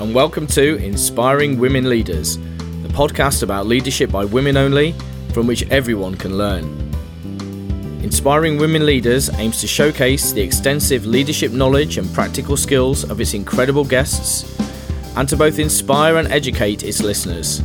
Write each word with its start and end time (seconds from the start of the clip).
and 0.00 0.14
welcome 0.14 0.46
to 0.46 0.76
Inspiring 0.76 1.58
Women 1.58 1.90
Leaders, 1.90 2.38
the 2.38 2.88
podcast 2.88 3.42
about 3.42 3.66
leadership 3.66 4.10
by 4.10 4.24
women 4.24 4.56
only, 4.56 4.94
from 5.34 5.46
which 5.46 5.68
everyone 5.68 6.14
can 6.14 6.38
learn. 6.38 6.64
Inspiring 8.02 8.56
Women 8.56 8.86
Leaders 8.86 9.28
aims 9.38 9.60
to 9.60 9.66
showcase 9.66 10.32
the 10.32 10.40
extensive 10.40 11.04
leadership 11.04 11.52
knowledge 11.52 11.98
and 11.98 12.10
practical 12.14 12.56
skills 12.56 13.04
of 13.10 13.20
its 13.20 13.34
incredible 13.34 13.84
guests, 13.84 14.58
and 15.18 15.28
to 15.28 15.36
both 15.36 15.58
inspire 15.58 16.16
and 16.16 16.28
educate 16.32 16.82
its 16.82 17.02
listeners, 17.02 17.62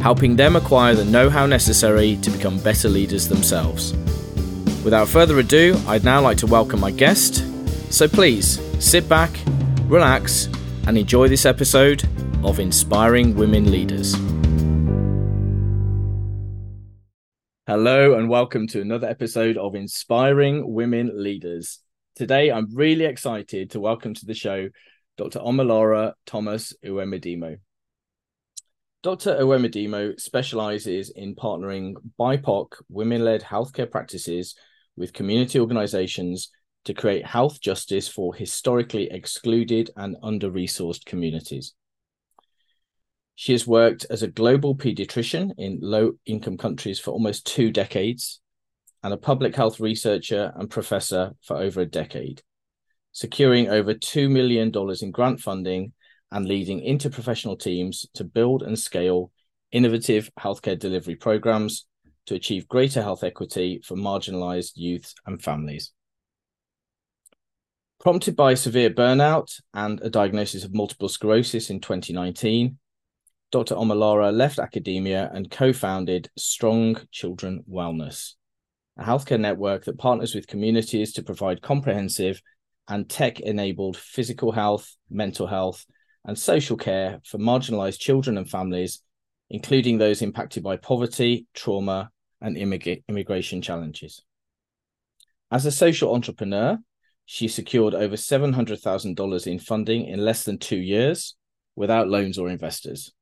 helping 0.00 0.34
them 0.34 0.56
acquire 0.56 0.96
the 0.96 1.04
know 1.04 1.30
how 1.30 1.46
necessary 1.46 2.16
to 2.16 2.30
become 2.30 2.58
better 2.58 2.88
leaders 2.88 3.28
themselves. 3.28 3.92
Without 4.82 5.06
further 5.06 5.38
ado, 5.38 5.80
I'd 5.86 6.02
now 6.02 6.20
like 6.20 6.38
to 6.38 6.48
welcome 6.48 6.80
my 6.80 6.90
guest. 6.90 7.44
So 7.92 8.08
please 8.08 8.60
sit 8.84 9.08
back, 9.08 9.30
relax, 9.86 10.48
and 10.86 10.98
enjoy 10.98 11.28
this 11.28 11.46
episode 11.46 12.06
of 12.44 12.60
Inspiring 12.60 13.34
Women 13.34 13.70
Leaders. 13.70 14.14
Hello, 17.66 18.18
and 18.18 18.28
welcome 18.28 18.66
to 18.68 18.82
another 18.82 19.08
episode 19.08 19.56
of 19.56 19.74
Inspiring 19.74 20.74
Women 20.74 21.10
Leaders. 21.14 21.80
Today, 22.14 22.52
I'm 22.52 22.74
really 22.74 23.06
excited 23.06 23.70
to 23.70 23.80
welcome 23.80 24.12
to 24.12 24.26
the 24.26 24.34
show 24.34 24.68
Dr. 25.16 25.38
Omolara 25.38 26.12
Thomas 26.26 26.74
Uwemedimo. 26.84 27.56
Dr. 29.02 29.36
Uwemedimo 29.36 30.20
specializes 30.20 31.08
in 31.08 31.34
partnering 31.34 31.94
BIPOC 32.18 32.68
women 32.90 33.24
led 33.24 33.42
healthcare 33.42 33.90
practices 33.90 34.54
with 34.96 35.14
community 35.14 35.58
organizations 35.58 36.50
to 36.84 36.94
create 36.94 37.26
health 37.26 37.60
justice 37.60 38.08
for 38.08 38.34
historically 38.34 39.10
excluded 39.10 39.90
and 39.96 40.16
under 40.22 40.50
resourced 40.50 41.04
communities. 41.04 41.74
She 43.36 43.52
has 43.52 43.66
worked 43.66 44.06
as 44.10 44.22
a 44.22 44.28
global 44.28 44.76
pediatrician 44.76 45.52
in 45.58 45.78
low 45.80 46.12
income 46.24 46.56
countries 46.56 47.00
for 47.00 47.10
almost 47.10 47.46
two 47.46 47.72
decades 47.72 48.40
and 49.02 49.12
a 49.12 49.18
public 49.18 49.56
health 49.56 49.80
researcher 49.80 50.52
and 50.56 50.70
professor 50.70 51.32
for 51.42 51.56
over 51.56 51.80
a 51.80 51.86
decade, 51.86 52.42
securing 53.12 53.68
over 53.68 53.92
$2 53.94 54.30
million 54.30 54.72
in 55.02 55.10
grant 55.10 55.40
funding 55.40 55.92
and 56.30 56.46
leading 56.46 56.80
interprofessional 56.80 57.58
teams 57.58 58.06
to 58.14 58.24
build 58.24 58.62
and 58.62 58.78
scale 58.78 59.30
innovative 59.72 60.30
healthcare 60.38 60.78
delivery 60.78 61.16
programs 61.16 61.86
to 62.26 62.34
achieve 62.34 62.68
greater 62.68 63.02
health 63.02 63.24
equity 63.24 63.80
for 63.84 63.96
marginalized 63.96 64.72
youth 64.76 65.12
and 65.26 65.42
families. 65.42 65.92
Prompted 68.04 68.36
by 68.36 68.52
severe 68.52 68.90
burnout 68.90 69.62
and 69.72 69.98
a 70.02 70.10
diagnosis 70.10 70.62
of 70.62 70.74
multiple 70.74 71.08
sclerosis 71.08 71.70
in 71.70 71.80
2019, 71.80 72.76
Dr. 73.50 73.76
Omolara 73.76 74.30
left 74.30 74.58
academia 74.58 75.30
and 75.32 75.50
co 75.50 75.72
founded 75.72 76.28
Strong 76.36 77.00
Children 77.10 77.64
Wellness, 77.66 78.34
a 78.98 79.04
healthcare 79.04 79.40
network 79.40 79.86
that 79.86 79.96
partners 79.96 80.34
with 80.34 80.46
communities 80.46 81.14
to 81.14 81.22
provide 81.22 81.62
comprehensive 81.62 82.42
and 82.88 83.08
tech 83.08 83.40
enabled 83.40 83.96
physical 83.96 84.52
health, 84.52 84.94
mental 85.08 85.46
health, 85.46 85.86
and 86.26 86.38
social 86.38 86.76
care 86.76 87.22
for 87.24 87.38
marginalized 87.38 88.00
children 88.00 88.36
and 88.36 88.50
families, 88.50 89.00
including 89.48 89.96
those 89.96 90.20
impacted 90.20 90.62
by 90.62 90.76
poverty, 90.76 91.46
trauma, 91.54 92.10
and 92.42 92.58
immig- 92.58 93.02
immigration 93.08 93.62
challenges. 93.62 94.22
As 95.50 95.64
a 95.64 95.72
social 95.72 96.12
entrepreneur, 96.14 96.78
she 97.26 97.48
secured 97.48 97.94
over 97.94 98.16
$700,000 98.16 99.46
in 99.46 99.58
funding 99.58 100.06
in 100.06 100.18
less 100.18 100.44
than 100.44 100.58
two 100.58 100.76
years 100.76 101.34
without 101.76 102.08
loans 102.08 102.38
or 102.38 102.48
investors. 102.48 103.12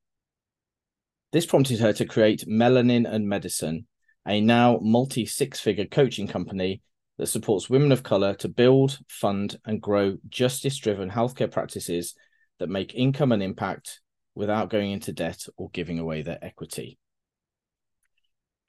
This 1.33 1.47
prompted 1.47 1.81
her 1.81 1.93
to 1.95 2.05
create 2.05 2.47
Melanin 2.47 3.11
and 3.11 3.29
Medicine, 3.29 3.87
a 4.27 4.41
now 4.41 4.79
multi 4.83 5.25
six 5.25 5.61
figure 5.61 5.87
coaching 5.87 6.29
company 6.29 6.83
that 7.19 7.27
supports 7.27 7.71
women 7.71 7.93
of 7.93 8.03
color 8.03 8.35
to 8.35 8.49
build, 8.49 8.99
fund, 9.09 9.59
and 9.65 9.81
grow 9.81 10.19
justice 10.29 10.77
driven 10.77 11.11
healthcare 11.11 11.51
practices 11.51 12.15
that 12.59 12.69
make 12.69 12.95
income 12.95 13.33
and 13.33 13.43
impact 13.43 14.01
without 14.35 14.71
going 14.71 14.91
into 14.93 15.13
debt 15.13 15.47
or 15.57 15.71
giving 15.71 15.99
away 15.99 16.23
their 16.23 16.39
equity. 16.43 16.99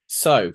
So, 0.07 0.53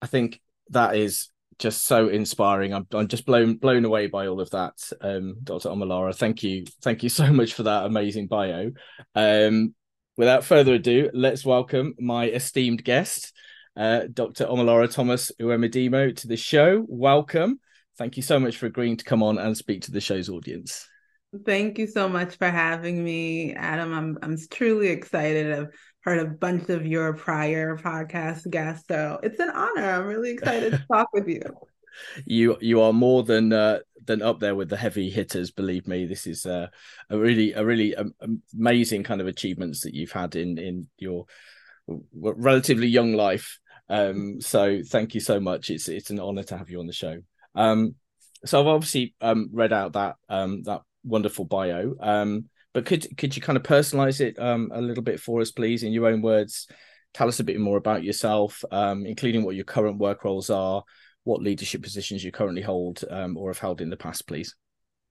I 0.00 0.06
think 0.06 0.40
that 0.70 0.96
is 0.96 1.28
just 1.58 1.84
so 1.84 2.08
inspiring. 2.08 2.72
I'm 2.72 2.86
I'm 2.92 3.08
just 3.08 3.26
blown 3.26 3.56
blown 3.56 3.84
away 3.84 4.06
by 4.06 4.26
all 4.26 4.40
of 4.40 4.50
that, 4.50 4.74
um, 5.00 5.36
Dr. 5.42 5.70
Omolara. 5.70 6.14
Thank 6.14 6.42
you, 6.42 6.64
thank 6.82 7.02
you 7.02 7.08
so 7.20 7.32
much 7.32 7.54
for 7.54 7.64
that 7.64 7.86
amazing 7.86 8.26
bio. 8.26 8.72
Um, 9.14 9.74
without 10.16 10.44
further 10.44 10.74
ado, 10.74 11.10
let's 11.12 11.44
welcome 11.44 11.94
my 11.98 12.26
esteemed 12.26 12.84
guest, 12.84 13.32
uh, 13.76 14.02
Dr. 14.12 14.46
Omolara 14.46 14.92
Thomas 14.92 15.32
Uwemedimo, 15.40 16.16
to 16.16 16.28
the 16.28 16.36
show. 16.36 16.84
Welcome. 16.88 17.60
Thank 17.96 18.16
you 18.16 18.22
so 18.22 18.38
much 18.38 18.56
for 18.56 18.66
agreeing 18.66 18.96
to 18.96 19.04
come 19.04 19.24
on 19.24 19.38
and 19.38 19.56
speak 19.56 19.82
to 19.82 19.90
the 19.90 20.00
show's 20.00 20.28
audience. 20.28 20.88
Thank 21.44 21.78
you 21.78 21.86
so 21.86 22.08
much 22.08 22.36
for 22.36 22.48
having 22.48 23.04
me, 23.04 23.54
Adam. 23.54 23.92
I'm 23.92 24.18
I'm 24.22 24.36
truly 24.50 24.88
excited. 24.88 25.68
Heard 26.00 26.18
a 26.18 26.30
bunch 26.30 26.68
of 26.68 26.86
your 26.86 27.12
prior 27.14 27.76
podcast 27.76 28.48
guests, 28.50 28.86
so 28.88 29.18
it's 29.22 29.40
an 29.40 29.50
honor. 29.50 29.90
I'm 29.90 30.06
really 30.06 30.30
excited 30.30 30.72
to 30.72 30.84
talk 30.90 31.08
with 31.12 31.28
you. 31.28 31.42
You 32.26 32.56
you 32.60 32.80
are 32.80 32.92
more 32.92 33.24
than 33.24 33.52
uh, 33.52 33.80
than 34.04 34.22
up 34.22 34.38
there 34.38 34.54
with 34.54 34.68
the 34.68 34.76
heavy 34.76 35.10
hitters. 35.10 35.50
Believe 35.50 35.88
me, 35.88 36.06
this 36.06 36.28
is 36.28 36.46
uh, 36.46 36.68
a 37.10 37.18
really 37.18 37.54
a 37.54 37.64
really 37.64 37.96
um, 37.96 38.14
amazing 38.56 39.02
kind 39.02 39.20
of 39.20 39.26
achievements 39.26 39.80
that 39.80 39.94
you've 39.94 40.12
had 40.12 40.36
in 40.36 40.58
in 40.58 40.86
your 40.96 41.26
relatively 42.14 42.86
young 42.86 43.14
life. 43.14 43.58
Um, 43.88 44.40
so 44.40 44.82
thank 44.84 45.14
you 45.14 45.20
so 45.20 45.40
much. 45.40 45.70
It's 45.70 45.88
it's 45.88 46.10
an 46.10 46.20
honor 46.20 46.42
to 46.44 46.56
have 46.56 46.70
you 46.70 46.80
on 46.80 46.86
the 46.86 46.92
show. 46.92 47.18
Um, 47.54 47.94
so 48.44 48.60
I've 48.60 48.66
obviously 48.66 49.14
um, 49.20 49.50
read 49.52 49.72
out 49.72 49.94
that 49.94 50.16
um, 50.28 50.62
that 50.64 50.82
wonderful 51.04 51.44
bio. 51.44 51.94
Um, 52.00 52.48
but 52.78 52.86
could 52.86 53.18
could 53.18 53.34
you 53.34 53.42
kind 53.42 53.56
of 53.56 53.64
personalize 53.64 54.20
it 54.20 54.38
um, 54.38 54.70
a 54.72 54.80
little 54.80 55.02
bit 55.02 55.18
for 55.18 55.40
us, 55.40 55.50
please, 55.50 55.82
in 55.82 55.90
your 55.90 56.06
own 56.06 56.22
words? 56.22 56.68
Tell 57.12 57.26
us 57.26 57.40
a 57.40 57.44
bit 57.44 57.58
more 57.58 57.76
about 57.76 58.04
yourself, 58.04 58.64
um, 58.70 59.04
including 59.04 59.42
what 59.42 59.56
your 59.56 59.64
current 59.64 59.98
work 59.98 60.22
roles 60.22 60.48
are, 60.48 60.84
what 61.24 61.42
leadership 61.42 61.82
positions 61.82 62.22
you 62.22 62.30
currently 62.30 62.62
hold 62.62 63.02
um, 63.10 63.36
or 63.36 63.50
have 63.50 63.58
held 63.58 63.80
in 63.80 63.90
the 63.90 63.96
past, 63.96 64.28
please. 64.28 64.54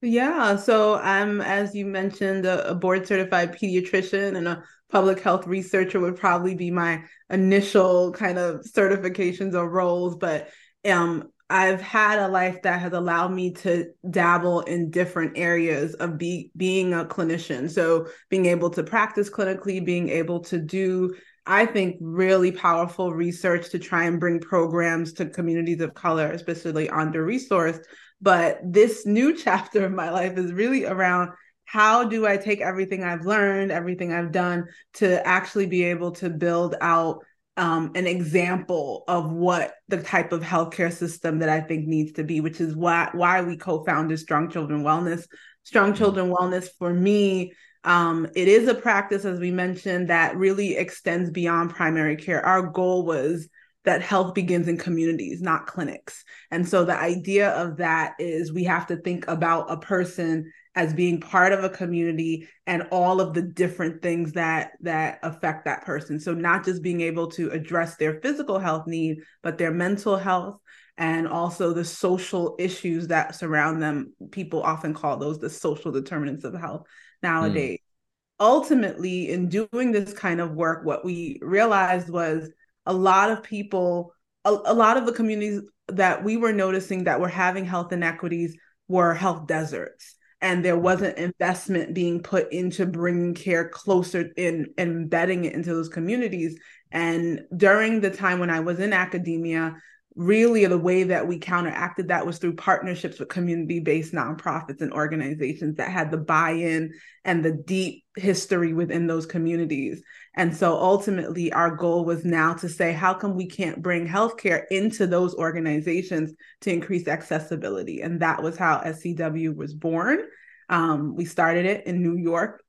Yeah, 0.02 0.56
so 0.56 0.96
I'm, 0.96 1.42
as 1.42 1.76
you 1.76 1.86
mentioned, 1.86 2.46
a, 2.46 2.70
a 2.70 2.76
board 2.76 3.06
certified 3.06 3.58
pediatrician 3.58 4.38
and 4.38 4.48
a 4.48 4.64
public 4.90 5.20
health 5.20 5.46
researcher 5.46 6.00
would 6.00 6.16
probably 6.16 6.56
be 6.56 6.72
my 6.72 7.04
initial 7.30 8.14
kind 8.14 8.38
of 8.38 8.62
certifications 8.62 9.56
or 9.56 9.70
roles. 9.70 10.16
But 10.16 10.52
um, 10.90 11.34
I've 11.50 11.82
had 11.82 12.20
a 12.20 12.28
life 12.28 12.62
that 12.64 12.82
has 12.82 12.94
allowed 12.94 13.32
me 13.32 13.52
to 13.54 13.88
dabble 14.10 14.62
in 14.62 14.92
different 14.92 15.38
areas 15.38 15.94
of 15.96 16.18
be, 16.18 16.52
being 16.58 16.94
a 16.94 17.06
clinician. 17.06 17.70
So, 17.70 18.08
being 18.30 18.48
able 18.48 18.70
to 18.72 18.84
practice 18.84 19.30
clinically, 19.30 19.84
being 19.84 20.10
able 20.10 20.42
to 20.46 20.60
do, 20.60 21.16
I 21.46 21.66
think, 21.66 21.98
really 22.02 22.52
powerful 22.52 23.14
research 23.14 23.70
to 23.70 23.80
try 23.80 24.06
and 24.06 24.20
bring 24.20 24.40
programs 24.40 25.14
to 25.14 25.26
communities 25.28 25.80
of 25.80 25.94
color, 25.94 26.32
especially 26.32 26.90
under 26.90 27.26
resourced. 27.26 27.84
But 28.22 28.60
this 28.64 29.06
new 29.06 29.36
chapter 29.44 29.86
of 29.86 29.94
my 29.94 30.10
life 30.10 30.38
is 30.38 30.52
really 30.52 30.86
around 30.86 31.32
how 31.64 32.06
do 32.06 32.26
I 32.26 32.38
take 32.38 32.62
everything 32.62 33.04
I've 33.04 33.26
learned, 33.26 33.72
everything 33.72 34.14
I've 34.14 34.32
done 34.32 34.68
to 34.96 35.26
actually 35.28 35.68
be 35.68 35.84
able 35.84 36.12
to 36.14 36.30
build 36.30 36.76
out 36.80 37.20
um, 37.58 37.92
an 37.96 38.08
example 38.08 39.04
of 39.08 39.32
what 39.32 39.74
the 39.88 40.02
type 40.02 40.32
of 40.32 40.42
healthcare 40.42 40.94
system 40.94 41.40
that 41.40 41.50
I 41.50 41.60
think 41.62 41.88
needs 41.88 42.14
to 42.14 42.24
be, 42.24 42.40
which 42.40 42.62
is 42.62 42.76
why 42.76 43.10
why 43.14 43.42
we 43.42 43.58
co-founded 43.58 44.20
Strong 44.20 44.52
Children 44.52 44.84
Wellness. 44.84 45.26
Strong 45.64 45.90
mm-hmm. 45.90 45.98
Children 45.98 46.30
Wellness 46.30 46.70
for 46.78 46.94
me, 46.94 47.54
um, 47.84 48.28
it 48.36 48.48
is 48.48 48.68
a 48.68 48.76
practice, 48.76 49.26
as 49.26 49.40
we 49.40 49.52
mentioned, 49.52 50.10
that 50.10 50.38
really 50.38 50.78
extends 50.78 51.32
beyond 51.32 51.72
primary 51.72 52.16
care. 52.16 52.46
Our 52.46 52.64
goal 52.64 53.06
was 53.06 53.50
that 53.88 54.02
health 54.02 54.34
begins 54.34 54.68
in 54.68 54.78
communities, 54.78 55.42
not 55.42 55.66
clinics. 55.66 56.26
And 56.52 56.68
so 56.68 56.84
the 56.84 57.00
idea 57.00 57.52
of 57.52 57.78
that 57.78 58.16
is 58.20 58.52
we 58.52 58.66
have 58.66 58.86
to 58.88 58.98
think 58.98 59.26
about 59.30 59.72
a 59.72 59.78
person 59.78 60.52
as 60.76 60.94
being 60.94 61.22
part 61.22 61.54
of 61.54 61.64
a 61.64 61.70
community 61.70 62.50
and 62.66 62.84
all 62.92 63.22
of 63.22 63.34
the 63.34 63.42
different 63.42 64.02
things 64.02 64.34
that 64.34 64.72
that 64.82 65.20
affect 65.24 65.66
that 65.66 65.86
person 65.86 66.20
so 66.20 66.34
not 66.34 66.64
just 66.64 66.84
being 66.84 67.02
able 67.02 67.28
to 67.28 67.50
address 67.50 67.96
their 67.96 68.20
physical 68.22 68.60
health 68.60 68.86
need 68.86 69.18
but 69.42 69.58
their 69.58 69.72
mental 69.72 70.18
health 70.18 70.60
and 70.98 71.28
also 71.28 71.74
the 71.74 71.86
social 71.86 72.56
issues 72.60 73.08
that 73.08 73.34
surround 73.34 73.82
them 73.82 74.14
people 74.30 74.62
often 74.62 74.94
call 74.94 75.18
those 75.18 75.40
the 75.40 75.50
social 75.50 75.92
determinants 75.92 76.44
of 76.44 76.54
health 76.54 76.86
nowadays 77.24 77.80
mm. 77.80 78.46
ultimately 78.46 79.32
in 79.32 79.50
doing 79.50 79.92
this 79.92 80.14
kind 80.14 80.40
of 80.40 80.52
work 80.52 80.86
what 80.86 81.04
we 81.04 81.40
realized 81.42 82.08
was 82.08 82.52
a 82.88 82.94
lot 82.94 83.30
of 83.30 83.44
people 83.44 84.14
a, 84.46 84.50
a 84.66 84.74
lot 84.74 84.98
of 84.98 85.06
the 85.06 85.12
communities 85.12 85.62
that 85.90 86.24
we 86.24 86.38
were 86.38 86.54
noticing 86.54 87.04
that 87.04 87.20
were 87.20 87.28
having 87.28 87.66
health 87.66 87.92
inequities 87.92 88.58
were 88.88 89.14
health 89.14 89.48
deserts. 89.48 90.16
And 90.40 90.64
there 90.64 90.78
wasn't 90.78 91.18
investment 91.18 91.94
being 91.94 92.22
put 92.22 92.52
into 92.54 92.86
bringing 92.86 93.34
care 93.34 93.70
closer 93.70 94.32
in 94.38 94.74
embedding 94.78 95.46
it 95.46 95.54
into 95.54 95.74
those 95.74 95.90
communities. 95.90 96.60
And 96.92 97.42
during 97.56 98.02
the 98.02 98.12
time 98.12 98.40
when 98.40 98.50
i 98.50 98.62
was 98.62 98.80
in 98.80 98.94
academia 98.94 99.76
really 100.18 100.66
the 100.66 100.78
way 100.78 101.04
that 101.04 101.28
we 101.28 101.38
counteracted 101.38 102.08
that 102.08 102.26
was 102.26 102.40
through 102.40 102.56
partnerships 102.56 103.20
with 103.20 103.30
community-based 103.30 104.14
nonprofits 104.14 104.82
and 104.82 104.92
organizations 104.92 105.78
that 105.78 105.92
had 105.92 106.10
the 106.10 106.18
buy-in 106.18 106.92
and 107.24 107.46
the 107.46 107.52
deep 107.52 108.04
history 108.16 108.74
within 108.74 109.06
those 109.06 109.28
communities. 109.28 110.02
And 110.36 110.56
so 110.56 110.74
ultimately 110.74 111.54
our 111.54 111.76
goal 111.76 112.04
was 112.04 112.26
now 112.26 112.56
to 112.56 112.68
say 112.68 112.94
how 112.94 113.14
come 113.14 113.36
we 113.36 113.46
can't 113.46 113.82
bring 113.82 114.08
healthcare 114.08 114.64
into 114.72 115.06
those 115.06 115.36
organizations 115.36 116.34
to 116.62 116.74
increase 116.74 117.08
accessibility? 117.08 118.02
And 118.02 118.20
that 118.22 118.42
was 118.42 118.58
how 118.58 118.80
scw 118.80 119.56
was 119.56 119.76
born. 119.76 120.20
Um, 120.68 121.16
we 121.16 121.26
started 121.26 121.66
it 121.66 121.86
in 121.86 122.02
new 122.02 122.18
york 122.18 122.64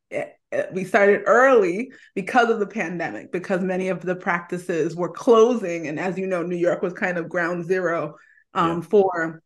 we 0.73 0.85
started 0.85 1.23
early 1.27 1.93
because 2.15 2.49
of 2.49 2.59
the 2.59 2.67
pandemic 2.67 3.31
because 3.33 3.61
many 3.61 3.89
of 3.89 4.01
the 4.01 4.17
practices 4.17 4.97
were 4.97 5.11
closing. 5.11 5.89
And 5.89 6.01
as 6.01 6.19
you 6.19 6.27
know 6.27 6.43
new 6.43 6.57
york 6.57 6.83
was 6.83 6.93
kind 6.93 7.19
of 7.19 7.29
ground 7.29 7.67
zero 7.67 8.17
um, 8.55 8.79
yeah. 8.79 8.89
for 8.89 9.43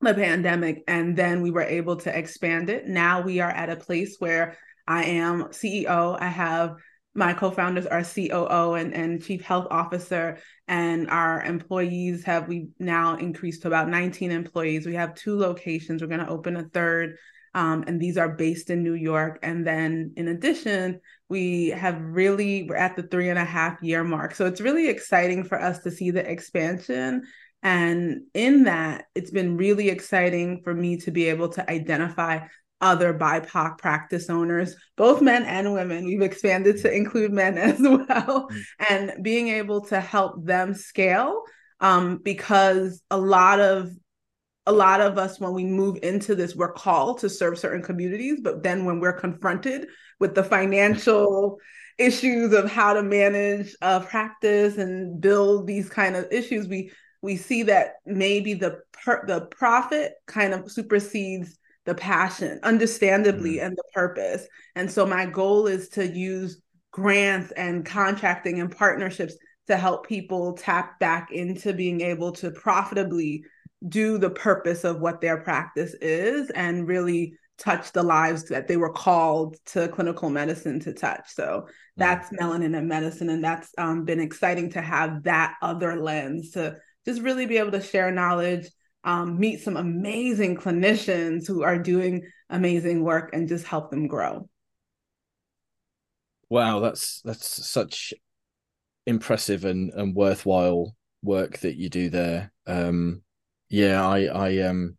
the 0.00 0.14
pandemic. 0.14 0.84
And 0.86 1.16
then 1.16 1.42
we 1.42 1.50
were 1.50 1.62
able 1.62 1.96
to 1.96 2.16
expand 2.16 2.70
it. 2.70 2.86
Now 2.86 3.20
we 3.20 3.40
are 3.40 3.50
at 3.50 3.70
a 3.70 3.76
place 3.76 4.16
where 4.18 4.56
i 4.86 5.04
am 5.04 5.44
ceo 5.44 6.18
i 6.18 6.28
have 6.28 6.76
my 7.18 7.32
co-founders 7.32 7.84
are 7.84 8.04
coo 8.04 8.74
and, 8.74 8.94
and 8.94 9.22
chief 9.22 9.42
health 9.42 9.66
officer. 9.70 10.38
And 10.68 11.10
our 11.10 11.42
employees 11.42 12.24
have 12.24 12.46
we 12.46 12.68
now 12.78 13.16
increased 13.16 13.62
to 13.62 13.68
about 13.68 13.88
19 13.88 14.30
employees. 14.30 14.86
We 14.86 14.94
have 14.94 15.14
two 15.14 15.36
locations. 15.36 16.00
We're 16.00 16.08
going 16.08 16.24
to 16.24 16.28
open 16.28 16.56
a 16.56 16.68
third 16.68 17.16
um, 17.58 17.82
and 17.88 18.00
these 18.00 18.16
are 18.16 18.28
based 18.28 18.70
in 18.70 18.84
New 18.84 18.94
York. 18.94 19.40
And 19.42 19.66
then 19.66 20.12
in 20.16 20.28
addition, 20.28 21.00
we 21.28 21.70
have 21.70 22.00
really, 22.00 22.62
we're 22.62 22.76
at 22.76 22.94
the 22.94 23.02
three 23.02 23.30
and 23.30 23.38
a 23.38 23.44
half 23.44 23.82
year 23.82 24.04
mark. 24.04 24.36
So 24.36 24.46
it's 24.46 24.60
really 24.60 24.88
exciting 24.88 25.42
for 25.42 25.60
us 25.60 25.80
to 25.80 25.90
see 25.90 26.12
the 26.12 26.24
expansion. 26.24 27.24
And 27.64 28.20
in 28.32 28.62
that, 28.64 29.06
it's 29.16 29.32
been 29.32 29.56
really 29.56 29.88
exciting 29.88 30.60
for 30.62 30.72
me 30.72 30.98
to 30.98 31.10
be 31.10 31.24
able 31.24 31.48
to 31.48 31.68
identify 31.68 32.46
other 32.80 33.12
BIPOC 33.12 33.78
practice 33.78 34.30
owners, 34.30 34.76
both 34.96 35.20
men 35.20 35.42
and 35.42 35.72
women. 35.72 36.06
We've 36.06 36.22
expanded 36.22 36.80
to 36.82 36.92
include 36.94 37.32
men 37.32 37.58
as 37.58 37.80
well, 37.80 38.50
and 38.88 39.14
being 39.20 39.48
able 39.48 39.80
to 39.86 39.98
help 39.98 40.44
them 40.44 40.74
scale 40.74 41.42
um, 41.80 42.18
because 42.18 43.02
a 43.10 43.18
lot 43.18 43.58
of 43.58 43.90
a 44.68 44.72
lot 44.72 45.00
of 45.00 45.16
us 45.16 45.40
when 45.40 45.54
we 45.54 45.64
move 45.64 45.98
into 46.02 46.34
this 46.34 46.54
we're 46.54 46.72
called 46.72 47.18
to 47.18 47.28
serve 47.28 47.58
certain 47.58 47.82
communities 47.82 48.38
but 48.42 48.62
then 48.62 48.84
when 48.84 49.00
we're 49.00 49.18
confronted 49.18 49.88
with 50.20 50.34
the 50.34 50.44
financial 50.44 51.56
issues 51.96 52.52
of 52.52 52.70
how 52.70 52.92
to 52.92 53.02
manage 53.02 53.74
a 53.80 53.98
practice 53.98 54.76
and 54.76 55.22
build 55.22 55.66
these 55.66 55.88
kind 55.88 56.14
of 56.14 56.30
issues 56.30 56.68
we 56.68 56.92
we 57.22 57.34
see 57.34 57.62
that 57.62 57.94
maybe 58.04 58.52
the 58.52 58.78
per, 58.92 59.24
the 59.26 59.40
profit 59.46 60.12
kind 60.26 60.52
of 60.52 60.70
supersedes 60.70 61.58
the 61.86 61.94
passion 61.94 62.60
understandably 62.62 63.54
mm-hmm. 63.54 63.68
and 63.68 63.76
the 63.76 63.84
purpose 63.94 64.46
and 64.76 64.90
so 64.90 65.06
my 65.06 65.24
goal 65.24 65.66
is 65.66 65.88
to 65.88 66.06
use 66.06 66.60
grants 66.92 67.52
and 67.52 67.86
contracting 67.86 68.60
and 68.60 68.76
partnerships 68.76 69.34
to 69.66 69.76
help 69.76 70.06
people 70.06 70.54
tap 70.54 70.98
back 70.98 71.30
into 71.30 71.72
being 71.72 72.00
able 72.00 72.32
to 72.32 72.50
profitably 72.50 73.44
do 73.86 74.18
the 74.18 74.30
purpose 74.30 74.84
of 74.84 75.00
what 75.00 75.20
their 75.20 75.38
practice 75.38 75.94
is 76.00 76.50
and 76.50 76.88
really 76.88 77.34
touch 77.58 77.92
the 77.92 78.02
lives 78.02 78.44
that 78.44 78.68
they 78.68 78.76
were 78.76 78.92
called 78.92 79.56
to 79.66 79.88
clinical 79.88 80.30
medicine 80.30 80.78
to 80.80 80.92
touch. 80.92 81.28
So 81.28 81.66
that's 81.96 82.30
melanin 82.30 82.76
and 82.76 82.88
medicine. 82.88 83.30
And 83.30 83.42
that's 83.42 83.70
um, 83.76 84.04
been 84.04 84.20
exciting 84.20 84.70
to 84.70 84.80
have 84.80 85.24
that 85.24 85.54
other 85.60 85.96
lens 85.96 86.52
to 86.52 86.76
just 87.04 87.20
really 87.20 87.46
be 87.46 87.58
able 87.58 87.72
to 87.72 87.82
share 87.82 88.10
knowledge, 88.10 88.68
um, 89.04 89.38
meet 89.38 89.60
some 89.60 89.76
amazing 89.76 90.56
clinicians 90.56 91.46
who 91.46 91.62
are 91.62 91.78
doing 91.78 92.22
amazing 92.48 93.02
work 93.02 93.30
and 93.32 93.48
just 93.48 93.66
help 93.66 93.90
them 93.90 94.06
grow. 94.06 94.48
Wow, 96.50 96.80
that's 96.80 97.20
that's 97.22 97.66
such 97.66 98.14
impressive 99.06 99.64
and, 99.64 99.92
and 99.92 100.14
worthwhile 100.14 100.94
work 101.22 101.58
that 101.58 101.76
you 101.76 101.88
do 101.88 102.08
there. 102.08 102.52
Um, 102.66 103.22
yeah, 103.68 104.06
I 104.06 104.24
I 104.24 104.58
um 104.62 104.96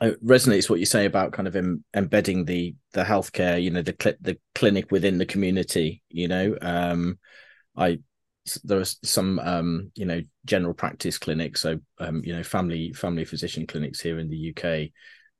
it 0.00 0.24
resonates 0.24 0.70
what 0.70 0.80
you 0.80 0.86
say 0.86 1.04
about 1.04 1.32
kind 1.32 1.46
of 1.46 1.56
Im- 1.56 1.84
embedding 1.94 2.44
the 2.44 2.74
the 2.92 3.04
healthcare, 3.04 3.62
you 3.62 3.70
know, 3.70 3.82
the 3.82 3.94
cl- 4.00 4.16
the 4.20 4.38
clinic 4.54 4.90
within 4.90 5.18
the 5.18 5.26
community. 5.26 6.02
You 6.08 6.28
know, 6.28 6.56
um, 6.62 7.18
I 7.76 7.98
there 8.64 8.80
are 8.80 8.84
some 8.84 9.38
um, 9.40 9.92
you 9.94 10.06
know 10.06 10.22
general 10.46 10.74
practice 10.74 11.18
clinics, 11.18 11.60
so 11.60 11.78
um, 11.98 12.22
you 12.24 12.32
know 12.32 12.42
family 12.42 12.92
family 12.92 13.24
physician 13.24 13.66
clinics 13.66 14.00
here 14.00 14.18
in 14.18 14.30
the 14.30 14.54
UK 14.54 14.90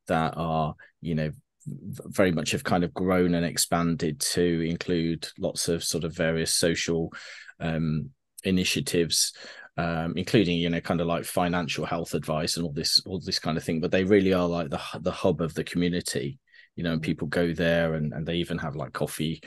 that 0.08 0.34
are 0.36 0.74
you 1.00 1.14
know 1.14 1.32
very 1.66 2.32
much 2.32 2.50
have 2.50 2.64
kind 2.64 2.84
of 2.84 2.92
grown 2.94 3.34
and 3.34 3.44
expanded 3.44 4.18
to 4.18 4.66
include 4.68 5.28
lots 5.38 5.68
of 5.68 5.84
sort 5.84 6.04
of 6.04 6.16
various 6.16 6.54
social 6.54 7.12
um, 7.60 8.10
initiatives 8.44 9.32
um, 9.80 10.14
including 10.16 10.58
you 10.58 10.70
know 10.70 10.80
kind 10.80 11.00
of 11.00 11.06
like 11.06 11.24
financial 11.24 11.84
health 11.84 12.14
advice 12.14 12.56
and 12.56 12.66
all 12.66 12.72
this 12.72 13.02
all 13.06 13.20
this 13.20 13.38
kind 13.38 13.56
of 13.56 13.64
thing. 13.64 13.80
But 13.80 13.90
they 13.90 14.04
really 14.04 14.32
are 14.32 14.48
like 14.48 14.70
the 14.70 14.80
the 15.00 15.12
hub 15.12 15.40
of 15.40 15.54
the 15.54 15.64
community 15.64 16.38
you 16.76 16.84
know 16.84 16.92
and 16.92 17.02
people 17.02 17.28
go 17.28 17.52
there 17.52 17.94
and, 17.94 18.12
and 18.12 18.24
they 18.26 18.36
even 18.36 18.58
have 18.58 18.76
like 18.76 18.92
coffee 18.92 19.42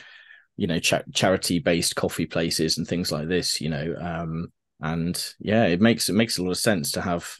you 0.57 0.67
know 0.67 0.79
cha- 0.79 1.01
charity 1.13 1.59
based 1.59 1.95
coffee 1.95 2.25
places 2.25 2.77
and 2.77 2.87
things 2.87 3.11
like 3.11 3.27
this 3.27 3.59
you 3.59 3.69
know 3.69 3.95
um, 3.99 4.51
and 4.81 5.33
yeah 5.39 5.65
it 5.65 5.81
makes 5.81 6.09
it 6.09 6.13
makes 6.13 6.37
a 6.37 6.43
lot 6.43 6.51
of 6.51 6.57
sense 6.57 6.91
to 6.91 7.01
have 7.01 7.35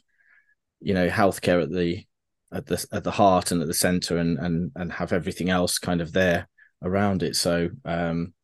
you 0.80 0.94
know 0.94 1.08
healthcare 1.08 1.62
at 1.62 1.70
the 1.70 2.04
at 2.52 2.66
the 2.66 2.86
at 2.92 3.04
the 3.04 3.10
heart 3.10 3.50
and 3.50 3.60
at 3.62 3.68
the 3.68 3.74
center 3.74 4.18
and 4.18 4.38
and 4.38 4.72
and 4.76 4.92
have 4.92 5.12
everything 5.12 5.50
else 5.50 5.78
kind 5.78 6.00
of 6.00 6.12
there 6.12 6.48
around 6.82 7.22
it. 7.22 7.34
So 7.36 7.70
um 7.84 8.34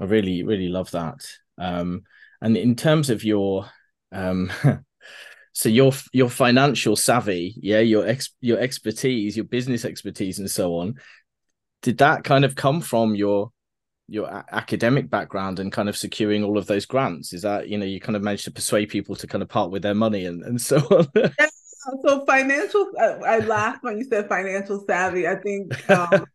i 0.00 0.04
really 0.04 0.42
really 0.42 0.68
love 0.68 0.90
that. 0.92 1.26
Um 1.58 2.02
and 2.40 2.56
in 2.56 2.76
terms 2.76 3.10
of 3.10 3.24
your 3.24 3.68
um, 4.12 4.50
so 5.52 5.68
your 5.68 5.92
your 6.12 6.28
financial 6.28 6.96
savvy, 6.96 7.54
yeah, 7.60 7.80
your 7.80 8.06
ex 8.06 8.30
your 8.40 8.58
expertise, 8.58 9.36
your 9.36 9.44
business 9.44 9.84
expertise, 9.84 10.38
and 10.38 10.50
so 10.50 10.76
on, 10.76 10.94
did 11.82 11.98
that 11.98 12.24
kind 12.24 12.44
of 12.44 12.54
come 12.54 12.80
from 12.80 13.14
your 13.14 13.50
your 14.08 14.44
academic 14.50 15.10
background 15.10 15.58
and 15.58 15.70
kind 15.70 15.88
of 15.88 15.96
securing 15.96 16.42
all 16.42 16.58
of 16.58 16.66
those 16.66 16.86
grants? 16.86 17.32
Is 17.32 17.42
that 17.42 17.68
you 17.68 17.78
know 17.78 17.86
you 17.86 18.00
kind 18.00 18.16
of 18.16 18.22
managed 18.22 18.44
to 18.44 18.50
persuade 18.50 18.88
people 18.88 19.16
to 19.16 19.26
kind 19.26 19.42
of 19.42 19.48
part 19.48 19.70
with 19.70 19.82
their 19.82 19.94
money 19.94 20.26
and 20.26 20.42
and 20.42 20.60
so 20.60 20.78
on? 20.78 21.06
so 22.02 22.24
financial, 22.26 22.90
I, 22.98 23.04
I 23.04 23.38
laughed 23.40 23.82
when 23.82 23.98
you 23.98 24.04
said 24.04 24.28
financial 24.28 24.84
savvy. 24.86 25.26
I 25.26 25.36
think. 25.36 25.90
Um, 25.90 26.26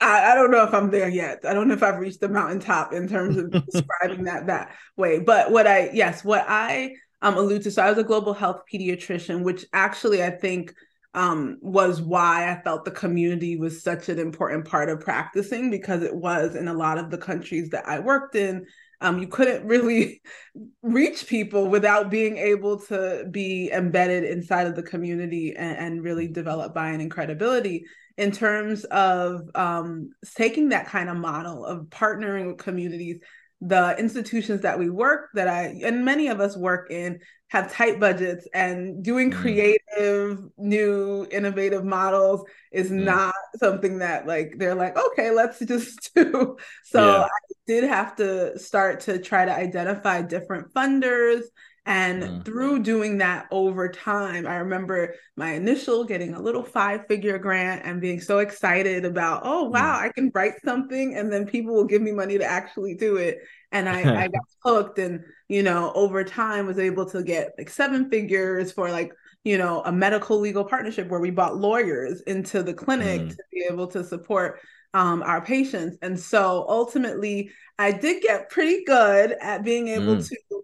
I, 0.00 0.32
I, 0.32 0.34
don't 0.34 0.50
know 0.50 0.64
if 0.64 0.72
I'm 0.72 0.90
there 0.90 1.08
yet. 1.08 1.40
I 1.46 1.52
don't 1.52 1.68
know 1.68 1.74
if 1.74 1.82
I've 1.82 1.98
reached 1.98 2.20
the 2.20 2.28
mountaintop 2.28 2.92
in 2.92 3.06
terms 3.06 3.36
of 3.36 3.50
describing 3.70 4.24
that 4.24 4.46
that 4.46 4.74
way. 4.96 5.18
But 5.18 5.50
what 5.50 5.66
I 5.66 5.90
yes, 5.92 6.24
what 6.24 6.44
I 6.48 6.94
um 7.22 7.36
allude 7.36 7.62
to. 7.62 7.70
So 7.70 7.82
I 7.82 7.90
was 7.90 7.98
a 7.98 8.04
global 8.04 8.32
health 8.32 8.62
pediatrician, 8.72 9.42
which 9.42 9.66
actually 9.72 10.22
I 10.22 10.30
think 10.30 10.74
um 11.12 11.58
was 11.60 12.00
why 12.00 12.50
I 12.50 12.62
felt 12.62 12.84
the 12.84 12.90
community 12.92 13.56
was 13.56 13.82
such 13.82 14.08
an 14.08 14.18
important 14.18 14.64
part 14.64 14.88
of 14.88 15.00
practicing 15.00 15.70
because 15.70 16.02
it 16.02 16.14
was 16.14 16.54
in 16.54 16.68
a 16.68 16.74
lot 16.74 16.98
of 16.98 17.10
the 17.10 17.18
countries 17.18 17.70
that 17.70 17.86
I 17.86 17.98
worked 17.98 18.36
in. 18.36 18.66
Um, 19.02 19.18
you 19.18 19.28
couldn't 19.28 19.66
really 19.66 20.22
reach 20.82 21.26
people 21.26 21.68
without 21.68 22.10
being 22.10 22.36
able 22.36 22.78
to 22.86 23.26
be 23.30 23.70
embedded 23.72 24.24
inside 24.24 24.66
of 24.66 24.76
the 24.76 24.82
community 24.82 25.54
and, 25.56 25.76
and 25.78 26.04
really 26.04 26.28
develop 26.28 26.74
buy-in 26.74 27.00
and 27.00 27.10
credibility 27.10 27.86
in 28.20 28.30
terms 28.30 28.84
of 28.84 29.48
um, 29.54 30.10
taking 30.36 30.68
that 30.68 30.86
kind 30.86 31.08
of 31.08 31.16
model 31.16 31.64
of 31.64 31.86
partnering 31.86 32.48
with 32.48 32.58
communities 32.58 33.18
the 33.62 33.94
institutions 33.98 34.62
that 34.62 34.78
we 34.78 34.88
work 34.88 35.28
that 35.34 35.46
i 35.46 35.78
and 35.84 36.02
many 36.02 36.28
of 36.28 36.40
us 36.40 36.56
work 36.56 36.90
in 36.90 37.20
have 37.48 37.70
tight 37.70 38.00
budgets 38.00 38.48
and 38.54 39.04
doing 39.04 39.30
mm. 39.30 39.34
creative 39.34 40.38
new 40.56 41.26
innovative 41.30 41.84
models 41.84 42.42
is 42.72 42.90
mm. 42.90 43.04
not 43.04 43.34
something 43.56 43.98
that 43.98 44.26
like 44.26 44.54
they're 44.56 44.74
like 44.74 44.96
okay 44.96 45.30
let's 45.30 45.58
just 45.58 46.10
do 46.16 46.56
so 46.84 47.06
yeah. 47.06 47.24
i 47.24 47.54
did 47.66 47.84
have 47.84 48.16
to 48.16 48.58
start 48.58 49.00
to 49.00 49.18
try 49.18 49.44
to 49.44 49.52
identify 49.52 50.22
different 50.22 50.72
funders 50.72 51.42
and 51.86 52.22
mm. 52.22 52.44
through 52.44 52.82
doing 52.82 53.18
that 53.18 53.46
over 53.50 53.88
time, 53.88 54.46
I 54.46 54.56
remember 54.56 55.14
my 55.36 55.52
initial 55.52 56.04
getting 56.04 56.34
a 56.34 56.40
little 56.40 56.62
five 56.62 57.06
figure 57.08 57.38
grant 57.38 57.82
and 57.84 58.00
being 58.00 58.20
so 58.20 58.38
excited 58.38 59.04
about, 59.04 59.42
oh, 59.44 59.64
wow, 59.64 59.98
mm. 59.98 60.02
I 60.02 60.08
can 60.10 60.30
write 60.34 60.54
something 60.64 61.16
and 61.16 61.32
then 61.32 61.46
people 61.46 61.74
will 61.74 61.86
give 61.86 62.02
me 62.02 62.12
money 62.12 62.38
to 62.38 62.44
actually 62.44 62.94
do 62.94 63.16
it. 63.16 63.38
And 63.72 63.88
I, 63.88 64.24
I 64.24 64.28
got 64.28 64.42
hooked 64.64 64.98
and, 64.98 65.24
you 65.48 65.62
know, 65.62 65.92
over 65.94 66.22
time 66.22 66.66
was 66.66 66.78
able 66.78 67.06
to 67.06 67.22
get 67.22 67.52
like 67.56 67.70
seven 67.70 68.10
figures 68.10 68.72
for 68.72 68.90
like 68.90 69.12
you 69.42 69.56
know, 69.56 69.80
a 69.86 69.92
medical 69.92 70.38
legal 70.38 70.64
partnership 70.64 71.08
where 71.08 71.20
we 71.20 71.30
brought 71.30 71.56
lawyers 71.56 72.20
into 72.22 72.62
the 72.62 72.74
clinic 72.74 73.22
Mm. 73.22 73.30
to 73.30 73.42
be 73.50 73.66
able 73.70 73.86
to 73.88 74.04
support 74.04 74.60
um, 74.92 75.22
our 75.22 75.40
patients. 75.40 75.96
And 76.02 76.18
so 76.18 76.66
ultimately, 76.68 77.50
I 77.78 77.92
did 77.92 78.22
get 78.22 78.50
pretty 78.50 78.84
good 78.84 79.34
at 79.40 79.64
being 79.64 79.88
able 79.88 80.16
Mm. 80.16 80.28
to, 80.28 80.62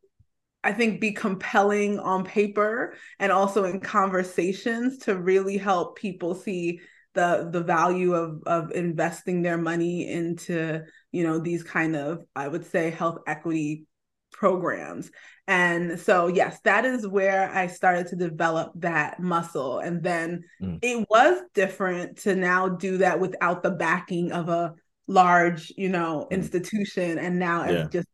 I 0.66 0.72
think, 0.72 1.00
be 1.00 1.12
compelling 1.12 1.98
on 2.00 2.24
paper 2.24 2.94
and 3.20 3.30
also 3.30 3.64
in 3.64 3.80
conversations 3.80 4.98
to 4.98 5.16
really 5.16 5.56
help 5.56 5.96
people 5.96 6.34
see 6.34 6.80
the 7.14 7.48
the 7.50 7.62
value 7.62 8.14
of 8.14 8.42
of 8.46 8.72
investing 8.72 9.42
their 9.42 9.56
money 9.56 10.10
into 10.10 10.82
you 11.12 11.22
know 11.22 11.38
these 11.38 11.62
kind 11.62 11.96
of 11.96 12.24
I 12.34 12.48
would 12.48 12.66
say 12.66 12.90
health 12.90 13.18
equity 13.26 13.86
programs. 14.32 15.10
And 15.46 15.98
so, 15.98 16.26
yes, 16.26 16.60
that 16.64 16.84
is 16.84 17.06
where 17.06 17.48
I 17.50 17.68
started 17.68 18.08
to 18.08 18.16
develop 18.16 18.72
that 18.76 19.20
muscle. 19.20 19.78
And 19.78 20.02
then 20.02 20.42
Mm. 20.60 20.78
it 20.82 21.06
was 21.08 21.40
different 21.54 22.18
to 22.18 22.34
now 22.34 22.68
do 22.68 22.98
that 22.98 23.20
without 23.20 23.62
the 23.62 23.70
backing 23.70 24.32
of 24.32 24.48
a 24.48 24.74
large, 25.06 25.72
you 25.76 25.88
know, 25.88 26.26
Mm. 26.30 26.30
institution. 26.32 27.18
And 27.18 27.38
now 27.38 27.62
as 27.62 27.74
Yeah. 27.76 27.88
just 27.88 28.08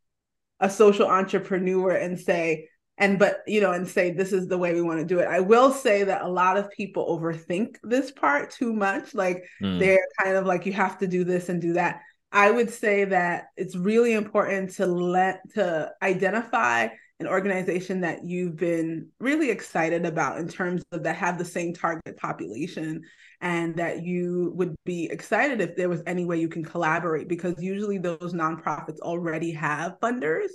a 0.63 0.71
social 0.71 1.07
entrepreneur 1.07 1.91
and 1.91 2.19
say, 2.19 2.69
and 2.97 3.19
but 3.19 3.43
you 3.47 3.61
know, 3.61 3.73
and 3.73 3.87
say 3.87 4.13
this 4.13 4.33
is 4.33 4.47
the 4.49 4.57
way 4.57 4.73
we 4.73 4.81
want 4.81 5.01
to 5.01 5.05
do 5.05 5.19
it. 5.19 5.27
I 5.27 5.41
will 5.41 5.73
say 5.73 6.05
that 6.05 6.23
a 6.23 6.29
lot 6.29 6.57
of 6.57 6.71
people 6.71 7.19
overthink 7.19 7.77
this 7.83 8.11
part 8.11 8.51
too 8.53 8.73
much. 8.73 9.15
Like 9.15 9.45
Mm. 9.61 9.81
they're 9.81 10.07
kind 10.23 10.37
of 10.37 10.47
like 10.47 10.65
you 10.65 10.73
have 10.73 10.99
to 10.99 11.07
do 11.07 11.25
this 11.25 11.49
and 11.49 11.61
do 11.61 11.75
that. 11.75 12.01
I 12.31 12.51
would 12.51 12.71
say 12.71 13.05
that 13.05 13.49
it's 13.57 13.77
really 13.77 14.15
important 14.15 14.71
to 14.77 14.87
let 14.87 15.41
to 15.55 15.91
identify 16.01 16.89
an 17.23 17.29
organization 17.29 18.01
that 18.01 18.25
you've 18.25 18.57
been 18.57 19.09
really 19.21 19.51
excited 19.51 20.05
about 20.05 20.39
in 20.39 20.49
terms 20.49 20.83
of 20.93 21.05
that 21.05 21.17
have 21.17 21.39
the 21.39 21.45
same 21.45 21.73
target 21.73 22.17
population 22.17 23.03
and 23.41 23.77
that 23.77 24.03
you 24.05 24.53
would 24.57 24.75
be 24.85 25.05
excited 25.11 25.61
if 25.61 25.77
there 25.77 25.89
was 25.89 26.03
any 26.07 26.25
way 26.25 26.41
you 26.41 26.49
can 26.49 26.65
collaborate 26.65 27.29
because 27.29 27.55
usually 27.63 27.99
those 27.99 28.33
nonprofits 28.35 28.99
already 29.01 29.53
have 29.53 30.01
funders 30.01 30.51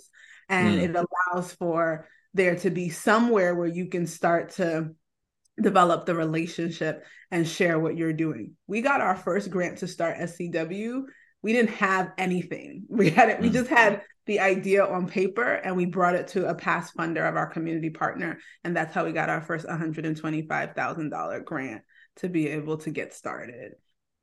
and 0.50 0.78
Mm. 0.78 0.84
it 0.84 1.06
allows 1.32 1.54
for 1.54 2.08
there 2.34 2.56
to 2.58 2.70
be 2.70 2.90
somewhere 2.90 3.56
where 3.56 3.68
you 3.68 3.88
can 3.88 4.06
start 4.06 4.52
to 4.52 4.90
develop 5.62 6.06
the 6.06 6.16
relationship 6.16 7.06
and 7.32 7.48
share 7.48 7.80
what 7.80 7.98
you're 7.98 8.14
doing. 8.14 8.56
We 8.68 8.82
got 8.82 9.02
our 9.02 9.16
first 9.16 9.50
grant 9.50 9.80
to 9.80 9.88
start 9.88 10.18
SCW. 10.20 11.04
We 11.48 11.54
didn't 11.54 11.76
have 11.76 12.12
anything. 12.18 12.84
We 12.90 13.10
had 13.10 13.30
it, 13.30 13.40
we 13.40 13.50
just 13.50 13.70
had 13.70 14.02
the 14.26 14.42
idea 14.42 14.86
on 14.86 15.08
paper 15.08 15.50
and 15.50 15.78
we 15.78 15.86
brought 15.86 16.16
it 16.16 16.28
to 16.30 16.50
a 16.50 16.54
past 16.54 16.94
funder 16.94 17.26
of 17.26 17.38
our 17.38 17.48
community 17.48 17.90
partner. 17.90 18.40
And 18.66 18.76
that's 18.76 18.94
how 18.94 19.06
we 19.06 19.14
got 19.14 19.30
our 19.30 19.40
first 19.40 19.66
$125,000 19.66 21.46
grant 21.46 21.84
to 22.18 22.28
be 22.28 22.50
able 22.50 22.80
to 22.80 22.92
get 22.92 23.14
started. 23.14 23.76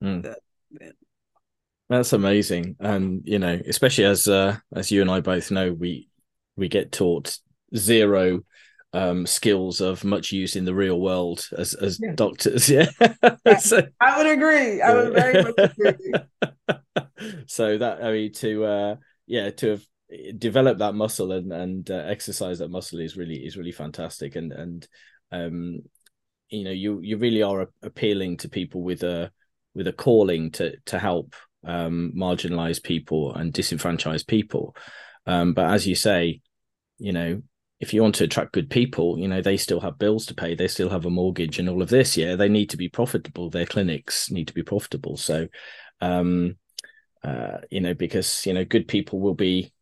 Mm. 0.03 0.23
The- 0.23 0.93
That's 1.89 2.13
amazing, 2.13 2.77
and 2.79 3.23
you 3.25 3.39
know, 3.39 3.59
especially 3.67 4.05
as 4.05 4.29
uh, 4.29 4.59
as 4.75 4.91
you 4.91 5.01
and 5.01 5.11
I 5.11 5.21
both 5.21 5.51
know, 5.51 5.73
we 5.73 6.11
we 6.57 6.69
get 6.69 6.93
taught 6.93 7.39
zero 7.75 8.41
um, 8.95 9.27
skills 9.27 9.81
of 9.81 10.05
much 10.05 10.33
use 10.33 10.57
in 10.57 10.65
the 10.65 10.75
real 10.75 11.01
world 11.01 11.47
as 11.59 11.75
as 11.75 11.99
Yeah. 12.01 12.13
doctors. 12.15 12.71
Yeah, 13.47 13.59
so, 13.59 13.83
I 14.01 14.17
would 14.17 14.27
agree. 14.27 14.81
I 14.81 14.95
would 14.95 15.13
very 15.13 15.43
much 15.43 15.55
agree. 15.59 16.15
so 17.47 17.77
that 17.77 18.03
I 18.03 18.13
mean 18.13 18.33
to 18.35 18.65
uh, 18.65 18.97
yeah 19.27 19.51
to 19.51 19.71
have 19.71 19.85
developed 20.39 20.79
that 20.79 20.95
muscle 20.95 21.33
and 21.33 21.53
and 21.53 21.91
uh, 21.91 21.95
exercise 21.95 22.61
that 22.61 22.71
muscle 22.71 23.01
is 23.01 23.17
really 23.17 23.37
is 23.37 23.57
really 23.57 23.73
fantastic, 23.73 24.37
and 24.37 24.53
and 24.53 24.89
um, 25.33 25.81
you 26.49 26.65
know 26.65 26.71
you 26.71 27.01
you 27.03 27.19
really 27.19 27.43
are 27.43 27.69
appealing 27.83 28.37
to 28.39 28.49
people 28.49 28.83
with 28.83 29.03
a 29.03 29.31
with 29.75 29.89
a 29.89 29.93
calling 29.93 30.53
to 30.53 30.77
to 30.87 30.99
help 30.99 31.35
um, 31.67 32.13
marginalized 32.17 32.85
people 32.85 33.35
and 33.35 33.53
disenfranchised 33.53 34.27
people. 34.27 34.77
Um, 35.27 35.55
but 35.55 35.71
as 35.71 35.87
you 35.87 35.95
say, 35.95 36.41
you 36.99 37.13
know, 37.13 37.43
if 37.81 37.93
you 37.93 38.03
want 38.03 38.15
to 38.17 38.25
attract 38.25 38.53
good 38.53 38.71
people, 38.71 39.19
you 39.19 39.29
know, 39.29 39.43
they 39.43 39.57
still 39.57 39.81
have 39.81 39.99
bills 39.99 40.27
to 40.27 40.35
pay, 40.35 40.55
they 40.55 40.69
still 40.69 40.91
have 40.91 41.07
a 41.07 41.11
mortgage 41.11 41.59
and 41.59 41.69
all 41.69 41.83
of 41.83 41.89
this. 41.89 42.17
Yeah, 42.17 42.37
they 42.37 42.49
need 42.49 42.71
to 42.71 42.77
be 42.77 42.89
profitable. 42.89 43.51
Their 43.51 43.67
clinics 43.67 44.31
need 44.31 44.49
to 44.49 44.55
be 44.55 44.63
profitable. 44.63 45.17
So, 45.17 45.49
um, 46.01 46.57
uh, 47.23 47.59
you 47.71 47.81
know, 47.81 47.95
because 47.95 48.47
you 48.47 48.53
know, 48.53 48.65
good 48.65 48.87
people 48.87 49.21
will 49.21 49.35
be 49.35 49.73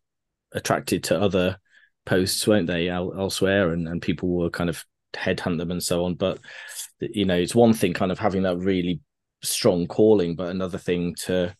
attracted 0.53 1.05
to 1.05 1.19
other 1.19 1.57
posts, 2.05 2.47
won't 2.47 2.67
they, 2.67 2.89
el- 2.89 3.17
elsewhere, 3.17 3.71
and 3.71 3.87
and 3.87 4.01
people 4.01 4.29
will 4.29 4.49
kind 4.49 4.69
of 4.69 4.83
headhunt 5.13 5.57
them 5.57 5.71
and 5.71 5.83
so 5.83 6.05
on. 6.05 6.15
But 6.15 6.39
you 6.99 7.25
know, 7.25 7.35
it's 7.37 7.55
one 7.55 7.73
thing 7.73 7.93
kind 7.93 8.11
of 8.11 8.19
having 8.19 8.43
that 8.43 8.57
really 8.57 9.01
strong 9.43 9.87
calling, 9.87 10.35
but 10.35 10.49
another 10.49 10.77
thing 10.77 11.15
to 11.25 11.55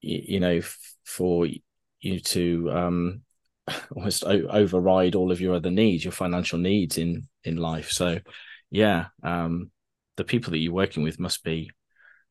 you 0.00 0.40
know 0.40 0.60
for 1.04 1.46
you 2.00 2.20
to 2.20 2.70
um 2.72 3.20
almost 3.96 4.24
o- 4.24 4.48
override 4.48 5.14
all 5.14 5.30
of 5.30 5.40
your 5.40 5.54
other 5.54 5.70
needs 5.70 6.04
your 6.04 6.12
financial 6.12 6.58
needs 6.58 6.98
in 6.98 7.28
in 7.44 7.56
life 7.56 7.90
so 7.90 8.18
yeah 8.70 9.06
um 9.22 9.70
the 10.16 10.24
people 10.24 10.50
that 10.50 10.58
you're 10.58 10.72
working 10.72 11.02
with 11.02 11.20
must 11.20 11.44
be 11.44 11.70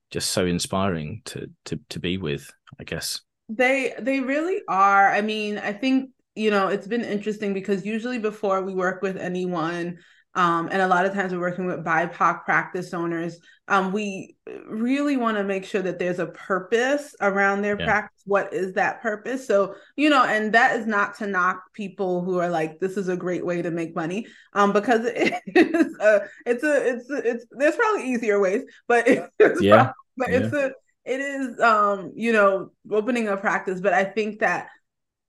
just 0.10 0.32
so 0.32 0.46
inspiring 0.46 1.22
to 1.26 1.50
to 1.66 1.80
to 1.90 2.00
be 2.00 2.18
with 2.18 2.52
i 2.80 2.84
guess 2.84 3.22
They 3.50 3.94
they 4.00 4.20
really 4.22 4.62
are. 4.68 5.12
I 5.12 5.22
mean, 5.22 5.58
I 5.58 5.74
think, 5.74 6.12
you 6.36 6.52
know, 6.52 6.68
it's 6.70 6.88
been 6.88 7.04
interesting 7.04 7.54
because 7.54 7.86
usually 7.86 8.18
before 8.18 8.62
we 8.62 8.74
work 8.74 9.02
with 9.02 9.18
anyone, 9.18 10.00
um, 10.34 10.70
and 10.72 10.82
a 10.82 10.88
lot 10.88 11.06
of 11.06 11.14
times 11.14 11.34
we're 11.34 11.40
working 11.40 11.66
with 11.66 11.84
BIPOC 11.84 12.46
practice 12.46 12.94
owners, 12.94 13.38
um, 13.68 13.92
we 13.92 14.36
really 14.68 15.18
want 15.18 15.38
to 15.38 15.44
make 15.44 15.66
sure 15.66 15.82
that 15.82 16.00
there's 16.00 16.20
a 16.20 16.28
purpose 16.28 17.14
around 17.22 17.62
their 17.62 17.78
Yeah. 17.78 17.86
practice. 17.86 18.22
What 18.26 18.54
is 18.54 18.74
that 18.74 19.02
purpose? 19.02 19.46
So, 19.46 19.76
you 19.98 20.10
know, 20.10 20.24
and 20.24 20.54
that 20.54 20.78
is 20.80 20.88
not 20.88 21.16
to 21.18 21.28
knock 21.28 21.64
people 21.74 22.24
who 22.24 22.38
are 22.40 22.50
like, 22.50 22.80
this 22.80 22.98
is 22.98 23.10
a 23.10 23.18
great 23.18 23.46
way 23.46 23.62
to 23.62 23.72
make 23.72 23.96
money. 23.96 24.28
Um, 24.54 24.72
because 24.74 25.02
it 25.06 25.34
is 25.56 25.98
a, 26.00 26.22
it's 26.46 26.64
a, 26.64 26.90
it's 26.90 27.10
a, 27.10 27.16
it's 27.30 27.46
there's 27.52 27.76
probably 27.76 28.12
easier 28.12 28.40
ways, 28.40 28.64
but 28.88 29.08
it's 29.40 29.62
Yeah. 29.62 29.66
prob- 29.66 29.94
but 30.18 30.28
it's 30.32 30.54
a 30.54 30.72
it 31.06 31.20
is 31.20 31.60
um 31.60 32.12
you 32.16 32.32
know 32.32 32.72
opening 32.92 33.28
a 33.28 33.36
practice 33.36 33.82
but 33.82 33.92
i 33.94 34.04
think 34.04 34.40
that 34.40 34.68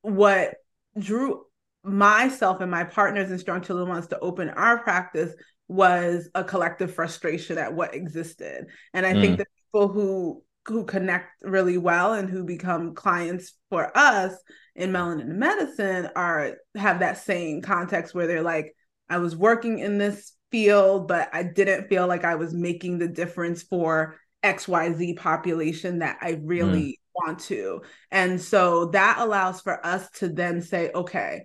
what 0.03 0.55
drew 0.99 1.45
myself 1.85 2.61
and 2.61 2.71
my 2.71 2.85
partners 2.85 3.31
in 3.31 3.39
strong 3.39 3.61
children 3.61 3.89
wellness 3.89 4.09
to 4.09 4.19
open 4.21 4.49
our 4.51 4.79
practice 4.79 5.35
was 5.69 6.29
a 6.35 6.45
collective 6.45 6.95
frustration 6.95 7.59
at 7.59 7.73
what 7.73 7.95
existed 7.95 8.67
and 8.95 9.05
i 9.07 9.15
Mm. 9.15 9.21
think 9.21 9.39
the 9.39 9.47
people 9.67 9.89
who 9.89 10.43
who 10.67 10.85
connect 10.85 11.43
really 11.43 11.79
well 11.79 12.13
and 12.13 12.31
who 12.31 12.45
become 12.45 12.95
clients 12.95 13.55
for 13.71 13.97
us 13.97 14.35
in 14.77 14.91
melanin 14.93 15.27
medicine 15.27 16.09
are 16.15 16.57
have 16.77 17.01
that 17.01 17.19
same 17.19 17.63
context 17.63 18.15
where 18.15 18.27
they're 18.27 18.43
like 18.43 18.75
i 19.09 19.19
was 19.19 19.35
working 19.35 19.79
in 19.79 19.99
this 19.99 20.33
field 20.53 21.09
but 21.09 21.29
i 21.33 21.43
didn't 21.43 21.89
feel 21.89 22.07
like 22.07 22.25
i 22.25 22.35
was 22.37 22.55
making 22.55 22.99
the 22.99 23.09
difference 23.09 23.63
for 23.63 24.17
XYZ 24.45 25.15
population 25.15 26.01
that 26.01 26.19
I 26.21 26.41
really 26.43 26.99
want 27.15 27.39
to. 27.43 27.83
And 28.11 28.41
so 28.41 28.87
that 28.87 29.19
allows 29.21 29.61
for 29.61 29.87
us 29.87 30.11
to 30.15 30.29
then 30.29 30.61
say, 30.63 30.91
okay, 30.93 31.45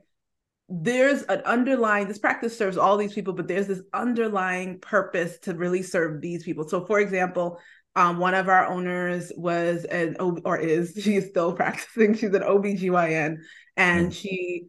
there's 0.70 1.24
an 1.24 1.40
underlying, 1.42 2.08
this 2.08 2.20
practice 2.20 2.58
serves 2.58 2.78
all 2.78 2.98
these 2.98 3.14
people, 3.14 3.34
but 3.34 3.48
there's 3.48 3.68
this 3.68 3.82
underlying 3.94 4.80
purpose 4.80 5.40
to 5.40 5.54
really 5.54 5.82
serve 5.82 6.22
these 6.22 6.44
people. 6.44 6.68
So, 6.68 6.86
for 6.86 7.00
example, 7.00 7.60
um, 7.96 8.18
one 8.18 8.34
of 8.34 8.50
our 8.50 8.68
owners 8.68 9.32
was 9.36 9.86
an, 9.86 10.18
O- 10.20 10.40
or 10.44 10.58
is, 10.58 10.94
she's 11.02 11.28
still 11.30 11.54
practicing, 11.54 12.14
she's 12.14 12.34
an 12.34 12.44
OBGYN, 12.44 13.38
and 13.78 14.12
Mm. 14.12 14.14
she 14.14 14.66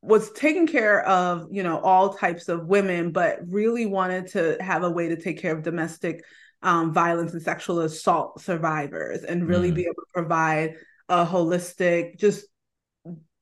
was 0.00 0.30
taking 0.32 0.66
care 0.66 1.04
of, 1.06 1.46
you 1.50 1.62
know, 1.62 1.78
all 1.80 2.14
types 2.14 2.48
of 2.48 2.66
women, 2.66 3.12
but 3.12 3.38
really 3.48 3.86
wanted 3.86 4.28
to 4.28 4.56
have 4.60 4.82
a 4.82 4.90
way 4.90 5.08
to 5.08 5.16
take 5.20 5.40
care 5.40 5.56
of 5.56 5.62
domestic 5.62 6.24
um, 6.62 6.92
violence 6.92 7.32
and 7.32 7.42
sexual 7.42 7.80
assault 7.80 8.40
survivors 8.40 9.22
and 9.22 9.46
really 9.46 9.70
Mm. 9.70 9.76
be 9.76 9.82
able 9.82 9.94
to 9.94 10.12
provide 10.12 10.74
a 11.08 11.24
holistic, 11.24 12.18
just, 12.18 12.44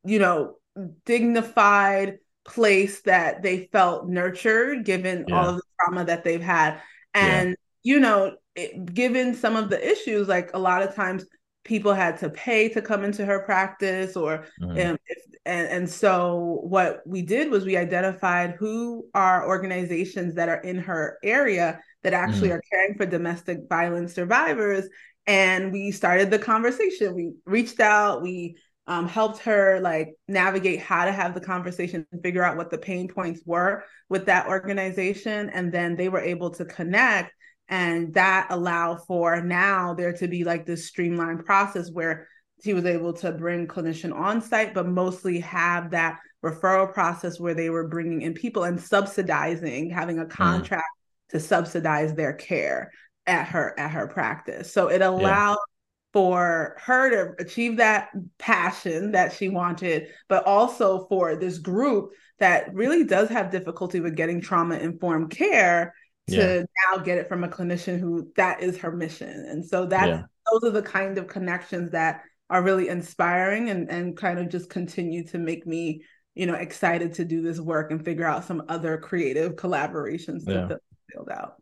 you 0.04 0.18
know, 0.18 0.56
dignified 1.04 2.18
place 2.44 3.00
that 3.02 3.42
they 3.42 3.68
felt 3.72 4.08
nurtured 4.08 4.84
given 4.84 5.26
all 5.32 5.48
of 5.48 5.56
the 5.56 5.62
trauma 5.80 6.04
that 6.04 6.24
they've 6.24 6.40
had. 6.42 6.80
And, 7.14 7.56
you 7.82 8.00
know, 8.00 8.36
it, 8.54 8.94
given 8.94 9.34
some 9.34 9.56
of 9.56 9.68
the 9.70 9.90
issues, 9.90 10.28
like 10.28 10.50
a 10.54 10.58
lot 10.58 10.82
of 10.82 10.94
times 10.94 11.24
people 11.64 11.92
had 11.92 12.18
to 12.18 12.30
pay 12.30 12.68
to 12.68 12.80
come 12.80 13.02
into 13.02 13.24
her 13.24 13.40
practice 13.40 14.16
or 14.16 14.46
Mm. 14.60 14.90
um, 14.90 14.96
if, 15.06 15.18
and, 15.44 15.68
and 15.68 15.90
so 15.90 16.60
what 16.62 17.02
we 17.06 17.22
did 17.22 17.50
was 17.50 17.64
we 17.64 17.76
identified 17.76 18.52
who 18.52 19.06
are 19.14 19.46
organizations 19.48 20.34
that 20.34 20.48
are 20.48 20.60
in 20.60 20.78
her 20.78 21.18
area 21.24 21.80
that 22.04 22.12
actually 22.12 22.50
Mm. 22.50 22.54
are 22.54 22.62
caring 22.70 22.94
for 22.96 23.06
domestic 23.06 23.58
violence 23.68 24.14
survivors 24.14 24.88
and 25.26 25.72
we 25.72 25.90
started 25.90 26.30
the 26.30 26.38
conversation 26.38 27.14
we 27.14 27.32
reached 27.46 27.80
out 27.80 28.22
we 28.22 28.56
um, 28.86 29.08
helped 29.08 29.40
her 29.40 29.80
like 29.80 30.14
navigate 30.28 30.80
how 30.80 31.04
to 31.04 31.12
have 31.12 31.34
the 31.34 31.40
conversation 31.40 32.06
and 32.12 32.22
figure 32.22 32.42
out 32.42 32.56
what 32.56 32.70
the 32.70 32.78
pain 32.78 33.08
points 33.08 33.40
were 33.44 33.84
with 34.08 34.26
that 34.26 34.46
organization 34.46 35.50
and 35.50 35.72
then 35.72 35.96
they 35.96 36.08
were 36.08 36.20
able 36.20 36.50
to 36.50 36.64
connect 36.64 37.32
and 37.68 38.14
that 38.14 38.46
allowed 38.50 39.04
for 39.06 39.40
now 39.40 39.92
there 39.92 40.12
to 40.12 40.28
be 40.28 40.44
like 40.44 40.64
this 40.64 40.86
streamlined 40.86 41.44
process 41.44 41.90
where 41.90 42.28
she 42.62 42.74
was 42.74 42.84
able 42.84 43.12
to 43.12 43.32
bring 43.32 43.66
clinician 43.66 44.14
on 44.14 44.40
site 44.40 44.72
but 44.72 44.86
mostly 44.86 45.40
have 45.40 45.90
that 45.90 46.18
referral 46.44 46.92
process 46.92 47.40
where 47.40 47.54
they 47.54 47.70
were 47.70 47.88
bringing 47.88 48.22
in 48.22 48.34
people 48.34 48.62
and 48.62 48.80
subsidizing 48.80 49.90
having 49.90 50.20
a 50.20 50.24
mm. 50.24 50.30
contract 50.30 50.84
mm. 50.84 51.32
to 51.32 51.40
subsidize 51.40 52.14
their 52.14 52.32
care 52.32 52.92
at 53.26 53.48
her 53.48 53.74
at 53.76 53.90
her 53.90 54.06
practice 54.06 54.72
so 54.72 54.86
it 54.86 55.02
allowed 55.02 55.56
yeah 55.58 55.75
for 56.16 56.74
her 56.78 57.10
to 57.10 57.34
achieve 57.44 57.76
that 57.76 58.08
passion 58.38 59.12
that 59.12 59.34
she 59.34 59.50
wanted, 59.50 60.08
but 60.30 60.46
also 60.46 61.06
for 61.10 61.36
this 61.36 61.58
group 61.58 62.10
that 62.38 62.72
really 62.72 63.04
does 63.04 63.28
have 63.28 63.50
difficulty 63.50 64.00
with 64.00 64.16
getting 64.16 64.40
trauma 64.40 64.76
informed 64.76 65.30
care 65.30 65.94
to 66.26 66.34
yeah. 66.34 66.62
now 66.90 67.02
get 67.02 67.18
it 67.18 67.28
from 67.28 67.44
a 67.44 67.48
clinician 67.48 68.00
who 68.00 68.32
that 68.34 68.62
is 68.62 68.78
her 68.78 68.92
mission. 68.92 69.28
And 69.28 69.62
so 69.62 69.84
that 69.84 70.08
yeah. 70.08 70.22
those 70.50 70.70
are 70.70 70.72
the 70.72 70.80
kind 70.80 71.18
of 71.18 71.26
connections 71.26 71.90
that 71.90 72.22
are 72.48 72.62
really 72.62 72.88
inspiring 72.88 73.68
and, 73.68 73.90
and 73.90 74.16
kind 74.16 74.38
of 74.38 74.48
just 74.48 74.70
continue 74.70 75.22
to 75.26 75.38
make 75.38 75.66
me, 75.66 76.02
you 76.34 76.46
know, 76.46 76.54
excited 76.54 77.12
to 77.12 77.26
do 77.26 77.42
this 77.42 77.60
work 77.60 77.90
and 77.90 78.02
figure 78.02 78.24
out 78.24 78.46
some 78.46 78.62
other 78.70 78.96
creative 78.96 79.52
collaborations 79.56 80.44
yeah. 80.46 80.66
to 80.66 80.78
build 81.12 81.28
out. 81.28 81.56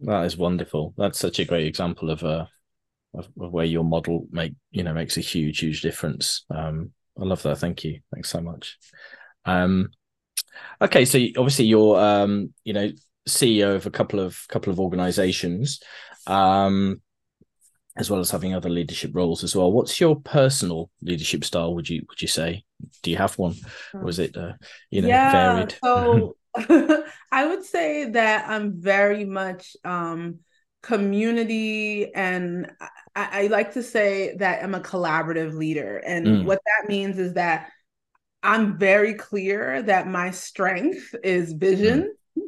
That 0.00 0.26
is 0.26 0.36
wonderful. 0.36 0.92
That's 0.98 1.18
such 1.18 1.38
a 1.38 1.46
great 1.46 1.66
example 1.66 2.10
of 2.10 2.22
a 2.22 2.50
of, 3.14 3.28
of 3.40 3.52
where 3.52 3.64
your 3.64 3.84
model 3.84 4.26
make 4.30 4.54
you 4.70 4.82
know 4.82 4.94
makes 4.94 5.16
a 5.16 5.20
huge 5.20 5.60
huge 5.60 5.82
difference. 5.82 6.44
Um, 6.50 6.92
I 7.18 7.24
love 7.24 7.42
that. 7.42 7.58
Thank 7.58 7.84
you. 7.84 8.00
Thanks 8.12 8.30
so 8.30 8.40
much. 8.40 8.76
Um, 9.44 9.90
okay, 10.80 11.04
so 11.04 11.18
obviously 11.36 11.66
you're 11.66 11.98
um, 11.98 12.52
you 12.64 12.72
know 12.72 12.90
CEO 13.28 13.76
of 13.76 13.86
a 13.86 13.90
couple 13.90 14.20
of 14.20 14.38
couple 14.48 14.72
of 14.72 14.80
organizations, 14.80 15.80
um, 16.26 17.00
as 17.96 18.10
well 18.10 18.20
as 18.20 18.30
having 18.30 18.54
other 18.54 18.70
leadership 18.70 19.12
roles 19.14 19.44
as 19.44 19.54
well. 19.54 19.72
What's 19.72 20.00
your 20.00 20.16
personal 20.16 20.90
leadership 21.02 21.44
style? 21.44 21.74
Would 21.74 21.88
you 21.88 22.04
would 22.08 22.20
you 22.20 22.28
say? 22.28 22.64
Do 23.02 23.10
you 23.10 23.16
have 23.16 23.38
one, 23.38 23.54
or 23.94 24.08
is 24.08 24.18
it 24.18 24.36
uh, 24.36 24.52
you 24.90 25.02
know 25.02 25.08
yeah, 25.08 25.54
varied? 25.54 25.76
So 25.82 26.36
I 27.32 27.46
would 27.46 27.64
say 27.64 28.10
that 28.10 28.48
I'm 28.48 28.80
very 28.80 29.24
much 29.24 29.76
um, 29.84 30.40
community 30.82 32.12
and 32.14 32.70
I, 33.16 33.44
I, 33.44 33.46
like 33.46 33.74
to 33.74 33.82
say 33.82 34.36
that 34.36 34.62
I'm 34.62 34.74
a 34.74 34.80
collaborative 34.80 35.54
leader. 35.54 35.98
And 35.98 36.26
mm. 36.26 36.44
what 36.44 36.60
that 36.64 36.88
means 36.88 37.18
is 37.18 37.34
that 37.34 37.70
I'm 38.42 38.78
very 38.78 39.14
clear 39.14 39.82
that 39.82 40.08
my 40.08 40.30
strength 40.30 41.14
is 41.22 41.52
vision 41.52 42.14
mm. 42.38 42.42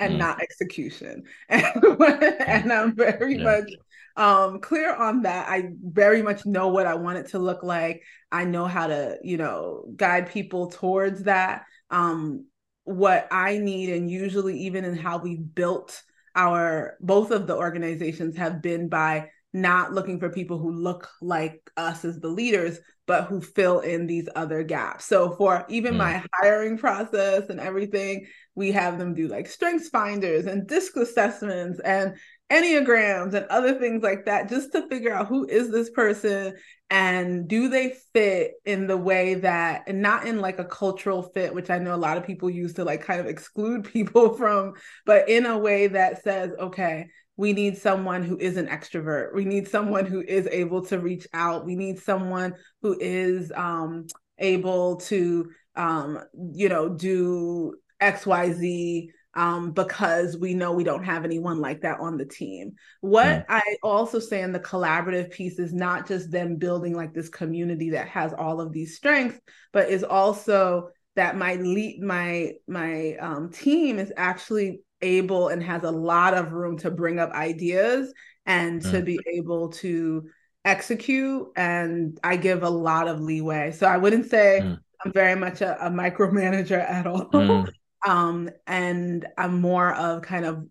and 0.00 0.14
mm. 0.14 0.18
not 0.18 0.42
execution. 0.42 1.24
And, 1.48 1.64
and 2.02 2.72
I'm 2.72 2.94
very 2.94 3.36
yeah. 3.36 3.44
much 3.44 3.70
um 4.16 4.60
clear 4.60 4.94
on 4.94 5.22
that 5.22 5.46
i 5.48 5.68
very 5.82 6.22
much 6.22 6.46
know 6.46 6.68
what 6.68 6.86
i 6.86 6.94
want 6.94 7.18
it 7.18 7.28
to 7.28 7.38
look 7.38 7.62
like 7.62 8.02
i 8.32 8.44
know 8.44 8.64
how 8.64 8.86
to 8.86 9.18
you 9.22 9.36
know 9.36 9.84
guide 9.94 10.30
people 10.30 10.70
towards 10.70 11.24
that 11.24 11.64
um 11.90 12.46
what 12.84 13.28
i 13.30 13.58
need 13.58 13.90
and 13.90 14.10
usually 14.10 14.58
even 14.60 14.84
in 14.84 14.96
how 14.96 15.18
we 15.18 15.36
built 15.36 16.02
our 16.34 16.96
both 17.00 17.30
of 17.30 17.46
the 17.46 17.54
organizations 17.54 18.36
have 18.36 18.62
been 18.62 18.88
by 18.88 19.28
not 19.56 19.92
looking 19.92 20.20
for 20.20 20.28
people 20.28 20.58
who 20.58 20.70
look 20.70 21.08
like 21.22 21.70
us 21.76 22.04
as 22.04 22.20
the 22.20 22.28
leaders, 22.28 22.78
but 23.06 23.24
who 23.24 23.40
fill 23.40 23.80
in 23.80 24.06
these 24.06 24.28
other 24.36 24.62
gaps. 24.62 25.06
So 25.06 25.30
for 25.36 25.64
even 25.68 25.94
mm. 25.94 25.98
my 25.98 26.24
hiring 26.34 26.76
process 26.76 27.48
and 27.48 27.58
everything, 27.58 28.26
we 28.54 28.72
have 28.72 28.98
them 28.98 29.14
do 29.14 29.28
like 29.28 29.46
strengths 29.48 29.88
finders 29.88 30.46
and 30.46 30.66
disc 30.66 30.96
assessments 30.96 31.80
and 31.80 32.16
enneagrams 32.50 33.34
and 33.34 33.46
other 33.46 33.78
things 33.78 34.02
like 34.02 34.24
that 34.26 34.48
just 34.48 34.72
to 34.72 34.86
figure 34.88 35.12
out 35.12 35.26
who 35.26 35.46
is 35.48 35.70
this 35.70 35.90
person 35.90 36.54
and 36.90 37.48
do 37.48 37.68
they 37.68 37.96
fit 38.12 38.52
in 38.64 38.86
the 38.86 38.96
way 38.96 39.34
that 39.34 39.82
and 39.88 40.00
not 40.00 40.26
in 40.26 40.40
like 40.40 40.60
a 40.60 40.64
cultural 40.64 41.22
fit 41.22 41.52
which 41.52 41.70
i 41.70 41.78
know 41.78 41.92
a 41.92 41.96
lot 41.96 42.16
of 42.16 42.24
people 42.24 42.48
use 42.48 42.74
to 42.74 42.84
like 42.84 43.02
kind 43.02 43.18
of 43.18 43.26
exclude 43.26 43.82
people 43.92 44.36
from 44.36 44.74
but 45.04 45.28
in 45.28 45.44
a 45.44 45.58
way 45.58 45.88
that 45.88 46.22
says 46.22 46.52
okay 46.60 47.08
we 47.36 47.52
need 47.52 47.76
someone 47.76 48.22
who 48.22 48.38
is 48.38 48.56
an 48.56 48.66
extrovert 48.66 49.34
we 49.34 49.44
need 49.44 49.68
someone 49.68 50.06
who 50.06 50.22
is 50.22 50.48
able 50.50 50.84
to 50.84 50.98
reach 50.98 51.26
out 51.32 51.64
we 51.64 51.74
need 51.74 51.98
someone 51.98 52.54
who 52.82 52.96
is 53.00 53.52
um 53.54 54.06
able 54.38 54.96
to 54.96 55.50
um 55.76 56.18
you 56.52 56.68
know 56.68 56.88
do 56.88 57.74
xyz 58.00 59.08
um, 59.36 59.72
because 59.72 60.38
we 60.38 60.54
know 60.54 60.72
we 60.72 60.82
don't 60.82 61.04
have 61.04 61.24
anyone 61.24 61.60
like 61.60 61.82
that 61.82 62.00
on 62.00 62.16
the 62.16 62.24
team. 62.24 62.72
What 63.02 63.26
mm. 63.26 63.44
I 63.50 63.76
also 63.82 64.18
say 64.18 64.40
in 64.40 64.50
the 64.50 64.58
collaborative 64.58 65.30
piece 65.30 65.58
is 65.58 65.74
not 65.74 66.08
just 66.08 66.30
them 66.30 66.56
building 66.56 66.94
like 66.94 67.12
this 67.12 67.28
community 67.28 67.90
that 67.90 68.08
has 68.08 68.32
all 68.32 68.62
of 68.62 68.72
these 68.72 68.96
strengths, 68.96 69.38
but 69.74 69.90
is 69.90 70.02
also 70.02 70.88
that 71.16 71.36
my 71.36 71.56
lead 71.56 72.02
my 72.02 72.52
my 72.66 73.16
um, 73.16 73.50
team 73.50 73.98
is 73.98 74.10
actually 74.16 74.80
able 75.02 75.48
and 75.48 75.62
has 75.62 75.82
a 75.84 75.90
lot 75.90 76.34
of 76.34 76.52
room 76.52 76.78
to 76.78 76.90
bring 76.90 77.18
up 77.18 77.30
ideas 77.32 78.12
and 78.46 78.82
mm. 78.82 78.90
to 78.90 79.02
be 79.02 79.18
able 79.34 79.68
to 79.68 80.28
execute 80.64 81.46
and 81.56 82.18
i 82.24 82.36
give 82.36 82.62
a 82.62 82.70
lot 82.70 83.06
of 83.06 83.20
leeway 83.20 83.70
so 83.70 83.86
i 83.86 83.96
wouldn't 83.96 84.26
say 84.26 84.60
mm. 84.62 84.78
i'm 85.04 85.12
very 85.12 85.36
much 85.36 85.60
a, 85.60 85.86
a 85.86 85.90
micromanager 85.90 86.78
at 86.90 87.06
all 87.06 87.26
mm. 87.30 87.68
Um, 88.06 88.50
and 88.66 89.26
I'm 89.36 89.60
more 89.60 89.92
of 89.92 90.22
kind 90.22 90.44
of, 90.44 90.64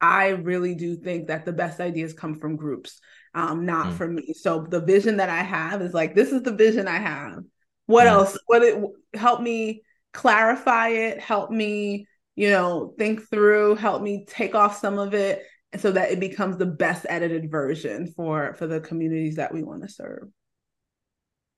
I 0.00 0.28
really 0.28 0.74
do 0.74 0.96
think 0.96 1.28
that 1.28 1.44
the 1.44 1.52
best 1.52 1.78
ideas 1.78 2.14
come 2.14 2.36
from 2.36 2.56
groups, 2.56 3.00
um, 3.34 3.66
not 3.66 3.88
mm. 3.88 3.96
from 3.96 4.14
me. 4.14 4.32
So 4.32 4.66
the 4.68 4.80
vision 4.80 5.18
that 5.18 5.28
I 5.28 5.42
have 5.42 5.82
is 5.82 5.92
like, 5.92 6.14
this 6.14 6.32
is 6.32 6.42
the 6.42 6.54
vision 6.54 6.88
I 6.88 6.98
have. 6.98 7.42
What 7.86 8.06
mm. 8.06 8.10
else? 8.10 8.38
What 8.46 8.62
it 8.62 8.82
help 9.14 9.42
me 9.42 9.82
clarify 10.14 10.88
it, 10.88 11.20
help 11.20 11.50
me, 11.50 12.06
you 12.40 12.48
know, 12.48 12.94
think 12.96 13.28
through, 13.28 13.74
help 13.74 14.00
me 14.00 14.24
take 14.26 14.54
off 14.54 14.78
some 14.78 14.98
of 14.98 15.12
it 15.12 15.44
so 15.76 15.92
that 15.92 16.10
it 16.10 16.18
becomes 16.18 16.56
the 16.56 16.64
best 16.64 17.04
edited 17.06 17.50
version 17.50 18.06
for 18.16 18.54
for 18.54 18.66
the 18.66 18.80
communities 18.80 19.36
that 19.36 19.52
we 19.52 19.62
want 19.62 19.82
to 19.82 19.90
serve. 19.90 20.26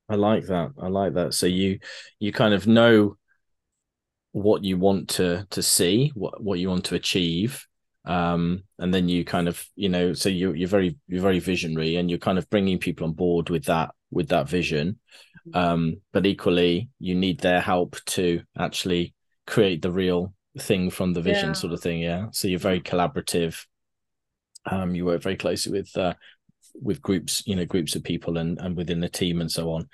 I 0.08 0.16
like 0.16 0.46
that. 0.46 0.72
I 0.82 0.88
like 0.88 1.14
that. 1.14 1.34
So 1.34 1.46
you 1.46 1.78
you 2.18 2.32
kind 2.32 2.52
of 2.52 2.66
know 2.66 3.16
what 4.32 4.64
you 4.64 4.76
want 4.76 5.10
to 5.10 5.46
to 5.50 5.62
see, 5.62 6.10
what 6.16 6.42
what 6.42 6.58
you 6.58 6.68
want 6.68 6.86
to 6.86 6.96
achieve, 6.96 7.64
um, 8.04 8.64
and 8.80 8.92
then 8.92 9.08
you 9.08 9.24
kind 9.24 9.46
of 9.46 9.64
you 9.76 9.88
know 9.88 10.14
so 10.14 10.30
you 10.30 10.52
you're 10.52 10.68
very 10.68 10.98
you're 11.06 11.22
very 11.22 11.38
visionary, 11.38 11.94
and 11.94 12.10
you're 12.10 12.18
kind 12.18 12.38
of 12.38 12.50
bringing 12.50 12.78
people 12.78 13.06
on 13.06 13.12
board 13.12 13.50
with 13.50 13.66
that 13.66 13.92
with 14.10 14.30
that 14.30 14.48
vision. 14.48 14.98
Mm-hmm. 15.46 15.56
Um, 15.56 15.96
but 16.12 16.26
equally, 16.26 16.90
you 16.98 17.14
need 17.14 17.38
their 17.38 17.60
help 17.60 18.04
to 18.06 18.42
actually 18.58 19.14
create 19.46 19.80
the 19.80 19.92
real 19.92 20.34
thing 20.58 20.90
from 20.90 21.12
the 21.12 21.22
vision, 21.22 21.48
yeah. 21.48 21.54
sort 21.54 21.72
of 21.72 21.80
thing. 21.80 22.00
Yeah. 22.00 22.26
So 22.32 22.48
you're 22.48 22.58
very 22.58 22.80
collaborative. 22.80 23.64
Um, 24.64 24.94
you 24.94 25.04
work 25.04 25.22
very 25.22 25.36
closely 25.36 25.72
with 25.72 25.96
uh, 25.96 26.14
with 26.80 27.02
groups, 27.02 27.42
you 27.46 27.56
know, 27.56 27.64
groups 27.64 27.94
of 27.96 28.04
people 28.04 28.38
and 28.38 28.58
and 28.58 28.76
within 28.76 29.00
the 29.00 29.08
team 29.08 29.40
and 29.40 29.50
so 29.50 29.72
on 29.72 29.88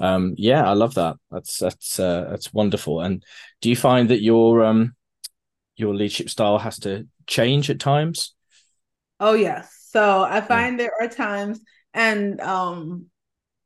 um 0.00 0.34
yeah 0.36 0.68
i 0.68 0.72
love 0.72 0.94
that 0.94 1.16
that's 1.30 1.58
that's 1.58 1.98
uh, 1.98 2.26
that's 2.30 2.52
wonderful 2.52 3.00
and 3.00 3.24
do 3.60 3.68
you 3.68 3.76
find 3.76 4.10
that 4.10 4.22
your 4.22 4.64
um 4.64 4.94
your 5.76 5.94
leadership 5.94 6.28
style 6.28 6.58
has 6.58 6.78
to 6.78 7.06
change 7.26 7.70
at 7.70 7.80
times 7.80 8.34
oh 9.20 9.34
yes 9.34 9.88
so 9.90 10.22
i 10.22 10.40
find 10.40 10.78
yeah. 10.78 10.86
there 10.86 11.02
are 11.02 11.08
times 11.08 11.60
and 11.94 12.40
um 12.40 13.06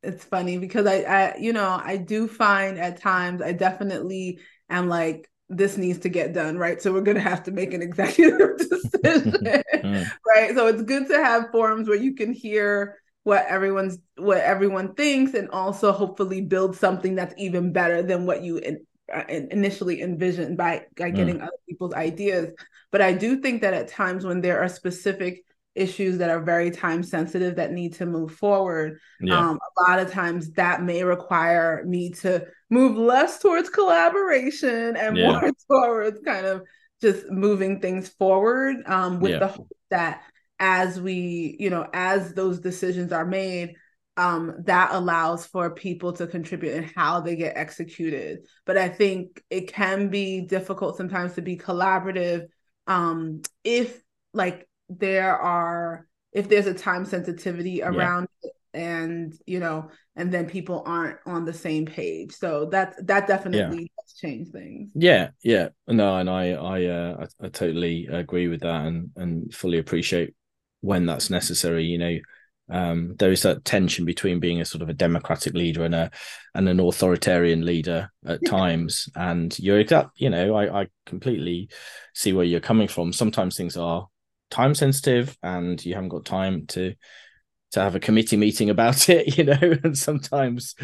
it's 0.02 0.24
funny 0.24 0.56
because 0.56 0.86
I, 0.86 1.02
I 1.02 1.36
you 1.38 1.52
know 1.52 1.80
i 1.82 1.96
do 1.96 2.28
find 2.28 2.78
at 2.78 3.00
times 3.00 3.42
i 3.42 3.52
definitely 3.52 4.38
am 4.68 4.88
like 4.88 5.28
this 5.50 5.76
needs 5.76 5.98
to 5.98 6.08
get 6.08 6.32
done 6.32 6.56
right 6.56 6.80
so 6.80 6.92
we're 6.92 7.00
going 7.00 7.16
to 7.16 7.20
have 7.20 7.42
to 7.42 7.50
make 7.50 7.74
an 7.74 7.82
executive 7.82 8.56
decision 8.58 9.32
mm. 9.32 10.06
right 10.26 10.54
so 10.54 10.68
it's 10.68 10.82
good 10.82 11.08
to 11.08 11.16
have 11.16 11.50
forums 11.50 11.88
where 11.88 11.98
you 11.98 12.14
can 12.14 12.32
hear 12.32 12.96
what 13.24 13.44
everyone's 13.46 13.98
what 14.16 14.38
everyone 14.38 14.94
thinks 14.94 15.34
and 15.34 15.50
also 15.50 15.90
hopefully 15.92 16.40
build 16.40 16.76
something 16.76 17.16
that's 17.16 17.34
even 17.36 17.72
better 17.72 18.00
than 18.00 18.24
what 18.24 18.42
you 18.42 18.58
in, 18.58 18.78
uh, 19.12 19.24
initially 19.28 20.00
envisioned 20.02 20.56
by, 20.56 20.84
by 20.96 21.10
mm. 21.10 21.16
getting 21.16 21.38
mm. 21.38 21.42
other 21.42 21.58
people's 21.68 21.94
ideas 21.94 22.48
but 22.92 23.02
i 23.02 23.12
do 23.12 23.40
think 23.40 23.60
that 23.60 23.74
at 23.74 23.88
times 23.88 24.24
when 24.24 24.40
there 24.40 24.60
are 24.60 24.68
specific 24.68 25.44
issues 25.74 26.18
that 26.18 26.30
are 26.30 26.40
very 26.40 26.70
time 26.70 27.02
sensitive 27.02 27.56
that 27.56 27.72
need 27.72 27.94
to 27.94 28.06
move 28.06 28.32
forward 28.32 28.98
yeah. 29.20 29.36
um, 29.36 29.58
a 29.58 29.90
lot 29.90 29.98
of 29.98 30.10
times 30.10 30.50
that 30.52 30.82
may 30.82 31.02
require 31.02 31.84
me 31.84 32.10
to 32.10 32.44
move 32.70 32.96
less 32.96 33.38
towards 33.40 33.68
collaboration 33.68 34.96
and 34.96 35.16
yeah. 35.16 35.32
more 35.32 35.50
towards 35.70 36.20
kind 36.24 36.46
of 36.46 36.62
just 37.00 37.28
moving 37.30 37.80
things 37.80 38.08
forward 38.08 38.76
um, 38.86 39.20
with 39.20 39.32
yeah. 39.32 39.38
the 39.38 39.48
hope 39.48 39.76
that 39.90 40.22
as 40.58 41.00
we 41.00 41.56
you 41.58 41.70
know 41.70 41.88
as 41.92 42.34
those 42.34 42.60
decisions 42.60 43.12
are 43.12 43.24
made 43.24 43.74
um, 44.16 44.54
that 44.64 44.90
allows 44.92 45.46
for 45.46 45.70
people 45.70 46.12
to 46.12 46.26
contribute 46.26 46.74
in 46.74 46.82
how 46.94 47.20
they 47.20 47.36
get 47.36 47.56
executed. 47.56 48.46
But 48.66 48.76
I 48.76 48.88
think 48.88 49.42
it 49.48 49.72
can 49.72 50.10
be 50.10 50.42
difficult 50.42 50.98
sometimes 50.98 51.34
to 51.34 51.42
be 51.42 51.56
collaborative 51.56 52.48
um, 52.86 53.40
if 53.64 54.02
like 54.34 54.68
there 54.90 55.36
are 55.36 56.06
if 56.32 56.48
there's 56.48 56.66
a 56.66 56.74
time 56.74 57.06
sensitivity 57.06 57.82
around 57.82 58.28
yeah. 58.42 58.48
it 58.48 58.56
and 58.74 59.34
you 59.46 59.58
know 59.58 59.90
and 60.16 60.32
then 60.32 60.46
people 60.46 60.82
aren't 60.86 61.18
on 61.26 61.44
the 61.44 61.52
same 61.52 61.86
page. 61.86 62.32
So 62.32 62.66
that 62.66 62.94
that 63.06 63.26
definitely 63.26 63.82
yeah. 63.82 64.02
has 64.02 64.12
changed 64.14 64.52
things. 64.52 64.90
Yeah 64.94 65.30
yeah. 65.42 65.68
No 65.88 66.16
and 66.16 66.28
i 66.28 66.50
i 66.50 66.84
uh 66.86 67.26
I, 67.40 67.46
I, 67.46 67.48
totally 67.48 68.06
agree 68.06 68.48
with 68.48 68.60
that 68.60 68.86
and 68.86 69.10
and 69.16 69.54
fully 69.54 69.78
appreciate 69.78 70.34
when 70.80 71.06
that's 71.06 71.30
necessary 71.30 71.84
you 71.84 71.98
know. 71.98 72.18
Um 72.70 73.16
there 73.18 73.32
is 73.32 73.42
that 73.42 73.64
tension 73.64 74.04
between 74.04 74.38
being 74.38 74.60
a 74.60 74.64
sort 74.64 74.82
of 74.82 74.88
a 74.88 74.94
democratic 74.94 75.54
leader 75.54 75.84
and 75.84 75.94
a 75.94 76.10
and 76.54 76.68
an 76.68 76.78
authoritarian 76.80 77.64
leader 77.64 78.10
at 78.24 78.44
times 78.46 79.08
and 79.16 79.58
you're 79.58 79.80
exact 79.80 80.10
you 80.16 80.30
know 80.30 80.54
i 80.54 80.82
i 80.82 80.86
completely 81.06 81.68
see 82.14 82.32
where 82.32 82.44
you're 82.44 82.60
coming 82.60 82.88
from. 82.88 83.12
Sometimes 83.12 83.56
things 83.56 83.76
are 83.76 84.06
time 84.50 84.74
sensitive 84.74 85.36
and 85.42 85.84
you 85.84 85.94
haven't 85.94 86.08
got 86.10 86.24
time 86.24 86.66
to 86.66 86.94
to 87.72 87.80
have 87.80 87.94
a 87.94 88.00
committee 88.00 88.36
meeting 88.36 88.70
about 88.70 89.08
it 89.08 89.36
you 89.36 89.44
know 89.44 89.58
and 89.84 89.96
sometimes 89.96 90.74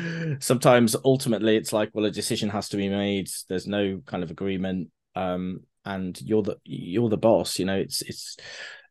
sometimes 0.40 0.96
ultimately 1.04 1.56
it's 1.56 1.72
like 1.72 1.90
well 1.92 2.04
a 2.04 2.10
decision 2.10 2.48
has 2.48 2.68
to 2.68 2.76
be 2.76 2.88
made 2.88 3.28
there's 3.48 3.66
no 3.66 4.00
kind 4.06 4.22
of 4.22 4.30
agreement 4.30 4.90
um 5.14 5.60
and 5.84 6.20
you're 6.22 6.42
the 6.42 6.56
you're 6.64 7.08
the 7.08 7.16
boss 7.16 7.58
you 7.58 7.64
know 7.64 7.76
it's 7.76 8.02
it's 8.02 8.36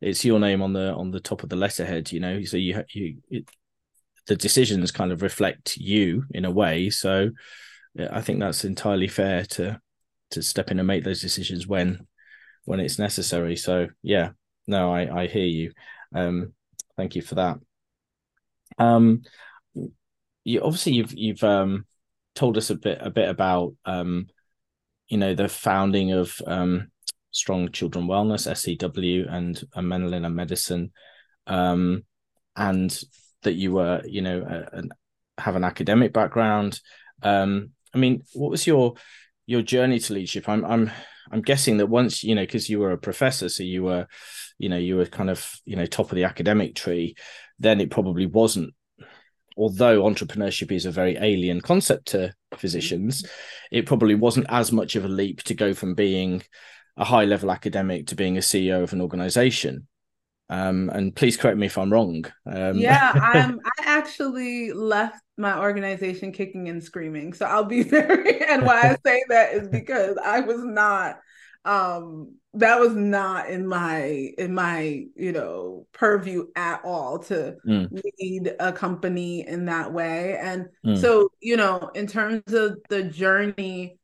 it's 0.01 0.25
your 0.25 0.39
name 0.39 0.61
on 0.61 0.73
the 0.73 0.93
on 0.93 1.11
the 1.11 1.19
top 1.19 1.43
of 1.43 1.49
the 1.49 1.55
letterhead 1.55 2.11
you 2.11 2.19
know 2.19 2.41
so 2.43 2.57
you 2.57 2.83
you 2.93 3.17
it, 3.29 3.49
the 4.27 4.35
decisions 4.35 4.91
kind 4.91 5.11
of 5.11 5.21
reflect 5.21 5.77
you 5.77 6.23
in 6.31 6.45
a 6.45 6.51
way 6.51 6.89
so 6.89 7.29
i 8.11 8.21
think 8.21 8.39
that's 8.39 8.65
entirely 8.65 9.07
fair 9.07 9.45
to 9.45 9.79
to 10.31 10.41
step 10.41 10.71
in 10.71 10.79
and 10.79 10.87
make 10.87 11.03
those 11.03 11.21
decisions 11.21 11.67
when 11.67 12.05
when 12.63 12.79
it's 12.79 12.97
necessary 12.97 13.55
so 13.55 13.87
yeah 14.01 14.31
no, 14.67 14.93
I 14.93 15.23
I 15.23 15.27
hear 15.27 15.45
you. 15.45 15.73
Um, 16.13 16.53
thank 16.97 17.15
you 17.15 17.21
for 17.21 17.35
that. 17.35 17.57
Um, 18.77 19.23
you 20.43 20.61
obviously 20.61 20.93
you've 20.93 21.13
you've 21.13 21.43
um 21.43 21.85
told 22.35 22.57
us 22.57 22.69
a 22.69 22.75
bit 22.75 22.99
a 23.01 23.09
bit 23.09 23.29
about 23.29 23.73
um, 23.85 24.27
you 25.07 25.17
know, 25.17 25.33
the 25.35 25.47
founding 25.47 26.11
of 26.11 26.39
um 26.45 26.91
Strong 27.31 27.71
Children 27.71 28.07
Wellness 28.07 28.49
SCW 28.49 29.31
and 29.31 29.61
uh, 29.75 29.81
Melanin 29.81 30.25
and 30.25 30.35
Medicine, 30.35 30.91
um, 31.47 32.03
and 32.55 32.97
that 33.43 33.53
you 33.53 33.73
were 33.73 34.01
you 34.05 34.21
know 34.21 34.41
a, 34.41 34.79
a, 34.79 34.83
have 35.41 35.55
an 35.55 35.63
academic 35.63 36.13
background. 36.13 36.79
Um, 37.21 37.71
I 37.93 37.97
mean, 37.97 38.23
what 38.33 38.51
was 38.51 38.65
your 38.65 38.93
your 39.45 39.61
journey 39.61 39.99
to 39.99 40.13
leadership? 40.13 40.47
I'm 40.47 40.63
I'm 40.63 40.91
I'm 41.31 41.41
guessing 41.41 41.77
that 41.77 41.87
once 41.87 42.23
you 42.23 42.35
know 42.35 42.43
because 42.43 42.69
you 42.69 42.79
were 42.79 42.91
a 42.91 42.97
professor, 42.97 43.49
so 43.49 43.63
you 43.63 43.83
were 43.83 44.07
you 44.57 44.69
know 44.69 44.77
you 44.77 44.95
were 44.95 45.05
kind 45.05 45.29
of 45.29 45.51
you 45.65 45.75
know 45.75 45.85
top 45.85 46.11
of 46.11 46.15
the 46.15 46.23
academic 46.23 46.75
tree 46.75 47.15
then 47.59 47.81
it 47.81 47.91
probably 47.91 48.25
wasn't. 48.25 48.73
Although 49.57 50.03
entrepreneurship 50.03 50.71
is 50.71 50.85
a 50.85 50.91
very 50.91 51.15
alien 51.15 51.61
concept 51.61 52.07
to 52.07 52.33
physicians 52.57 53.25
it 53.71 53.85
probably 53.85 54.15
wasn't 54.15 54.45
as 54.49 54.71
much 54.71 54.95
of 54.95 55.05
a 55.05 55.09
leap 55.09 55.43
to 55.43 55.53
go 55.53 55.73
from 55.73 55.93
being 55.93 56.43
a 56.97 57.03
high 57.03 57.25
level 57.25 57.51
academic 57.51 58.07
to 58.07 58.15
being 58.15 58.37
a 58.37 58.41
ceo 58.41 58.83
of 58.83 58.93
an 58.93 59.01
organization. 59.01 59.87
Um, 60.47 60.91
and 60.93 61.15
please 61.15 61.37
correct 61.37 61.57
me 61.57 61.65
if 61.65 61.77
i'm 61.77 61.91
wrong. 61.91 62.25
Um, 62.45 62.77
yeah 62.77 63.11
i'm 63.15 63.59
i 63.65 63.83
actually 63.83 64.71
left 64.71 65.21
my 65.37 65.59
organization 65.59 66.31
kicking 66.31 66.69
and 66.69 66.83
screaming. 66.83 67.33
So 67.33 67.45
i'll 67.45 67.65
be 67.65 67.83
very 67.97 68.41
and 68.45 68.65
why 68.65 68.81
i 68.81 68.97
say 69.05 69.23
that 69.29 69.53
is 69.53 69.67
because 69.67 70.17
i 70.23 70.41
was 70.41 70.63
not 70.63 71.19
um 71.65 72.35
that 72.55 72.79
was 72.79 72.95
not 72.95 73.49
in 73.49 73.67
my 73.67 74.31
in 74.37 74.53
my 74.53 75.05
you 75.15 75.31
know 75.31 75.85
purview 75.91 76.47
at 76.55 76.81
all 76.83 77.19
to 77.19 77.55
mm. 77.67 78.01
lead 78.19 78.55
a 78.59 78.71
company 78.71 79.45
in 79.45 79.65
that 79.65 79.91
way 79.91 80.37
and 80.37 80.67
mm. 80.85 80.97
so 80.97 81.29
you 81.41 81.57
know 81.57 81.91
in 81.95 82.07
terms 82.07 82.53
of 82.53 82.77
the 82.89 83.03
journey 83.03 83.97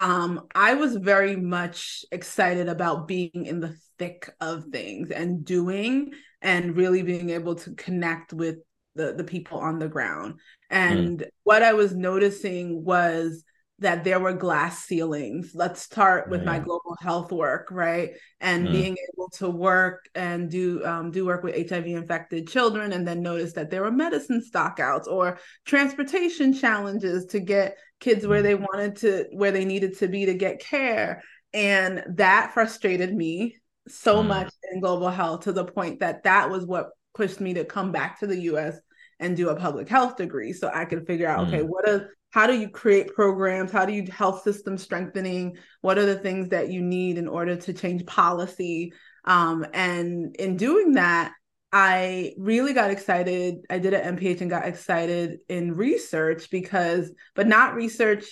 um 0.00 0.46
i 0.54 0.74
was 0.74 0.96
very 0.96 1.36
much 1.36 2.04
excited 2.10 2.68
about 2.68 3.06
being 3.06 3.44
in 3.46 3.60
the 3.60 3.76
thick 3.98 4.30
of 4.40 4.64
things 4.72 5.10
and 5.10 5.44
doing 5.44 6.12
and 6.40 6.76
really 6.76 7.02
being 7.02 7.30
able 7.30 7.54
to 7.54 7.74
connect 7.74 8.32
with 8.32 8.56
the 8.94 9.12
the 9.12 9.24
people 9.24 9.58
on 9.58 9.78
the 9.78 9.88
ground 9.88 10.34
mm. 10.34 10.38
and 10.70 11.18
mm. 11.20 11.26
what 11.42 11.62
i 11.62 11.74
was 11.74 11.94
noticing 11.94 12.82
was 12.82 13.44
that 13.80 14.04
there 14.04 14.20
were 14.20 14.32
glass 14.32 14.84
ceilings. 14.84 15.50
Let's 15.54 15.82
start 15.82 16.30
with 16.30 16.40
yeah. 16.40 16.46
my 16.46 16.58
global 16.60 16.96
health 17.00 17.32
work, 17.32 17.68
right? 17.70 18.12
And 18.40 18.68
mm. 18.68 18.72
being 18.72 18.96
able 19.12 19.28
to 19.30 19.50
work 19.50 20.08
and 20.14 20.48
do 20.48 20.84
um, 20.84 21.10
do 21.10 21.26
work 21.26 21.42
with 21.42 21.68
HIV 21.68 21.86
infected 21.86 22.48
children, 22.48 22.92
and 22.92 23.06
then 23.06 23.22
notice 23.22 23.52
that 23.54 23.70
there 23.70 23.82
were 23.82 23.90
medicine 23.90 24.42
stockouts 24.48 25.06
or 25.06 25.38
transportation 25.64 26.54
challenges 26.54 27.26
to 27.26 27.40
get 27.40 27.76
kids 28.00 28.26
where 28.26 28.40
mm. 28.40 28.44
they 28.44 28.54
wanted 28.54 28.96
to, 28.96 29.26
where 29.32 29.52
they 29.52 29.64
needed 29.64 29.98
to 29.98 30.08
be 30.08 30.26
to 30.26 30.34
get 30.34 30.60
care, 30.60 31.22
and 31.52 32.04
that 32.16 32.54
frustrated 32.54 33.12
me 33.12 33.56
so 33.88 34.22
mm. 34.22 34.28
much 34.28 34.52
in 34.72 34.80
global 34.80 35.10
health 35.10 35.42
to 35.42 35.52
the 35.52 35.64
point 35.64 36.00
that 36.00 36.22
that 36.22 36.48
was 36.48 36.64
what 36.64 36.90
pushed 37.14 37.40
me 37.40 37.54
to 37.54 37.64
come 37.64 37.92
back 37.92 38.20
to 38.20 38.26
the 38.26 38.40
U.S. 38.42 38.78
and 39.18 39.36
do 39.36 39.48
a 39.48 39.56
public 39.56 39.88
health 39.88 40.16
degree 40.16 40.52
so 40.52 40.70
I 40.72 40.84
could 40.84 41.06
figure 41.06 41.28
out, 41.28 41.48
okay, 41.48 41.60
mm. 41.60 41.66
what 41.66 41.88
are 41.88 42.10
how 42.34 42.48
do 42.48 42.58
you 42.58 42.68
create 42.68 43.14
programs? 43.14 43.70
How 43.70 43.86
do 43.86 43.92
you 43.92 44.04
health 44.10 44.42
system 44.42 44.76
strengthening? 44.76 45.56
What 45.82 45.98
are 45.98 46.04
the 46.04 46.18
things 46.18 46.48
that 46.48 46.68
you 46.68 46.82
need 46.82 47.16
in 47.16 47.28
order 47.28 47.54
to 47.54 47.72
change 47.72 48.04
policy? 48.06 48.92
Um, 49.24 49.64
and 49.72 50.34
in 50.36 50.56
doing 50.56 50.92
that 50.94 51.32
i 51.72 52.32
really 52.38 52.72
got 52.72 52.90
excited. 52.90 53.64
I 53.68 53.78
did 53.78 53.94
an 53.94 54.16
mph 54.16 54.40
and 54.40 54.50
got 54.50 54.66
excited 54.66 55.40
in 55.48 55.74
research 55.74 56.48
because 56.50 57.10
but 57.34 57.48
not 57.48 57.74
research 57.74 58.24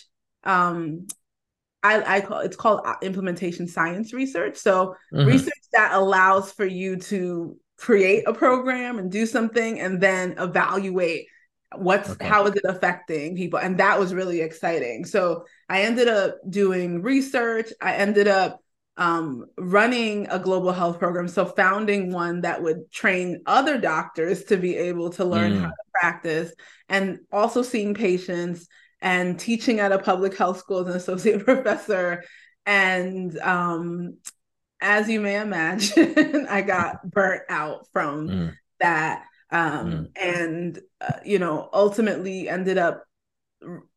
um, 0.45 1.07
I, 1.83 2.17
I 2.17 2.21
call 2.21 2.39
it's 2.41 2.57
called 2.57 2.83
uh, 2.85 2.95
implementation 3.03 3.67
science 3.67 4.13
research. 4.13 4.57
So 4.57 4.95
mm-hmm. 5.13 5.27
research 5.27 5.65
that 5.73 5.93
allows 5.95 6.53
for 6.53 6.65
you 6.65 6.97
to 6.97 7.57
create 7.79 8.25
a 8.29 8.33
program 8.33 8.99
and 8.99 9.11
do 9.11 9.27
something 9.27 9.81
and 9.81 10.01
then 10.01 10.35
evaluate 10.39 11.27
what's 11.77 12.11
okay. 12.11 12.27
how 12.27 12.47
is 12.47 12.55
it 12.55 12.65
affecting 12.65 13.37
people 13.37 13.59
and 13.59 13.79
that 13.79 13.99
was 13.99 14.15
really 14.15 14.41
exciting 14.41 15.05
so 15.05 15.45
i 15.69 15.83
ended 15.83 16.09
up 16.09 16.37
doing 16.49 17.03
research 17.03 17.73
i 17.81 17.95
ended 17.95 18.29
up 18.29 18.59
um, 18.99 19.47
running 19.57 20.27
a 20.29 20.39
global 20.39 20.71
health 20.71 20.99
program 20.99 21.27
so 21.27 21.47
founding 21.47 22.13
one 22.13 22.43
that 22.43 22.63
would 22.63 22.91
train 22.93 23.43
other 23.47 23.79
doctors 23.79 24.45
to 24.45 24.59
be 24.59 24.77
able 24.77 25.09
to 25.11 25.25
learn 25.25 25.53
mm. 25.53 25.61
how 25.63 25.69
to 25.69 25.75
practice 25.95 26.53
and 26.91 27.21
also 27.33 27.63
seeing 27.63 27.95
patients 27.95 28.69
and 29.01 29.41
teaching 29.41 29.81
at 29.81 29.93
a 29.93 29.99
public 29.99 30.37
health 30.37 30.59
school 30.59 30.81
as 30.81 30.89
an 30.89 30.97
associate 30.97 31.45
professor 31.45 32.23
and 32.67 33.39
um, 33.39 34.19
as 34.83 35.09
you 35.09 35.21
may 35.21 35.41
imagine 35.41 36.47
i 36.51 36.61
got 36.61 37.11
burnt 37.11 37.43
out 37.49 37.87
from 37.95 38.29
mm. 38.29 38.55
that 38.79 39.25
um, 39.53 39.91
mm. 39.91 40.11
and 40.17 40.81
uh, 41.01 41.19
you 41.25 41.39
know 41.39 41.69
ultimately 41.73 42.49
ended 42.49 42.79
up 42.79 43.05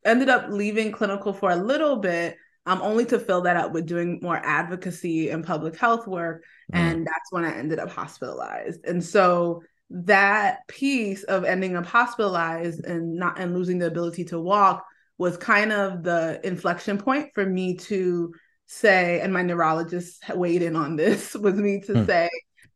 ended 0.04 0.30
up 0.30 0.50
leaving 0.50 0.92
clinical 0.92 1.34
for 1.34 1.50
a 1.50 1.56
little 1.56 1.96
bit 1.96 2.38
um, 2.68 2.82
only 2.82 3.06
to 3.06 3.20
fill 3.20 3.42
that 3.42 3.58
up 3.58 3.72
with 3.72 3.86
doing 3.86 4.20
more 4.22 4.40
advocacy 4.44 5.30
and 5.30 5.46
public 5.46 5.78
health 5.78 6.06
work 6.08 6.44
mm. 6.72 6.78
and 6.78 7.08
that's 7.08 7.32
when 7.32 7.46
i 7.46 7.56
ended 7.56 7.80
up 7.80 7.90
hospitalized 7.90 8.86
and 8.86 9.04
so 9.04 9.64
that 9.90 10.68
piece 10.68 11.24
of 11.24 11.46
ending 11.46 11.76
up 11.76 11.86
hospitalized 11.86 12.84
and 12.86 13.16
not 13.16 13.40
and 13.40 13.56
losing 13.56 13.80
the 13.80 13.88
ability 13.88 14.26
to 14.26 14.40
walk 14.40 14.86
was 15.18 15.38
kind 15.38 15.72
of 15.72 16.04
the 16.04 16.42
inflection 16.44 16.98
point 16.98 17.30
for 17.34 17.46
me 17.46 17.78
to 17.78 18.34
say 18.66 19.22
and 19.22 19.32
my 19.32 19.42
neurologist 19.42 20.24
weighed 20.36 20.62
in 20.62 20.76
on 20.76 20.96
this 20.96 21.34
was 21.36 21.56
me 21.56 21.80
to 21.80 21.94
mm. 21.94 22.06
say 22.06 22.30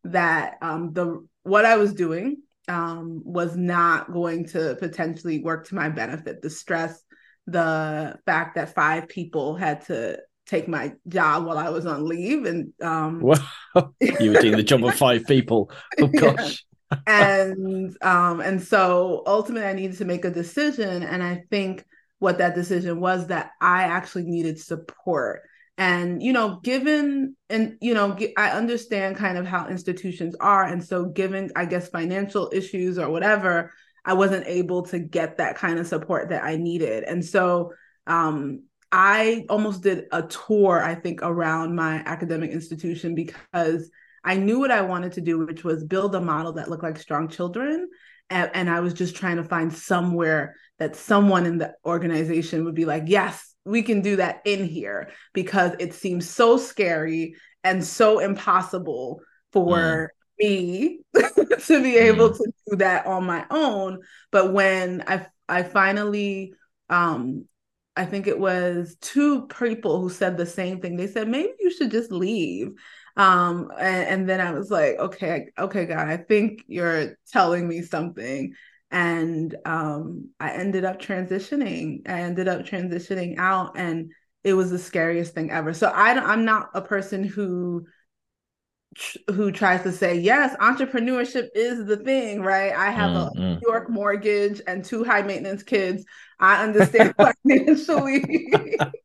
that 0.05 0.57
um, 0.61 0.93
the 0.93 1.27
what 1.43 1.65
i 1.65 1.75
was 1.75 1.93
doing 1.93 2.37
um, 2.69 3.21
was 3.25 3.57
not 3.57 4.13
going 4.13 4.45
to 4.49 4.75
potentially 4.79 5.39
work 5.39 5.67
to 5.67 5.75
my 5.75 5.89
benefit. 5.89 6.41
The 6.41 6.49
stress, 6.49 7.03
the 7.47 8.17
fact 8.25 8.55
that 8.55 8.75
five 8.75 9.09
people 9.09 9.55
had 9.55 9.85
to 9.87 10.19
take 10.45 10.67
my 10.67 10.93
job 11.07 11.45
while 11.45 11.57
I 11.57 11.69
was 11.69 11.85
on 11.85 12.05
leave, 12.05 12.45
and 12.45 12.71
um, 12.81 13.21
wow, 13.21 13.35
you 13.99 14.31
were 14.31 14.41
doing 14.41 14.57
the 14.57 14.63
job 14.63 14.85
of 14.85 14.95
five 14.95 15.25
people. 15.25 15.71
Oh 15.99 16.07
gosh. 16.19 16.63
And 17.05 17.95
um, 18.01 18.39
and 18.39 18.61
so 18.61 19.23
ultimately, 19.25 19.67
I 19.67 19.73
needed 19.73 19.97
to 19.97 20.05
make 20.05 20.25
a 20.25 20.31
decision, 20.31 21.03
and 21.03 21.23
I 21.23 21.43
think 21.49 21.85
what 22.19 22.37
that 22.37 22.55
decision 22.55 22.99
was 22.99 23.27
that 23.27 23.51
I 23.61 23.83
actually 23.83 24.25
needed 24.25 24.59
support 24.59 25.41
and 25.79 26.21
you 26.21 26.31
know 26.31 26.59
given 26.63 27.35
and 27.49 27.75
you 27.81 27.95
know 27.95 28.15
i 28.37 28.51
understand 28.51 29.15
kind 29.15 29.37
of 29.37 29.47
how 29.47 29.67
institutions 29.67 30.35
are 30.39 30.65
and 30.65 30.83
so 30.83 31.05
given 31.05 31.49
i 31.55 31.65
guess 31.65 31.89
financial 31.89 32.51
issues 32.53 32.99
or 32.99 33.09
whatever 33.09 33.71
I 34.05 34.13
wasn't 34.13 34.47
able 34.47 34.83
to 34.87 34.99
get 34.99 35.37
that 35.37 35.55
kind 35.55 35.79
of 35.79 35.87
support 35.87 36.29
that 36.29 36.43
I 36.43 36.55
needed. 36.55 37.03
And 37.03 37.23
so 37.23 37.73
um, 38.07 38.63
I 38.91 39.45
almost 39.49 39.83
did 39.83 40.05
a 40.11 40.23
tour, 40.23 40.81
I 40.83 40.95
think, 40.95 41.21
around 41.21 41.75
my 41.75 41.97
academic 42.05 42.51
institution 42.51 43.13
because 43.13 43.91
I 44.23 44.37
knew 44.37 44.59
what 44.59 44.71
I 44.71 44.81
wanted 44.81 45.13
to 45.13 45.21
do, 45.21 45.45
which 45.45 45.63
was 45.63 45.83
build 45.83 46.15
a 46.15 46.21
model 46.21 46.53
that 46.53 46.69
looked 46.69 46.83
like 46.83 46.97
Strong 46.97 47.29
Children. 47.29 47.87
And, 48.29 48.49
and 48.53 48.69
I 48.69 48.79
was 48.79 48.93
just 48.93 49.15
trying 49.15 49.37
to 49.37 49.43
find 49.43 49.71
somewhere 49.71 50.55
that 50.77 50.95
someone 50.95 51.45
in 51.45 51.57
the 51.57 51.73
organization 51.85 52.65
would 52.65 52.75
be 52.75 52.85
like, 52.85 53.03
yes, 53.05 53.48
we 53.69 53.83
can 53.83 54.01
do 54.01 54.17
that 54.17 54.41
in 54.45 54.65
here 54.65 55.11
because 55.33 55.73
it 55.79 55.93
seems 55.93 56.29
so 56.29 56.57
scary 56.57 57.35
and 57.63 57.83
so 57.83 58.19
impossible 58.19 59.21
for 59.51 60.11
mm. 60.41 60.47
me 60.47 60.99
to 61.65 61.83
be 61.83 61.97
able 61.97 62.29
mm. 62.29 62.37
to 62.37 62.51
do 62.69 62.75
that 62.77 63.05
on 63.05 63.25
my 63.25 63.45
own. 63.49 63.99
But 64.31 64.53
when 64.53 65.03
I 65.07 65.27
I 65.47 65.63
finally 65.63 66.53
um 66.89 67.45
I 67.95 68.05
think 68.05 68.27
it 68.27 68.39
was 68.39 68.95
two 69.01 69.47
people 69.47 69.99
who 69.99 70.09
said 70.09 70.37
the 70.37 70.45
same 70.45 70.79
thing. 70.79 70.95
They 70.95 71.07
said 71.07 71.27
maybe 71.27 71.51
you 71.59 71.69
should 71.69 71.91
just 71.91 72.11
leave. 72.11 72.71
Um, 73.17 73.69
and, 73.77 74.07
and 74.07 74.29
then 74.29 74.39
I 74.39 74.51
was 74.51 74.71
like, 74.71 74.95
okay, 74.97 75.47
okay, 75.57 75.85
God, 75.85 76.07
I 76.07 76.15
think 76.15 76.63
you're 76.67 77.17
telling 77.29 77.67
me 77.67 77.81
something. 77.81 78.53
And 78.91 79.55
um, 79.65 80.29
I 80.39 80.51
ended 80.51 80.85
up 80.85 80.99
transitioning. 80.99 82.07
I 82.09 82.21
ended 82.21 82.47
up 82.47 82.65
transitioning 82.65 83.37
out, 83.37 83.77
and 83.77 84.11
it 84.43 84.53
was 84.53 84.71
the 84.71 84.79
scariest 84.79 85.33
thing 85.33 85.51
ever. 85.51 85.73
So 85.73 85.91
I 85.93 86.13
don't, 86.13 86.25
I'm 86.25 86.45
not 86.45 86.69
a 86.73 86.81
person 86.81 87.23
who 87.23 87.85
who 89.31 89.51
tries 89.51 89.83
to 89.83 89.91
say 89.91 90.17
yes 90.17 90.55
entrepreneurship 90.57 91.47
is 91.53 91.85
the 91.85 91.97
thing 91.97 92.41
right 92.41 92.73
i 92.73 92.89
have 92.89 93.11
mm, 93.11 93.29
a 93.31 93.39
new 93.39 93.59
york 93.61 93.89
mortgage 93.89 94.61
and 94.65 94.83
two 94.83 95.03
high 95.03 95.21
maintenance 95.21 95.61
kids 95.61 96.03
i 96.39 96.63
understand 96.63 97.13
financially 97.45 98.51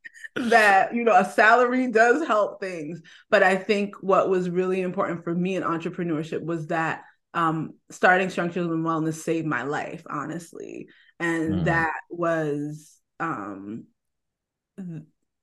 that 0.37 0.95
you 0.95 1.05
know 1.05 1.15
a 1.15 1.25
salary 1.25 1.91
does 1.93 2.27
help 2.27 2.61
things 2.61 3.03
but 3.29 3.43
i 3.43 3.55
think 3.55 3.95
what 4.01 4.31
was 4.31 4.49
really 4.49 4.81
important 4.81 5.23
for 5.23 5.35
me 5.35 5.55
in 5.55 5.63
entrepreneurship 5.63 6.43
was 6.43 6.69
that 6.69 7.03
um, 7.35 7.75
starting 7.91 8.31
strong 8.31 8.51
children 8.51 8.83
wellness 8.83 9.15
saved 9.15 9.47
my 9.47 9.63
life 9.65 10.03
honestly 10.09 10.89
and 11.21 11.55
mm. 11.55 11.65
that 11.65 11.95
was 12.11 12.99
um, 13.21 13.85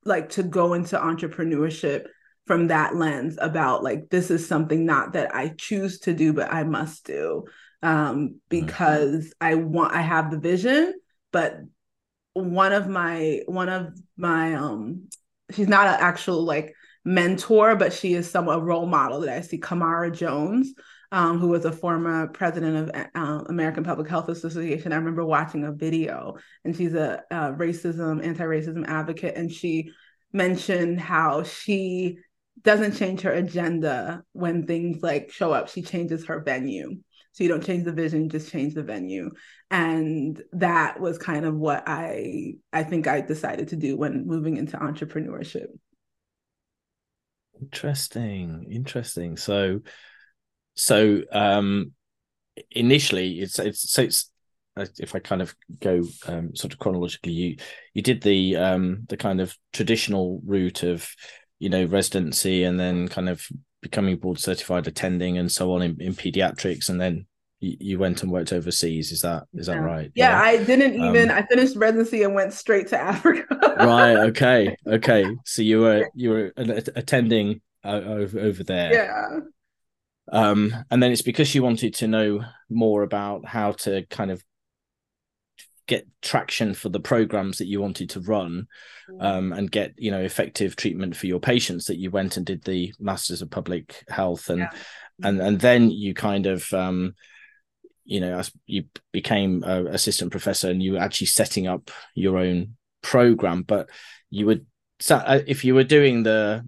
like 0.06 0.30
to 0.30 0.44
go 0.44 0.74
into 0.74 0.98
entrepreneurship 0.98 2.08
from 2.48 2.68
that 2.68 2.96
lens 2.96 3.38
about 3.40 3.84
like 3.84 4.10
this 4.10 4.32
is 4.32 4.48
something 4.48 4.86
not 4.86 5.14
that 5.14 5.34
I 5.36 5.54
choose 5.58 6.00
to 6.00 6.14
do 6.14 6.34
but 6.34 6.52
I 6.52 6.64
must 6.64 7.06
do 7.06 7.46
um 7.84 8.40
because 8.50 9.28
mm-hmm. 9.28 9.48
I 9.48 9.56
want 9.56 9.94
I 9.94 10.02
have 10.02 10.32
the 10.32 10.40
vision 10.40 10.94
but 11.32 11.58
one 12.34 12.74
of 12.74 12.88
my 12.88 13.42
one 13.46 13.70
of 13.70 13.94
my 14.18 14.56
um 14.56 15.08
she's 15.52 15.68
not 15.68 15.88
an 15.88 15.98
actual 16.00 16.44
like 16.44 16.74
mentor 17.06 17.76
but 17.76 17.94
she 17.94 18.14
is 18.14 18.30
somewhat 18.30 18.60
a 18.60 18.64
role 18.64 18.86
model 18.86 19.22
that 19.22 19.38
I 19.38 19.42
see 19.42 19.58
Camara 19.58 20.12
Jones 20.12 20.74
um, 21.12 21.40
who 21.40 21.50
was 21.50 21.66
a 21.66 21.72
former 21.72 22.28
president 22.28 22.90
of 22.90 23.08
uh, 23.16 23.44
American 23.48 23.84
Public 23.84 24.08
Health 24.08 24.30
Association. 24.30 24.94
I 24.94 24.98
remember 24.98 25.26
watching 25.26 25.66
a 25.66 25.72
video, 25.72 26.38
and 26.64 26.76
she's 26.76 26.94
a, 26.94 27.24
a 27.30 27.36
racism, 27.54 28.26
anti-racism 28.26 28.88
advocate, 28.88 29.36
and 29.36 29.52
she 29.52 29.92
mentioned 30.32 31.00
how 31.00 31.44
she 31.44 32.18
doesn't 32.62 32.96
change 32.96 33.22
her 33.22 33.32
agenda 33.32 34.24
when 34.34 34.66
things 34.66 35.02
like 35.02 35.32
show 35.32 35.52
up. 35.52 35.68
She 35.68 35.82
changes 35.82 36.26
her 36.26 36.42
venue. 36.42 37.02
So 37.34 37.44
you 37.44 37.50
don't 37.50 37.66
change 37.66 37.86
the 37.86 37.94
vision, 37.94 38.30
just 38.30 38.52
change 38.52 38.74
the 38.74 38.84
venue. 38.84 39.32
And 39.70 40.42
that 40.52 41.00
was 41.00 41.18
kind 41.18 41.46
of 41.46 41.56
what 41.56 41.84
I 41.88 42.56
I 42.74 42.84
think 42.84 43.08
I 43.08 43.22
decided 43.22 43.70
to 43.70 43.78
do 43.78 43.98
when 43.98 44.28
moving 44.28 44.58
into 44.58 44.78
entrepreneurship. 44.78 45.68
Interesting. 47.62 48.68
Interesting. 48.70 49.38
So 49.38 49.80
so 50.76 51.22
um 51.32 51.92
initially 52.72 53.40
it's 53.42 53.60
it's 53.60 53.92
so 53.92 54.04
it's 54.04 54.32
if 54.78 55.16
I 55.16 55.20
kind 55.20 55.42
of 55.42 55.56
go 55.80 56.02
um, 56.28 56.56
sort 56.56 56.74
of 56.74 56.80
chronologically, 56.80 57.32
you 57.34 57.58
you 57.94 58.02
did 58.02 58.22
the 58.22 58.56
um, 58.56 59.06
the 59.10 59.18
kind 59.18 59.42
of 59.42 59.56
traditional 59.74 60.42
route 60.46 60.84
of 60.84 61.10
you 61.60 61.70
know 61.70 61.86
residency 61.86 62.64
and 62.64 62.80
then 62.80 63.08
kind 63.08 63.30
of 63.30 63.46
becoming 63.82 64.18
board 64.18 64.40
certified 64.40 64.88
attending 64.88 65.38
and 65.38 65.52
so 65.52 65.74
on 65.74 65.82
in, 65.82 66.00
in 66.00 66.14
pediatrics 66.14 66.88
and 66.88 67.02
then 67.02 67.26
you, 67.60 67.78
you 67.80 68.00
went 68.00 68.22
and 68.24 68.32
worked 68.32 68.54
overseas. 68.54 69.12
Is 69.12 69.22
that 69.22 69.44
is 69.54 69.68
that 69.68 69.82
right? 69.82 70.12
Yeah, 70.16 70.32
yeah. 70.32 70.42
i 70.42 70.64
didn't 70.64 70.96
even 70.96 71.30
um, 71.30 71.38
i 71.38 71.46
finished 71.46 71.76
residency 71.76 72.24
and 72.24 72.34
went 72.34 72.54
straight 72.54 72.88
to 72.90 73.00
africa. 73.02 73.76
Right 73.78 74.18
okay 74.30 74.76
okay. 74.88 75.26
So 75.46 75.62
you 75.62 75.82
were 75.82 76.10
you 76.16 76.30
were 76.30 76.54
attending 76.56 77.62
uh, 77.84 78.02
over, 78.06 78.40
over 78.40 78.64
there. 78.64 78.94
Yeah 78.94 79.40
um 80.32 80.74
and 80.90 81.02
then 81.02 81.12
it's 81.12 81.22
because 81.22 81.54
you 81.54 81.64
wanted 81.64 81.94
to 81.94 82.08
know 82.08 82.44
more 82.70 83.04
about 83.04 83.46
how 83.46 83.72
to 83.72 84.06
kind 84.08 84.32
of 84.32 84.44
get 85.88 86.08
traction 86.22 86.74
for 86.74 86.90
the 86.90 87.00
programs 87.00 87.58
that 87.58 87.68
you 87.68 87.82
wanted 87.82 88.10
to 88.10 88.22
run 88.22 88.66
mm. 89.10 89.24
um, 89.24 89.52
and 89.52 89.72
get 89.72 89.94
you 89.98 90.10
know 90.10 90.22
effective 90.22 90.76
treatment 90.76 91.16
for 91.16 91.28
your 91.28 91.40
patients 91.40 91.86
that 91.86 91.98
you 91.98 92.10
went 92.10 92.38
and 92.38 92.46
did 92.46 92.64
the 92.64 92.94
masters 93.00 93.42
of 93.42 93.50
public 93.50 94.04
health 94.08 94.50
and 94.50 94.60
yeah. 94.60 94.72
and 95.24 95.42
and 95.42 95.60
then 95.60 95.92
you 95.92 96.14
kind 96.14 96.46
of 96.46 96.72
um, 96.74 97.14
you 98.06 98.20
know 98.20 98.42
you 98.68 98.86
became 99.12 99.64
a 99.66 99.86
assistant 99.88 100.32
professor 100.32 100.70
and 100.70 100.82
you 100.82 100.94
were 100.94 101.00
actually 101.00 101.28
setting 101.28 101.68
up 101.68 101.92
your 102.16 102.38
own 102.38 102.76
program 103.02 103.64
but 103.64 103.90
you 104.30 104.46
would 104.46 104.66
uh, 105.10 105.40
if 105.48 105.66
you 105.66 105.74
were 105.74 105.84
doing 105.84 106.24
the, 106.24 106.64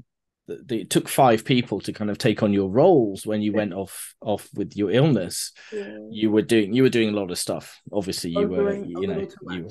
it 0.47 0.89
took 0.89 1.07
five 1.07 1.45
people 1.45 1.79
to 1.81 1.93
kind 1.93 2.09
of 2.09 2.17
take 2.17 2.43
on 2.43 2.51
your 2.51 2.69
roles 2.69 3.25
when 3.25 3.41
you 3.41 3.53
went 3.53 3.73
off 3.73 4.13
off 4.21 4.49
with 4.53 4.75
your 4.75 4.91
illness. 4.91 5.53
Yeah. 5.71 5.97
you 6.09 6.31
were 6.31 6.41
doing 6.41 6.73
you 6.73 6.83
were 6.83 6.89
doing 6.89 7.09
a 7.09 7.17
lot 7.17 7.31
of 7.31 7.37
stuff. 7.37 7.79
Obviously 7.91 8.31
you 8.31 8.47
were 8.47 8.73
you 8.73 9.07
know 9.07 9.27
you, 9.49 9.69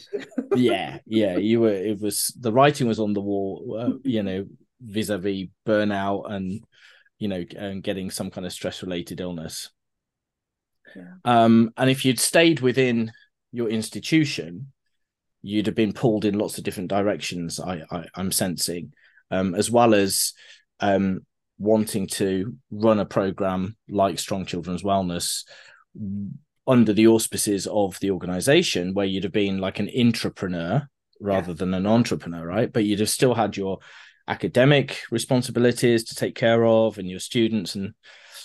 yeah 0.57 0.99
yeah 1.07 1.37
you 1.37 1.61
were 1.61 1.73
it 1.73 2.01
was 2.01 2.35
the 2.41 2.53
writing 2.53 2.89
was 2.89 3.01
on 3.01 3.13
the 3.13 3.21
wall 3.21 3.79
uh, 3.79 3.99
you 4.09 4.23
know 4.23 4.47
vis-a-vis 4.81 5.49
burnout 5.67 6.31
and 6.31 6.65
you 7.19 7.29
know 7.29 7.45
and 7.57 7.83
getting 7.83 8.11
some 8.11 8.31
kind 8.31 8.47
of 8.47 8.53
stress 8.53 8.83
related 8.83 9.21
illness. 9.21 9.71
Yeah. 10.97 11.15
um 11.25 11.73
and 11.79 11.89
if 11.89 12.05
you'd 12.05 12.21
stayed 12.21 12.61
within 12.61 13.13
your 13.51 13.71
institution 13.71 14.73
you'd 15.41 15.67
have 15.67 15.75
been 15.75 15.95
pulled 15.95 16.27
in 16.27 16.39
lots 16.39 16.59
of 16.59 16.65
different 16.65 16.91
directions 16.91 17.59
i, 17.59 17.83
I 17.91 18.05
i'm 18.15 18.31
sensing 18.31 18.93
um, 19.33 19.55
as 19.55 19.71
well 19.71 19.95
as 19.95 20.35
um, 20.83 21.21
wanting 21.59 22.07
to 22.09 22.57
run 22.71 22.99
a 22.99 23.07
program 23.07 23.77
like 23.89 24.19
Strong 24.19 24.47
Children's 24.47 24.83
Wellness 24.83 25.45
under 26.67 26.93
the 26.93 27.07
auspices 27.07 27.67
of 27.67 27.99
the 28.01 28.11
organization, 28.11 28.93
where 28.93 29.07
you'd 29.07 29.25
have 29.25 29.33
been 29.33 29.59
like 29.59 29.79
an 29.79 29.89
intrapreneur 29.89 30.87
rather 31.21 31.53
yeah. 31.53 31.57
than 31.57 31.75
an 31.75 31.87
entrepreneur, 31.87 32.45
right? 32.45 32.73
But 32.73 32.85
you'd 32.85 33.01
have 33.01 33.09
still 33.09 33.35
had 33.35 33.57
your 33.57 33.79
academic 34.29 35.03
responsibilities 35.11 36.05
to 36.05 36.15
take 36.15 36.35
care 36.35 36.65
of 36.65 36.99
and 36.99 37.09
your 37.09 37.21
students 37.21 37.75
and 37.75 37.95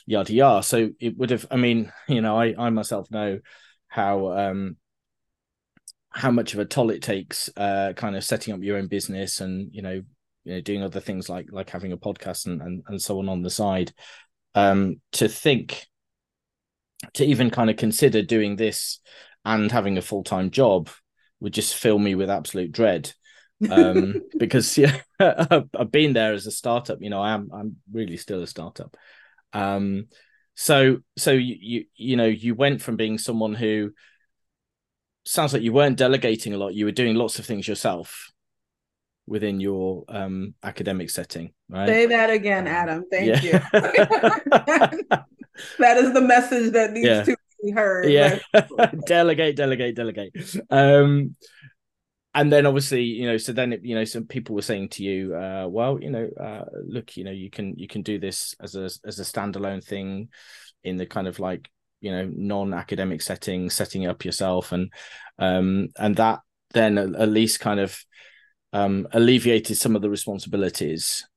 yada 0.06 0.34
yada. 0.34 0.64
So 0.64 0.90
it 1.00 1.18
would 1.18 1.30
have, 1.32 1.46
I 1.52 1.58
mean, 1.58 1.92
you 2.08 2.22
know, 2.22 2.40
I, 2.40 2.56
I 2.58 2.70
myself 2.70 3.12
know 3.12 3.40
how 3.88 4.32
um 4.38 4.78
how 6.10 6.32
much 6.32 6.54
of 6.54 6.60
a 6.60 6.66
toll 6.66 6.90
it 6.90 7.02
takes 7.02 7.50
uh 7.56 7.94
kind 7.96 8.16
of 8.16 8.24
setting 8.24 8.54
up 8.54 8.62
your 8.62 8.78
own 8.78 8.88
business 8.88 9.40
and 9.40 9.70
you 9.72 9.82
know 9.82 10.02
you 10.48 10.54
know 10.54 10.62
doing 10.62 10.82
other 10.82 11.02
things 11.02 11.28
like 11.28 11.48
like 11.52 11.70
having 11.70 11.92
a 11.92 11.98
podcast 11.98 12.46
and 12.46 12.62
and, 12.62 12.84
and 12.88 13.02
so 13.02 13.20
on 13.20 13.28
on 13.28 13.42
the 13.42 13.50
side. 13.50 13.92
Um 14.56 15.02
to 15.14 15.28
think 15.28 15.86
to 17.16 17.26
even 17.26 17.50
kind 17.50 17.70
of 17.70 17.76
consider 17.76 18.22
doing 18.22 18.56
this 18.56 19.00
and 19.44 19.72
having 19.72 19.98
a 19.98 20.02
full-time 20.02 20.50
job 20.50 20.90
would 21.42 21.54
just 21.54 21.76
fill 21.76 22.00
me 22.00 22.16
with 22.16 22.30
absolute 22.30 22.72
dread. 22.72 23.12
Um 23.70 24.22
because 24.38 24.78
yeah 24.78 24.98
I've 25.20 25.92
been 25.92 26.14
there 26.14 26.34
as 26.34 26.48
a 26.48 26.52
startup 26.52 27.00
you 27.02 27.10
know 27.10 27.22
I 27.22 27.34
am 27.34 27.50
I'm 27.54 27.76
really 27.92 28.18
still 28.18 28.42
a 28.42 28.48
startup. 28.48 28.96
Um 29.52 30.08
so 30.56 31.00
so 31.18 31.32
you 31.32 31.58
you, 31.60 31.86
you 31.96 32.16
know 32.16 32.26
you 32.26 32.56
went 32.56 32.82
from 32.82 32.96
being 32.96 33.18
someone 33.18 33.54
who 33.54 33.92
sounds 35.26 35.52
like 35.52 35.62
you 35.62 35.74
weren't 35.74 35.98
delegating 35.98 36.54
a 36.54 36.58
lot 36.58 36.74
you 36.74 36.86
were 36.86 36.92
doing 36.92 37.16
lots 37.16 37.38
of 37.38 37.46
things 37.46 37.68
yourself 37.68 38.32
within 39.28 39.60
your 39.60 40.06
um, 40.08 40.54
academic 40.64 41.10
setting, 41.10 41.52
right? 41.70 41.88
Say 41.88 42.06
that 42.08 42.30
again, 42.30 42.68
um, 42.68 42.74
Adam. 42.74 43.06
Thank 43.12 43.44
yeah. 43.44 43.44
you. 43.44 43.52
that 45.80 45.98
is 45.98 46.14
the 46.14 46.22
message 46.22 46.72
that 46.74 46.92
needs 46.92 47.08
yeah. 47.08 47.24
to 47.24 47.38
be 47.64 47.72
heard. 47.72 48.10
Yeah. 48.10 48.40
delegate, 49.06 49.56
delegate, 49.56 49.96
delegate. 49.96 50.34
Um, 50.70 51.36
and 52.34 52.52
then 52.52 52.66
obviously, 52.66 53.04
you 53.04 53.28
know, 53.28 53.38
so 53.38 53.52
then 53.52 53.74
it, 53.74 53.84
you 53.84 53.96
know, 53.96 54.06
some 54.06 54.26
people 54.26 54.56
were 54.56 54.62
saying 54.62 54.90
to 54.90 55.04
you, 55.04 55.36
uh, 55.36 55.68
well, 55.68 56.00
you 56.02 56.12
know, 56.12 56.30
uh, 56.40 56.66
look, 56.86 57.18
you 57.18 57.24
know, 57.24 57.32
you 57.32 57.50
can 57.50 57.74
you 57.78 57.88
can 57.88 58.04
do 58.04 58.20
this 58.20 58.56
as 58.62 58.76
a 58.76 58.86
as 59.06 59.20
a 59.20 59.24
standalone 59.24 59.84
thing 59.84 60.30
in 60.84 60.98
the 60.98 61.06
kind 61.06 61.28
of 61.28 61.40
like 61.40 61.70
you 62.00 62.12
know 62.12 62.30
non-academic 62.32 63.22
setting 63.22 63.70
setting 63.70 64.06
up 64.06 64.24
yourself 64.24 64.72
and 64.72 64.94
um 65.40 65.88
and 65.98 66.16
that 66.18 66.42
then 66.72 66.98
at, 66.98 67.30
least 67.30 67.60
kind 67.60 67.80
of 67.80 68.04
um 68.74 69.08
alleviated 69.12 69.78
some 69.78 69.96
of 69.96 70.02
the 70.02 70.10
responsibilities 70.10 71.28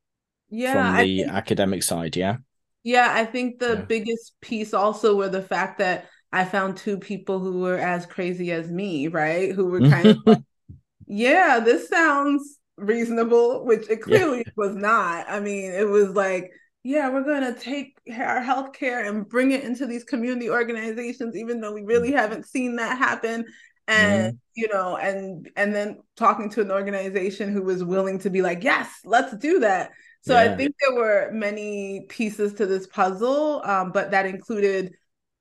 yeah, 0.50 0.72
from 0.72 1.06
the 1.06 1.18
think, 1.18 1.32
academic 1.32 1.82
side 1.82 2.16
yeah 2.16 2.36
yeah 2.82 3.12
i 3.14 3.24
think 3.24 3.58
the 3.58 3.74
yeah. 3.74 3.82
biggest 3.82 4.34
piece 4.40 4.74
also 4.74 5.14
were 5.14 5.28
the 5.28 5.42
fact 5.42 5.78
that 5.78 6.06
i 6.32 6.44
found 6.44 6.76
two 6.76 6.98
people 6.98 7.38
who 7.38 7.60
were 7.60 7.78
as 7.78 8.06
crazy 8.06 8.50
as 8.50 8.70
me 8.70 9.08
right 9.08 9.52
who 9.52 9.66
were 9.66 9.80
kind 9.80 10.06
of 10.06 10.18
like, 10.26 10.38
yeah 11.06 11.60
this 11.60 11.88
sounds 11.88 12.58
reasonable 12.76 13.64
which 13.64 13.88
it 13.88 14.00
clearly 14.00 14.38
yeah. 14.38 14.52
was 14.56 14.74
not 14.74 15.28
i 15.28 15.38
mean 15.38 15.70
it 15.70 15.86
was 15.86 16.10
like 16.10 16.50
yeah, 16.82 17.10
we're 17.10 17.24
going 17.24 17.52
to 17.52 17.60
take 17.60 17.98
our 18.10 18.40
healthcare 18.40 19.06
and 19.06 19.28
bring 19.28 19.50
it 19.50 19.64
into 19.64 19.86
these 19.86 20.04
community 20.04 20.48
organizations, 20.48 21.36
even 21.36 21.60
though 21.60 21.72
we 21.72 21.82
really 21.82 22.12
haven't 22.12 22.46
seen 22.46 22.76
that 22.76 22.96
happen. 22.96 23.44
And 23.90 24.34
mm. 24.34 24.38
you 24.54 24.68
know, 24.68 24.96
and 24.96 25.50
and 25.56 25.74
then 25.74 25.98
talking 26.16 26.48
to 26.50 26.60
an 26.60 26.70
organization 26.70 27.52
who 27.52 27.62
was 27.62 27.82
willing 27.82 28.18
to 28.20 28.30
be 28.30 28.40
like, 28.40 28.62
yes, 28.62 28.88
let's 29.04 29.36
do 29.36 29.58
that. 29.60 29.90
So 30.22 30.34
yeah. 30.34 30.52
I 30.52 30.56
think 30.56 30.74
there 30.80 30.96
were 30.96 31.30
many 31.32 32.06
pieces 32.08 32.54
to 32.54 32.66
this 32.66 32.86
puzzle, 32.86 33.62
um, 33.64 33.90
but 33.90 34.10
that 34.10 34.26
included 34.26 34.94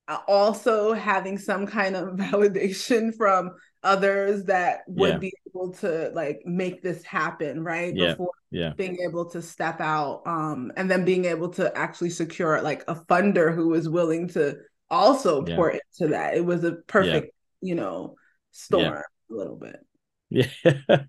uh, 0.07 0.19
also 0.27 0.93
having 0.93 1.37
some 1.37 1.67
kind 1.67 1.95
of 1.95 2.09
validation 2.15 3.15
from 3.15 3.51
others 3.83 4.43
that 4.45 4.79
would 4.87 5.13
yeah. 5.13 5.17
be 5.17 5.33
able 5.47 5.71
to 5.71 6.11
like 6.13 6.41
make 6.45 6.81
this 6.81 7.03
happen 7.03 7.63
right 7.63 7.95
yeah. 7.95 8.09
before 8.09 8.31
yeah. 8.51 8.73
being 8.75 8.97
able 9.07 9.23
to 9.23 9.41
step 9.41 9.79
out 9.79 10.21
um 10.25 10.69
and 10.75 10.91
then 10.91 11.05
being 11.05 11.23
able 11.23 11.47
to 11.47 11.73
actually 11.77 12.09
secure 12.09 12.61
like 12.61 12.83
a 12.89 12.95
funder 12.95 13.55
who 13.55 13.69
was 13.69 13.87
willing 13.87 14.27
to 14.27 14.57
also 14.89 15.45
pour 15.45 15.69
into 15.69 16.11
that 16.11 16.35
it 16.35 16.43
was 16.43 16.65
a 16.65 16.73
perfect 16.87 17.33
you 17.61 17.75
know 17.75 18.15
storm 18.59 18.93
a 18.93 19.33
little 19.33 19.57
bit. 19.57 19.79
Yeah. 20.29 20.47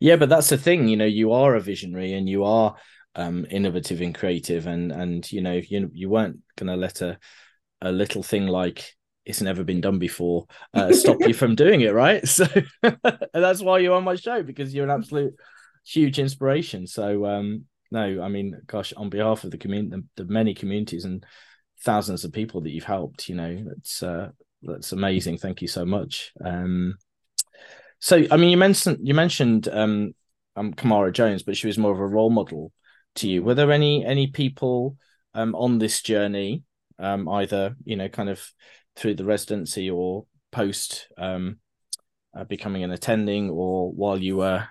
Yeah 0.00 0.16
but 0.16 0.28
that's 0.28 0.48
the 0.48 0.58
thing 0.58 0.88
you 0.88 0.96
know 0.96 1.04
you 1.04 1.30
are 1.30 1.54
a 1.54 1.60
visionary 1.60 2.14
and 2.14 2.28
you 2.28 2.42
are 2.42 2.74
um 3.14 3.46
innovative 3.48 4.00
and 4.00 4.12
creative 4.12 4.66
and 4.66 4.90
and 4.90 5.30
you 5.30 5.40
know 5.40 5.60
you 5.64 5.88
you 5.92 6.10
weren't 6.10 6.40
gonna 6.56 6.76
let 6.76 7.02
a 7.02 7.20
a 7.80 7.92
little 7.92 8.24
thing 8.24 8.48
like 8.48 8.84
it's 9.24 9.40
never 9.40 9.62
been 9.62 9.80
done 9.80 10.00
before 10.00 10.46
uh, 10.74 10.92
stop 10.92 11.18
you 11.20 11.32
from 11.32 11.54
doing 11.54 11.82
it 11.82 11.94
right? 11.94 12.26
So 12.28 12.46
that's 13.32 13.62
why 13.62 13.78
you're 13.78 13.94
on 13.94 14.02
my 14.02 14.16
show 14.16 14.42
because 14.42 14.74
you're 14.74 14.84
an 14.84 14.90
absolute 14.90 15.34
huge 15.86 16.18
inspiration. 16.18 16.88
So 16.88 17.24
um 17.26 17.66
no 17.92 18.22
i 18.22 18.28
mean 18.28 18.60
gosh 18.66 18.92
on 18.94 19.10
behalf 19.10 19.44
of 19.44 19.50
the 19.50 19.58
community 19.58 20.02
the, 20.16 20.24
the, 20.24 20.32
many 20.32 20.54
communities 20.54 21.04
and 21.04 21.24
thousands 21.84 22.24
of 22.24 22.32
people 22.32 22.62
that 22.62 22.70
you've 22.70 22.84
helped 22.84 23.28
you 23.28 23.34
know 23.34 23.64
it's 23.76 24.02
uh 24.02 24.30
that's 24.62 24.92
amazing. 24.92 25.38
Thank 25.38 25.62
you 25.62 25.68
so 25.68 25.84
much. 25.84 26.32
Um 26.44 26.94
so 27.98 28.20
i 28.32 28.36
mean 28.36 28.50
you 28.50 28.56
mentioned 28.56 28.98
you 29.00 29.14
mentioned 29.14 29.68
um 29.68 30.12
um 30.56 30.74
Camara 30.74 31.12
Jones 31.12 31.44
but 31.44 31.56
she 31.56 31.68
was 31.68 31.78
more 31.78 31.92
of 31.92 32.00
a 32.00 32.06
role 32.06 32.30
model 32.30 32.72
to 33.16 33.28
you. 33.28 33.42
Were 33.42 33.54
there 33.54 33.70
any 33.70 34.04
any 34.04 34.26
people 34.26 34.96
um 35.34 35.54
on 35.54 35.78
this 35.78 36.02
journey 36.02 36.64
um 36.98 37.28
either 37.28 37.76
you 37.84 37.96
know 37.96 38.08
kind 38.08 38.28
of 38.28 38.44
through 38.96 39.14
the 39.14 39.24
residency 39.24 39.90
or 39.90 40.26
post 40.50 41.08
um, 41.18 41.58
uh, 42.36 42.44
becoming 42.44 42.84
an 42.84 42.92
attending 42.92 43.50
or 43.50 43.90
while 43.92 44.18
you 44.18 44.36
were 44.36 44.66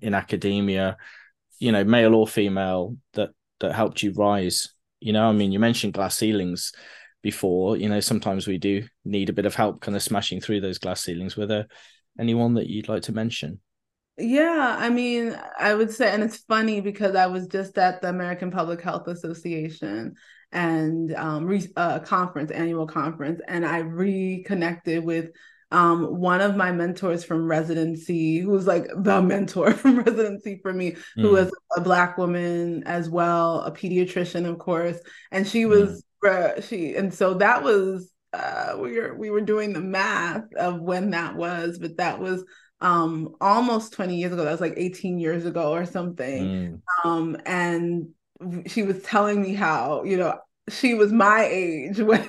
in 0.00 0.14
academia, 0.14 0.96
you 1.58 1.72
know, 1.72 1.84
male 1.84 2.14
or 2.14 2.26
female, 2.26 2.96
that 3.14 3.30
that 3.60 3.74
helped 3.74 4.02
you 4.02 4.12
rise? 4.12 4.74
You 5.00 5.12
know, 5.12 5.28
I 5.28 5.32
mean, 5.32 5.52
you 5.52 5.58
mentioned 5.58 5.92
glass 5.92 6.16
ceilings 6.16 6.72
before. 7.26 7.76
You 7.76 7.88
know, 7.88 7.98
sometimes 7.98 8.46
we 8.46 8.56
do 8.56 8.84
need 9.04 9.28
a 9.28 9.32
bit 9.32 9.46
of 9.46 9.54
help, 9.56 9.80
kind 9.80 9.96
of 9.96 10.02
smashing 10.02 10.40
through 10.40 10.60
those 10.60 10.78
glass 10.78 11.02
ceilings. 11.02 11.36
Were 11.36 11.46
there 11.46 11.66
anyone 12.20 12.54
that 12.54 12.68
you'd 12.68 12.88
like 12.88 13.02
to 13.02 13.12
mention? 13.12 13.58
Yeah, 14.16 14.76
I 14.78 14.90
mean, 14.90 15.36
I 15.58 15.74
would 15.74 15.90
say, 15.90 16.08
and 16.08 16.22
it's 16.22 16.36
funny 16.36 16.80
because 16.80 17.16
I 17.16 17.26
was 17.26 17.48
just 17.48 17.76
at 17.78 18.00
the 18.00 18.10
American 18.10 18.52
Public 18.52 18.80
Health 18.80 19.08
Association 19.08 20.14
and 20.52 21.12
um, 21.16 21.46
re- 21.46 21.72
uh, 21.76 21.98
conference, 21.98 22.52
annual 22.52 22.86
conference, 22.86 23.40
and 23.48 23.66
I 23.66 23.78
reconnected 23.78 25.04
with 25.04 25.30
um, 25.72 26.20
one 26.20 26.40
of 26.40 26.56
my 26.56 26.70
mentors 26.70 27.24
from 27.24 27.48
residency, 27.48 28.38
who 28.38 28.50
was 28.50 28.68
like 28.68 28.86
the 28.96 29.20
mentor 29.32 29.72
from 29.72 29.98
residency 29.98 30.60
for 30.62 30.72
me, 30.72 30.94
who 31.16 31.30
mm. 31.30 31.32
was 31.32 31.52
a 31.76 31.80
black 31.80 32.16
woman 32.18 32.84
as 32.86 33.10
well, 33.10 33.62
a 33.62 33.72
pediatrician, 33.72 34.48
of 34.48 34.60
course, 34.60 34.98
and 35.32 35.44
she 35.44 35.66
was 35.66 35.90
mm. 35.90 36.05
Uh, 36.28 36.60
she, 36.60 36.94
and 36.94 37.12
so 37.12 37.34
that 37.34 37.62
was 37.62 38.10
uh, 38.32 38.76
we 38.78 38.98
were 38.98 39.14
we 39.14 39.30
were 39.30 39.40
doing 39.40 39.72
the 39.72 39.80
math 39.80 40.44
of 40.54 40.80
when 40.80 41.10
that 41.10 41.36
was, 41.36 41.78
but 41.78 41.96
that 41.96 42.20
was 42.20 42.44
um 42.82 43.34
almost 43.40 43.94
20 43.94 44.16
years 44.16 44.32
ago 44.32 44.44
that 44.44 44.50
was 44.50 44.60
like 44.60 44.74
18 44.76 45.18
years 45.18 45.46
ago 45.46 45.72
or 45.72 45.86
something 45.86 46.44
mm. 46.44 47.08
um 47.08 47.34
and 47.46 48.08
she 48.66 48.82
was 48.82 49.02
telling 49.02 49.40
me 49.40 49.54
how 49.54 50.04
you 50.04 50.18
know 50.18 50.38
she 50.68 50.94
was 50.94 51.12
my 51.12 51.48
age 51.50 51.98
when 52.00 52.20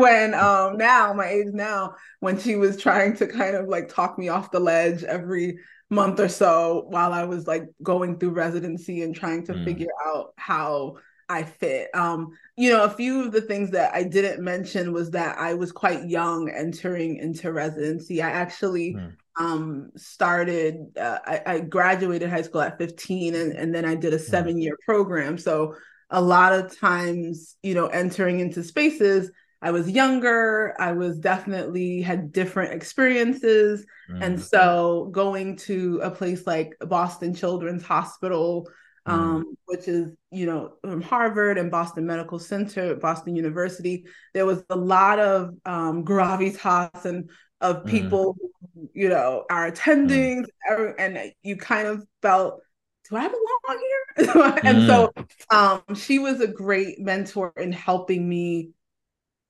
when 0.00 0.34
um 0.34 0.76
now 0.76 1.12
my 1.12 1.26
age 1.26 1.48
now 1.52 1.94
when 2.20 2.38
she 2.38 2.54
was 2.54 2.80
trying 2.80 3.16
to 3.16 3.26
kind 3.26 3.56
of 3.56 3.66
like 3.66 3.88
talk 3.88 4.18
me 4.18 4.28
off 4.28 4.52
the 4.52 4.60
ledge 4.60 5.02
every 5.02 5.58
month 5.90 6.20
or 6.20 6.28
so 6.28 6.84
while 6.88 7.12
I 7.12 7.24
was 7.24 7.46
like 7.46 7.64
going 7.82 8.18
through 8.18 8.30
residency 8.30 9.02
and 9.02 9.14
trying 9.14 9.46
to 9.46 9.54
mm. 9.54 9.64
figure 9.64 9.88
out 10.04 10.34
how 10.36 10.96
I 11.28 11.42
fit. 11.44 11.88
Um, 11.94 12.32
you 12.56 12.70
know, 12.70 12.84
a 12.84 12.90
few 12.90 13.24
of 13.24 13.32
the 13.32 13.40
things 13.40 13.70
that 13.72 13.94
I 13.94 14.02
didn't 14.02 14.42
mention 14.42 14.92
was 14.92 15.10
that 15.12 15.38
I 15.38 15.54
was 15.54 15.72
quite 15.72 16.08
young 16.08 16.50
entering 16.50 17.16
into 17.16 17.52
residency. 17.52 18.22
I 18.22 18.30
actually 18.30 18.94
mm. 18.94 19.12
um 19.38 19.90
started 19.96 20.96
uh, 20.98 21.18
I, 21.24 21.42
I 21.46 21.60
graduated 21.60 22.30
high 22.30 22.42
school 22.42 22.62
at 22.62 22.78
15 22.78 23.34
and, 23.34 23.52
and 23.52 23.74
then 23.74 23.84
I 23.84 23.94
did 23.94 24.14
a 24.14 24.18
mm. 24.18 24.28
seven 24.28 24.60
year 24.60 24.76
program. 24.84 25.38
So 25.38 25.76
a 26.10 26.20
lot 26.20 26.52
of 26.52 26.78
times, 26.78 27.56
you 27.62 27.74
know, 27.74 27.86
entering 27.86 28.40
into 28.40 28.64
spaces, 28.64 29.30
I 29.60 29.72
was 29.72 29.90
younger, 29.90 30.74
I 30.78 30.92
was 30.92 31.18
definitely 31.18 32.00
had 32.00 32.32
different 32.32 32.72
experiences. 32.72 33.84
Mm. 34.10 34.24
And 34.24 34.40
so 34.42 35.08
going 35.12 35.56
to 35.56 36.00
a 36.02 36.10
place 36.10 36.46
like 36.46 36.76
Boston 36.80 37.34
Children's 37.34 37.82
Hospital, 37.82 38.66
mm. 38.66 38.72
Um, 39.08 39.54
which 39.66 39.88
is, 39.88 40.12
you 40.30 40.46
know, 40.46 40.74
from 40.82 41.02
Harvard 41.02 41.58
and 41.58 41.70
Boston 41.70 42.06
Medical 42.06 42.38
Center, 42.38 42.94
Boston 42.94 43.36
University, 43.36 44.04
there 44.34 44.46
was 44.46 44.62
a 44.70 44.76
lot 44.76 45.18
of 45.18 45.54
um, 45.64 46.04
gravitas 46.04 47.04
and 47.04 47.30
of 47.60 47.84
mm. 47.84 47.86
people, 47.86 48.34
mm. 48.34 48.38
who, 48.74 48.90
you 48.94 49.08
know, 49.08 49.44
are 49.50 49.66
attending, 49.66 50.44
mm. 50.70 50.94
and 50.98 51.32
you 51.42 51.56
kind 51.56 51.88
of 51.88 52.04
felt 52.22 52.60
do 53.08 53.16
I 53.16 53.26
belong 53.26 53.80
here? 53.80 54.60
and 54.64 54.78
mm. 54.78 54.86
so 54.86 55.12
um, 55.50 55.94
she 55.94 56.18
was 56.18 56.40
a 56.40 56.46
great 56.46 57.00
mentor 57.00 57.52
in 57.56 57.72
helping 57.72 58.28
me 58.28 58.70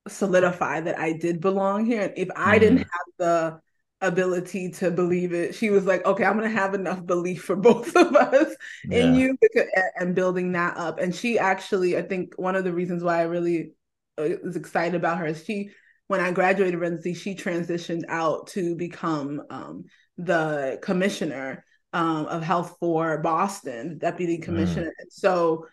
solidify 0.07 0.81
that 0.81 0.99
I 0.99 1.13
did 1.13 1.41
belong 1.41 1.85
here. 1.85 2.03
And 2.03 2.13
if 2.17 2.29
I 2.37 2.59
didn't 2.59 2.79
have 2.79 2.89
the 3.19 3.61
ability 4.01 4.71
to 4.71 4.91
believe 4.91 5.33
it, 5.33 5.55
she 5.55 5.71
was 5.71 5.85
like, 5.85 6.05
okay, 6.07 6.25
I'm 6.25 6.39
going 6.39 6.51
to 6.51 6.57
have 6.57 6.75
enough 6.75 7.05
belief 7.05 7.43
for 7.43 7.57
both 7.71 7.95
of 7.97 8.15
us 8.15 8.55
yeah. 8.85 9.05
in 9.05 9.15
you 9.15 9.37
because, 9.41 9.69
and 9.97 10.15
building 10.15 10.53
that 10.53 10.77
up. 10.77 10.99
And 10.99 11.15
she 11.15 11.39
actually, 11.39 11.97
I 11.97 12.03
think 12.03 12.35
one 12.37 12.57
of 12.57 12.65
the 12.65 12.73
reasons 12.73 13.03
why 13.03 13.21
I 13.21 13.25
really 13.25 13.73
uh, 14.17 14.29
was 14.45 14.57
excited 14.57 14.95
about 14.95 15.19
her 15.19 15.27
is 15.27 15.45
she, 15.45 15.71
when 16.07 16.21
I 16.21 16.31
graduated 16.31 16.81
residency, 16.81 17.15
she 17.15 17.35
transitioned 17.35 18.05
out 18.09 18.49
to 18.49 18.75
become 18.77 19.43
um, 19.51 19.85
the 20.17 20.79
commissioner 20.83 21.65
um, 21.93 22.27
of 22.27 22.43
health 22.43 22.77
for 22.81 23.19
Boston, 23.19 23.99
deputy 23.99 24.39
mm. 24.39 24.43
commissioner. 24.43 24.91
Mm. 24.91 25.07
So 25.11 25.67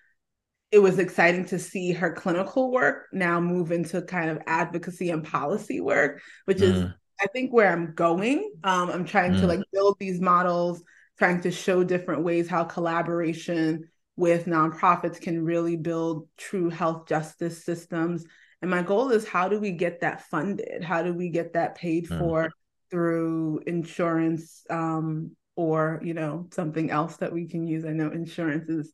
it 0.72 0.80
was 0.80 1.00
exciting 1.00 1.46
to 1.46 1.60
see 1.60 1.92
her 1.92 2.12
clinical 2.12 2.72
work 2.72 3.08
now 3.14 3.40
move 3.40 3.72
into 3.72 4.02
kind 4.02 4.30
of 4.30 4.40
advocacy 4.48 5.10
and 5.10 5.24
policy 5.24 5.80
work, 5.80 6.22
which 6.46 6.58
mm. 6.58 6.64
is 6.64 6.86
I 7.22 7.28
think 7.28 7.52
where 7.52 7.72
I'm 7.72 7.94
going. 7.94 8.52
Um, 8.64 8.90
I'm 8.90 9.06
trying 9.06 9.34
mm. 9.34 9.40
to 9.42 9.48
like 9.48 9.62
build 9.72 9.98
these 10.00 10.20
models, 10.20 10.84
trying 11.18 11.42
to 11.42 11.52
show 11.52 11.84
different 11.84 12.24
ways 12.24 12.48
how 12.48 12.64
collaboration 12.64 13.90
with 14.18 14.46
nonprofits 14.46 15.20
can 15.20 15.44
really 15.44 15.76
build 15.76 16.28
true 16.38 16.70
health 16.70 17.08
justice 17.08 17.64
systems. 17.64 18.26
And 18.62 18.72
my 18.72 18.82
goal 18.82 19.12
is 19.12 19.28
how 19.28 19.50
do 19.50 19.60
we 19.60 19.72
get 19.72 20.02
that 20.02 20.24
funded? 20.30 20.84
How 20.84 21.04
do 21.04 21.14
we 21.14 21.30
get 21.30 21.54
that 21.54 21.76
paid 21.76 22.08
mm. 22.08 22.20
for 22.20 22.50
through 22.92 23.62
insurance 23.66 24.64
um, 24.70 25.32
or 25.56 26.02
you 26.04 26.14
know 26.14 26.48
something 26.52 26.92
else 26.92 27.18
that 27.18 27.34
we 27.34 27.48
can 27.48 27.66
use 27.66 27.86
i 27.86 27.92
know 27.92 28.10
insurance 28.12 28.70
is 28.70 28.92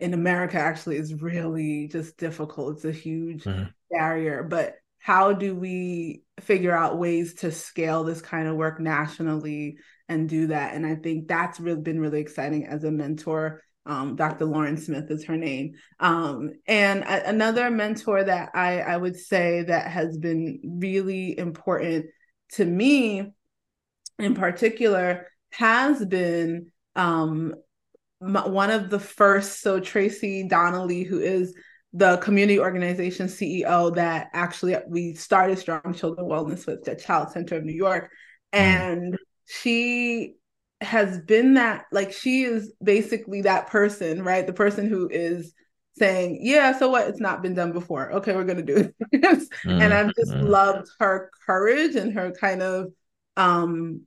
in 0.00 0.14
america 0.14 0.58
actually 0.58 0.96
is 0.96 1.14
really 1.14 1.88
just 1.88 2.16
difficult 2.16 2.76
it's 2.76 2.84
a 2.84 2.92
huge 2.92 3.44
mm-hmm. 3.44 3.64
barrier 3.90 4.42
but 4.42 4.76
how 5.04 5.34
do 5.34 5.54
we 5.54 6.22
figure 6.40 6.74
out 6.74 6.98
ways 6.98 7.34
to 7.34 7.52
scale 7.52 8.04
this 8.04 8.22
kind 8.22 8.48
of 8.48 8.56
work 8.56 8.80
nationally 8.80 9.76
and 10.08 10.30
do 10.30 10.46
that 10.46 10.74
and 10.74 10.86
i 10.86 10.94
think 10.94 11.28
that's 11.28 11.60
really 11.60 11.82
been 11.82 12.00
really 12.00 12.20
exciting 12.20 12.66
as 12.66 12.84
a 12.84 12.90
mentor 12.90 13.60
Um, 13.86 14.16
Dr. 14.16 14.46
Lauren 14.46 14.78
Smith 14.78 15.10
is 15.10 15.26
her 15.26 15.36
name. 15.36 15.74
Um, 16.00 16.52
and 16.66 17.02
a- 17.02 17.28
another 17.28 17.70
mentor 17.70 18.24
that 18.24 18.48
I, 18.54 18.80
I 18.80 18.96
would 18.96 19.16
say 19.16 19.64
that 19.64 19.90
has 19.90 20.16
been 20.16 20.78
really 20.80 21.38
important 21.38 22.06
to 22.52 22.64
me 22.64 23.34
in 24.18 24.34
particular 24.34 25.26
has 25.50 26.02
been 26.06 26.72
um, 26.96 27.54
one 28.20 28.70
of 28.70 28.88
the 28.88 28.98
first. 28.98 29.60
So, 29.60 29.80
Tracy 29.80 30.48
Donnelly, 30.48 31.02
who 31.04 31.20
is 31.20 31.54
the 31.94 32.16
community 32.16 32.58
organization 32.58 33.28
CEO 33.28 33.94
that 33.94 34.28
actually 34.32 34.76
we 34.88 35.14
started 35.14 35.56
Strong 35.58 35.94
Children 35.94 36.26
Wellness 36.26 36.66
with 36.66 36.82
the 36.82 36.96
Child 36.96 37.30
Center 37.30 37.56
of 37.56 37.64
New 37.64 37.72
York. 37.72 38.10
Mm. 38.52 38.58
And 38.58 39.18
she 39.46 40.34
has 40.80 41.20
been 41.20 41.54
that, 41.54 41.84
like, 41.92 42.12
she 42.12 42.42
is 42.42 42.72
basically 42.82 43.42
that 43.42 43.68
person, 43.68 44.24
right? 44.24 44.44
The 44.44 44.52
person 44.52 44.88
who 44.88 45.08
is 45.08 45.54
saying, 45.96 46.40
Yeah, 46.42 46.76
so 46.76 46.90
what? 46.90 47.06
It's 47.06 47.20
not 47.20 47.42
been 47.42 47.54
done 47.54 47.70
before. 47.70 48.10
Okay, 48.14 48.34
we're 48.34 48.44
going 48.44 48.66
to 48.66 48.74
do 48.74 48.76
it. 48.76 48.94
mm, 49.14 49.48
and 49.64 49.94
I've 49.94 50.12
just 50.16 50.32
mm. 50.32 50.48
loved 50.48 50.88
her 50.98 51.30
courage 51.46 51.94
and 51.94 52.12
her 52.14 52.32
kind 52.32 52.60
of, 52.60 52.92
um, 53.36 54.02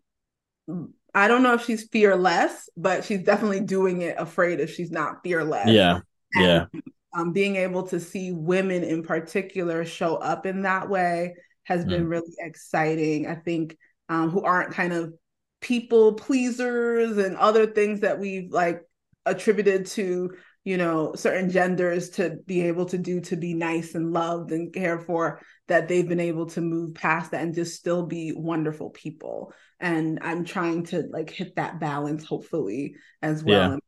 I 1.16 1.30
don't 1.30 1.42
know 1.42 1.54
if 1.54 1.64
she's 1.64 1.88
fearless, 1.88 2.70
but 2.76 3.06
she's 3.06 3.24
definitely 3.24 3.62
doing 3.62 4.02
it 4.02 4.16
afraid 4.20 4.60
if 4.60 4.74
she's 4.74 4.92
not 4.92 5.24
fearless. 5.24 5.70
Yeah. 5.70 6.02
And, 6.34 6.70
yeah 6.74 6.82
um, 7.14 7.34
being 7.34 7.55
able 7.55 7.84
to 7.88 7.99
see 7.99 8.32
women 8.32 8.84
in 8.84 9.03
particular 9.03 9.86
show 9.86 10.16
up 10.16 10.45
in 10.45 10.64
that 10.64 10.89
way 10.89 11.36
has 11.64 11.86
mm. 11.86 11.89
been 11.89 12.08
really 12.08 12.34
exciting. 12.39 13.28
I 13.28 13.36
think 13.36 13.78
um, 14.10 14.30
who 14.30 14.43
aren't 14.43 14.74
kind 14.74 14.93
of 14.93 15.14
people 15.62 16.14
pleasers 16.14 17.18
and 17.18 17.36
other 17.38 17.66
things 17.66 18.01
that 18.01 18.20
we've 18.20 18.51
like 18.51 18.82
attributed 19.26 19.86
to 19.86 20.32
you 20.64 20.78
know 20.78 21.14
certain 21.16 21.49
genders 21.49 22.10
to 22.10 22.38
be 22.45 22.62
able 22.68 22.86
to 22.86 22.97
do 22.97 23.20
to 23.20 23.36
be 23.36 23.53
nice 23.53 23.95
and 23.95 24.12
loved 24.14 24.51
and 24.51 24.74
cared 24.74 25.05
for 25.05 25.41
that 25.68 25.88
they've 25.88 26.08
been 26.08 26.20
able 26.20 26.45
to 26.45 26.62
move 26.62 26.93
past 26.93 27.32
that 27.32 27.41
and 27.41 27.55
just 27.55 27.76
still 27.76 28.05
be 28.05 28.32
wonderful 28.36 28.89
people 28.89 29.53
and 29.80 30.20
i'm 30.22 30.45
trying 30.45 30.84
to 30.84 31.03
like 31.12 31.30
hit 31.30 31.55
that 31.55 31.80
balance 31.80 32.26
hopefully 32.26 32.95
as 33.22 33.43
well 33.43 33.80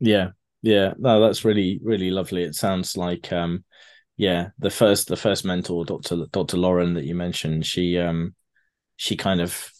yeah, 0.00 0.18
yeah. 0.24 0.28
Yeah, 0.62 0.94
no, 0.98 1.20
that's 1.20 1.44
really 1.44 1.80
really 1.82 2.10
lovely. 2.10 2.42
It 2.42 2.54
sounds 2.54 2.96
like 2.96 3.32
um 3.32 3.64
yeah, 4.16 4.50
the 4.58 4.70
first 4.70 5.08
the 5.08 5.16
first 5.16 5.44
mentor, 5.44 5.84
Dr. 5.84 6.26
Dr. 6.32 6.56
Lauren 6.56 6.94
that 6.94 7.04
you 7.04 7.14
mentioned, 7.14 7.66
she 7.66 7.98
um 7.98 8.34
she 8.96 9.16
kind 9.16 9.40
of 9.40 9.70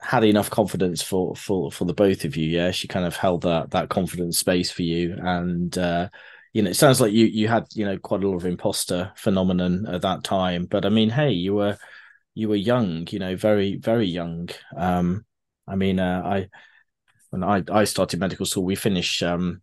had 0.00 0.24
enough 0.24 0.50
confidence 0.50 1.02
for 1.02 1.34
for 1.36 1.70
for 1.70 1.84
the 1.84 1.92
both 1.94 2.24
of 2.24 2.36
you. 2.36 2.46
Yeah, 2.48 2.70
she 2.70 2.88
kind 2.88 3.04
of 3.06 3.16
held 3.16 3.42
that 3.42 3.70
that 3.70 3.88
confidence 3.90 4.38
space 4.38 4.70
for 4.70 4.82
you, 4.82 5.16
and 5.20 5.76
uh, 5.76 6.08
you 6.52 6.62
know, 6.62 6.70
it 6.70 6.74
sounds 6.74 7.00
like 7.00 7.12
you 7.12 7.26
you 7.26 7.48
had 7.48 7.66
you 7.74 7.84
know 7.84 7.98
quite 7.98 8.22
a 8.24 8.28
lot 8.28 8.36
of 8.36 8.46
imposter 8.46 9.12
phenomenon 9.16 9.86
at 9.86 10.02
that 10.02 10.24
time. 10.24 10.66
But 10.66 10.86
I 10.86 10.88
mean, 10.88 11.10
hey, 11.10 11.30
you 11.32 11.54
were 11.54 11.76
you 12.34 12.48
were 12.48 12.56
young, 12.56 13.06
you 13.10 13.18
know, 13.18 13.36
very 13.36 13.76
very 13.76 14.06
young. 14.06 14.48
Um, 14.76 15.24
I 15.68 15.76
mean, 15.76 16.00
uh, 16.00 16.22
I 16.24 16.48
when 17.30 17.44
I 17.44 17.62
I 17.72 17.84
started 17.84 18.20
medical 18.20 18.46
school, 18.46 18.64
we 18.64 18.76
finished 18.76 19.22
um 19.22 19.62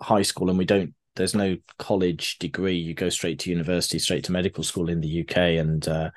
high 0.00 0.22
school 0.22 0.48
and 0.50 0.58
we 0.58 0.64
don't 0.64 0.94
there's 1.16 1.34
no 1.34 1.56
college 1.78 2.38
degree. 2.38 2.76
You 2.76 2.94
go 2.94 3.08
straight 3.08 3.40
to 3.40 3.50
university 3.50 3.98
straight 3.98 4.24
to 4.24 4.32
medical 4.32 4.62
school 4.62 4.88
in 4.88 5.00
the 5.00 5.22
uk 5.22 5.36
and 5.36 5.86
uh, 5.88 6.10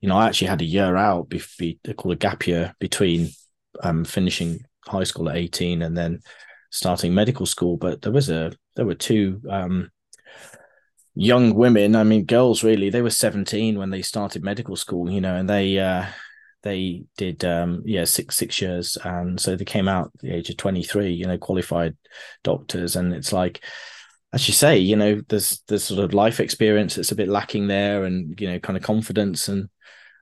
you 0.00 0.08
know 0.08 0.16
i 0.16 0.26
actually 0.26 0.48
had 0.48 0.60
a 0.60 0.64
year 0.64 0.96
out 0.96 1.28
before 1.28 1.72
called 1.96 2.14
a 2.14 2.16
gap 2.16 2.46
year 2.46 2.74
between 2.80 3.30
um, 3.82 4.04
finishing 4.04 4.60
high 4.86 5.04
school 5.04 5.28
at 5.28 5.36
18 5.36 5.82
and 5.82 5.96
then 5.96 6.20
starting 6.70 7.14
medical 7.14 7.46
school. 7.46 7.76
But 7.76 8.02
there 8.02 8.12
was 8.12 8.30
a 8.30 8.52
there 8.76 8.86
were 8.86 8.94
two 8.94 9.40
um, 9.48 9.90
young 11.14 11.54
women. 11.54 11.96
I 11.96 12.04
mean 12.04 12.24
girls 12.24 12.64
really 12.64 12.90
they 12.90 13.02
were 13.02 13.10
17 13.10 13.78
when 13.78 13.90
they 13.90 14.02
started 14.02 14.42
medical 14.42 14.76
school 14.76 15.10
you 15.10 15.20
know 15.20 15.34
and 15.34 15.48
they 15.48 15.78
uh, 15.78 16.06
they 16.62 17.04
did 17.16 17.44
um 17.44 17.82
yeah 17.84 18.04
six 18.04 18.36
six 18.36 18.60
years. 18.60 18.96
And 19.04 19.40
so 19.40 19.56
they 19.56 19.64
came 19.64 19.88
out 19.88 20.10
at 20.14 20.20
the 20.20 20.30
age 20.32 20.50
of 20.50 20.56
23 20.56 21.10
you 21.12 21.26
know 21.26 21.38
qualified 21.38 21.96
doctors. 22.42 22.96
And 22.96 23.12
it's 23.12 23.32
like 23.32 23.64
as 24.32 24.46
you 24.46 24.54
say 24.54 24.78
you 24.78 24.96
know 24.96 25.20
there's 25.28 25.62
there's 25.68 25.84
sort 25.84 26.04
of 26.04 26.14
life 26.14 26.40
experience 26.40 26.94
that's 26.94 27.12
a 27.12 27.16
bit 27.16 27.28
lacking 27.28 27.66
there 27.66 28.04
and 28.04 28.40
you 28.40 28.50
know 28.50 28.58
kind 28.58 28.76
of 28.76 28.82
confidence 28.82 29.48
and 29.48 29.68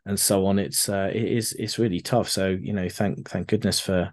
and 0.07 0.19
so 0.19 0.47
on. 0.47 0.59
It's 0.59 0.89
uh 0.89 1.11
it 1.13 1.25
is 1.25 1.53
it's 1.53 1.79
really 1.79 2.01
tough. 2.01 2.29
So 2.29 2.49
you 2.49 2.73
know 2.73 2.89
thank 2.89 3.29
thank 3.29 3.49
goodness 3.49 3.81
for 3.81 4.13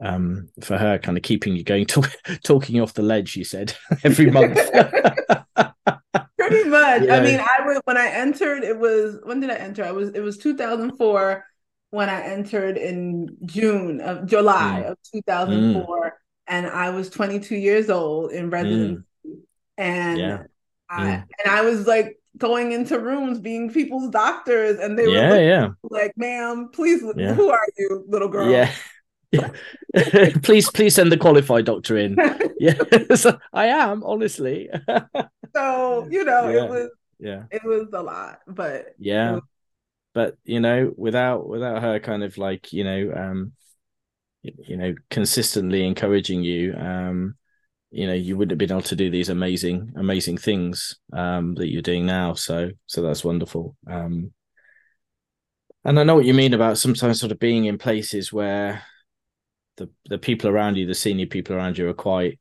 um 0.00 0.48
for 0.62 0.78
her 0.78 0.98
kind 0.98 1.16
of 1.16 1.22
keeping 1.22 1.56
you 1.56 1.64
going 1.64 1.86
to 1.86 2.02
talking 2.44 2.80
off 2.80 2.94
the 2.94 3.02
ledge 3.02 3.36
you 3.36 3.44
said 3.44 3.74
every 4.04 4.30
month 4.30 4.58
pretty 6.48 6.70
much. 6.70 7.02
Yeah. 7.02 7.16
I 7.16 7.20
mean, 7.20 7.40
I 7.40 7.64
was 7.64 7.80
when 7.84 7.96
I 7.96 8.08
entered. 8.08 8.64
It 8.64 8.78
was 8.78 9.18
when 9.22 9.40
did 9.40 9.50
I 9.50 9.56
enter? 9.56 9.84
I 9.84 9.92
was 9.92 10.10
it 10.10 10.20
was 10.20 10.38
2004 10.38 11.44
when 11.90 12.08
I 12.08 12.22
entered 12.22 12.76
in 12.76 13.36
June 13.46 14.00
of 14.00 14.26
July 14.26 14.84
mm. 14.84 14.90
of 14.90 14.98
2004, 15.12 15.84
mm. 15.86 16.10
and 16.46 16.66
I 16.66 16.90
was 16.90 17.08
22 17.10 17.56
years 17.56 17.88
old 17.88 18.32
in 18.32 18.50
residency, 18.50 19.02
mm. 19.26 19.38
and 19.76 20.18
yeah. 20.18 20.42
I 20.90 21.02
mm. 21.04 21.24
and 21.44 21.52
I 21.52 21.62
was 21.62 21.86
like 21.86 22.18
going 22.36 22.72
into 22.72 22.98
rooms 22.98 23.38
being 23.38 23.72
people's 23.72 24.10
doctors, 24.10 24.78
and 24.78 24.98
they 24.98 25.06
were 25.06 25.40
yeah. 25.40 25.68
like, 25.82 26.12
"Ma'am, 26.16 26.70
please, 26.72 27.00
who 27.00 27.50
are 27.50 27.66
you, 27.78 28.04
little 28.08 28.28
girl?" 28.28 28.50
Yeah. 28.50 28.72
Yeah. 29.30 29.50
please, 30.42 30.70
please 30.70 30.94
send 30.94 31.12
the 31.12 31.16
qualified 31.16 31.66
doctor 31.66 31.96
in. 31.96 32.16
yes, 32.58 33.26
I 33.52 33.66
am 33.66 34.02
honestly 34.04 34.70
so 35.54 36.06
you 36.10 36.24
know 36.24 36.48
yeah. 36.48 36.64
it 36.64 36.70
was 36.70 36.88
yeah. 37.18 37.42
it 37.50 37.64
was 37.64 37.88
a 37.92 38.02
lot 38.02 38.40
but 38.46 38.94
yeah. 38.98 39.32
was... 39.32 39.42
but 40.14 40.36
you 40.44 40.60
know 40.60 40.92
without 40.96 41.48
without 41.48 41.82
her 41.82 41.98
kind 41.98 42.22
of 42.22 42.38
like 42.38 42.72
you 42.72 42.84
know 42.84 43.12
um 43.14 43.52
you 44.42 44.76
know 44.76 44.94
consistently 45.10 45.86
encouraging 45.86 46.42
you 46.42 46.74
um 46.74 47.34
you 47.90 48.06
know 48.06 48.14
you 48.14 48.36
wouldn't 48.36 48.52
have 48.52 48.58
been 48.58 48.70
able 48.70 48.82
to 48.82 48.96
do 48.96 49.10
these 49.10 49.28
amazing 49.28 49.92
amazing 49.96 50.36
things 50.36 50.96
um 51.12 51.54
that 51.54 51.68
you're 51.68 51.82
doing 51.82 52.06
now. 52.06 52.34
So 52.34 52.70
so 52.86 53.02
that's 53.02 53.24
wonderful. 53.24 53.76
Um 53.90 54.32
and 55.84 55.98
i 55.98 56.02
know 56.02 56.16
what 56.16 56.24
you 56.24 56.34
mean 56.34 56.54
about 56.54 56.76
sometimes 56.76 57.20
sort 57.20 57.32
of 57.32 57.38
being 57.38 57.64
in 57.64 57.78
places 57.78 58.32
where 58.32 58.82
the 59.76 59.88
the 60.08 60.18
people 60.18 60.50
around 60.50 60.76
you 60.76 60.86
the 60.86 60.94
senior 60.94 61.26
people 61.26 61.54
around 61.54 61.78
you 61.78 61.88
are 61.88 61.94
quite 61.94 62.38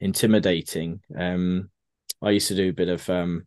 intimidating. 0.00 1.00
Um 1.16 1.70
I 2.22 2.30
used 2.30 2.48
to 2.48 2.54
do 2.54 2.68
a 2.68 2.74
bit 2.74 2.88
of 2.88 3.08
um, 3.08 3.46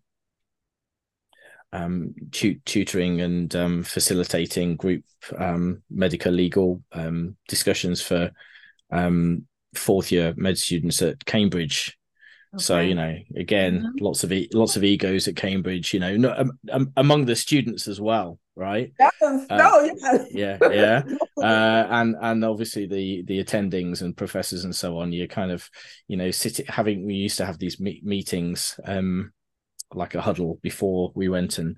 um, 1.71 2.13
tutoring 2.31 3.21
and 3.21 3.55
um, 3.55 3.83
facilitating 3.83 4.75
group 4.75 5.03
um, 5.37 5.81
medical 5.89 6.31
legal 6.31 6.81
um, 6.91 7.35
discussions 7.47 8.01
for 8.01 8.31
um, 8.91 9.47
fourth 9.73 10.11
year 10.11 10.33
med 10.37 10.57
students 10.57 11.01
at 11.01 11.23
Cambridge. 11.25 11.97
Okay. 12.55 12.63
So 12.63 12.79
you 12.79 12.93
know, 12.93 13.17
again, 13.35 13.79
mm-hmm. 13.79 14.03
lots 14.03 14.23
of 14.23 14.31
e- 14.31 14.49
lots 14.53 14.75
of 14.75 14.83
egos 14.83 15.27
at 15.27 15.35
Cambridge. 15.35 15.93
You 15.93 15.99
know, 15.99 16.17
no, 16.17 16.49
um, 16.71 16.93
among 16.95 17.25
the 17.25 17.35
students 17.35 17.87
as 17.87 17.99
well, 17.99 18.37
right? 18.55 18.91
Yes, 18.99 19.11
uh, 19.21 19.55
no, 19.55 19.81
yes. 19.81 20.27
yeah, 20.31 20.57
yeah, 20.61 21.03
uh, 21.37 21.87
and 21.89 22.15
and 22.21 22.45
obviously 22.45 22.85
the 22.85 23.23
the 23.23 23.43
attendings 23.43 24.01
and 24.01 24.15
professors 24.15 24.63
and 24.63 24.75
so 24.75 24.97
on. 24.99 25.11
You're 25.11 25.27
kind 25.27 25.51
of, 25.51 25.69
you 26.07 26.17
know, 26.17 26.31
sitting 26.31 26.65
having. 26.67 27.05
We 27.05 27.15
used 27.15 27.37
to 27.37 27.45
have 27.45 27.59
these 27.59 27.79
me- 27.79 28.01
meetings, 28.03 28.79
um, 28.85 29.31
like 29.93 30.15
a 30.15 30.21
huddle 30.21 30.59
before 30.61 31.11
we 31.15 31.29
went 31.29 31.57
and 31.57 31.77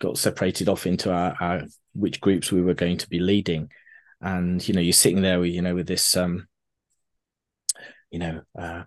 got 0.00 0.18
separated 0.18 0.68
off 0.68 0.86
into 0.86 1.12
our, 1.12 1.36
our 1.40 1.62
which 1.94 2.20
groups 2.20 2.50
we 2.52 2.62
were 2.62 2.74
going 2.74 2.98
to 2.98 3.08
be 3.08 3.18
leading, 3.18 3.70
and 4.20 4.66
you 4.66 4.74
know, 4.74 4.80
you're 4.80 4.92
sitting 4.92 5.22
there, 5.22 5.40
with, 5.40 5.50
you 5.50 5.62
know, 5.62 5.74
with 5.74 5.86
this 5.86 6.16
um, 6.16 6.46
you 8.10 8.18
know. 8.18 8.42
Uh, 8.58 8.84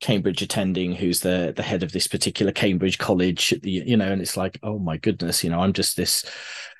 Cambridge 0.00 0.42
attending 0.42 0.94
who's 0.94 1.20
the 1.20 1.52
the 1.54 1.62
head 1.62 1.82
of 1.82 1.92
this 1.92 2.06
particular 2.06 2.52
Cambridge 2.52 2.98
college 2.98 3.54
you 3.62 3.96
know 3.96 4.10
and 4.10 4.22
it's 4.22 4.36
like 4.36 4.58
oh 4.62 4.78
my 4.78 4.96
goodness 4.96 5.44
you 5.44 5.50
know 5.50 5.60
I'm 5.60 5.72
just 5.72 5.96
this 5.96 6.24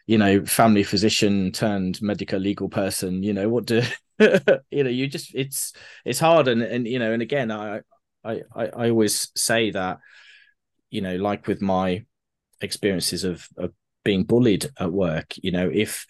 you 0.07 0.19
know 0.19 0.45
family 0.45 0.83
physician 0.83 1.53
turned 1.53 2.01
medical 2.03 2.39
legal 2.39 2.69
person 2.69 3.23
you 3.23 3.33
know 3.33 3.49
what 3.49 3.67
do 3.67 3.83
you 4.71 4.85
know 4.85 4.91
you 4.91 5.07
just 5.07 5.35
it's 5.35 5.73
it's 6.05 6.19
hard. 6.19 6.49
And 6.49 6.63
and 6.63 6.87
you 6.87 6.99
know 6.99 7.13
and 7.13 7.23
again 7.23 7.51
I 7.51 7.81
I 8.25 8.43
I 8.55 8.91
always 8.91 9.31
say 9.35 9.71
that 9.71 9.99
you 10.91 11.01
know 11.01 11.17
like 11.17 11.47
with 11.47 11.63
my 11.63 12.05
experiences 12.61 13.25
of, 13.25 13.49
of 13.57 13.73
being 14.05 14.25
bullied 14.25 14.69
at 14.79 14.93
work 14.93 15.35
you 15.43 15.51
know 15.51 15.71
if 15.73 16.07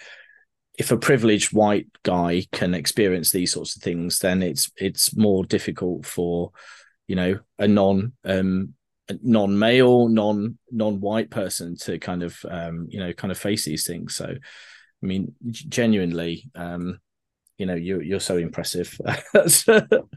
if 0.79 0.91
a 0.91 0.97
privileged 0.97 1.53
white 1.53 1.87
guy 2.03 2.45
can 2.53 2.75
experience 2.75 3.31
these 3.31 3.53
sorts 3.53 3.77
of 3.77 3.83
things 3.83 4.19
then 4.19 4.43
it's 4.43 4.71
it's 4.77 5.17
more 5.17 5.45
difficult 5.45 6.07
for 6.07 6.51
you 7.11 7.17
know 7.17 7.39
a 7.59 7.67
non 7.67 8.13
um 8.25 8.73
non 9.23 9.59
male 9.59 10.09
non 10.09 10.57
non 10.71 11.01
white 11.01 11.31
person 11.31 11.77
to 11.77 11.99
kind 11.99 12.23
of 12.23 12.39
um 12.49 12.87
you 12.89 13.01
know 13.01 13.13
kind 13.13 13.33
of 13.33 13.39
face 13.39 13.65
these 13.65 13.85
things 13.85 14.15
so 14.15 14.27
i 14.27 15.07
mean 15.07 15.35
genuinely 15.51 16.49
um 16.55 17.01
you 17.61 17.67
know 17.67 17.75
you 17.75 18.01
you're 18.01 18.21
so 18.21 18.39
impressive. 18.39 18.99
that's 19.35 19.65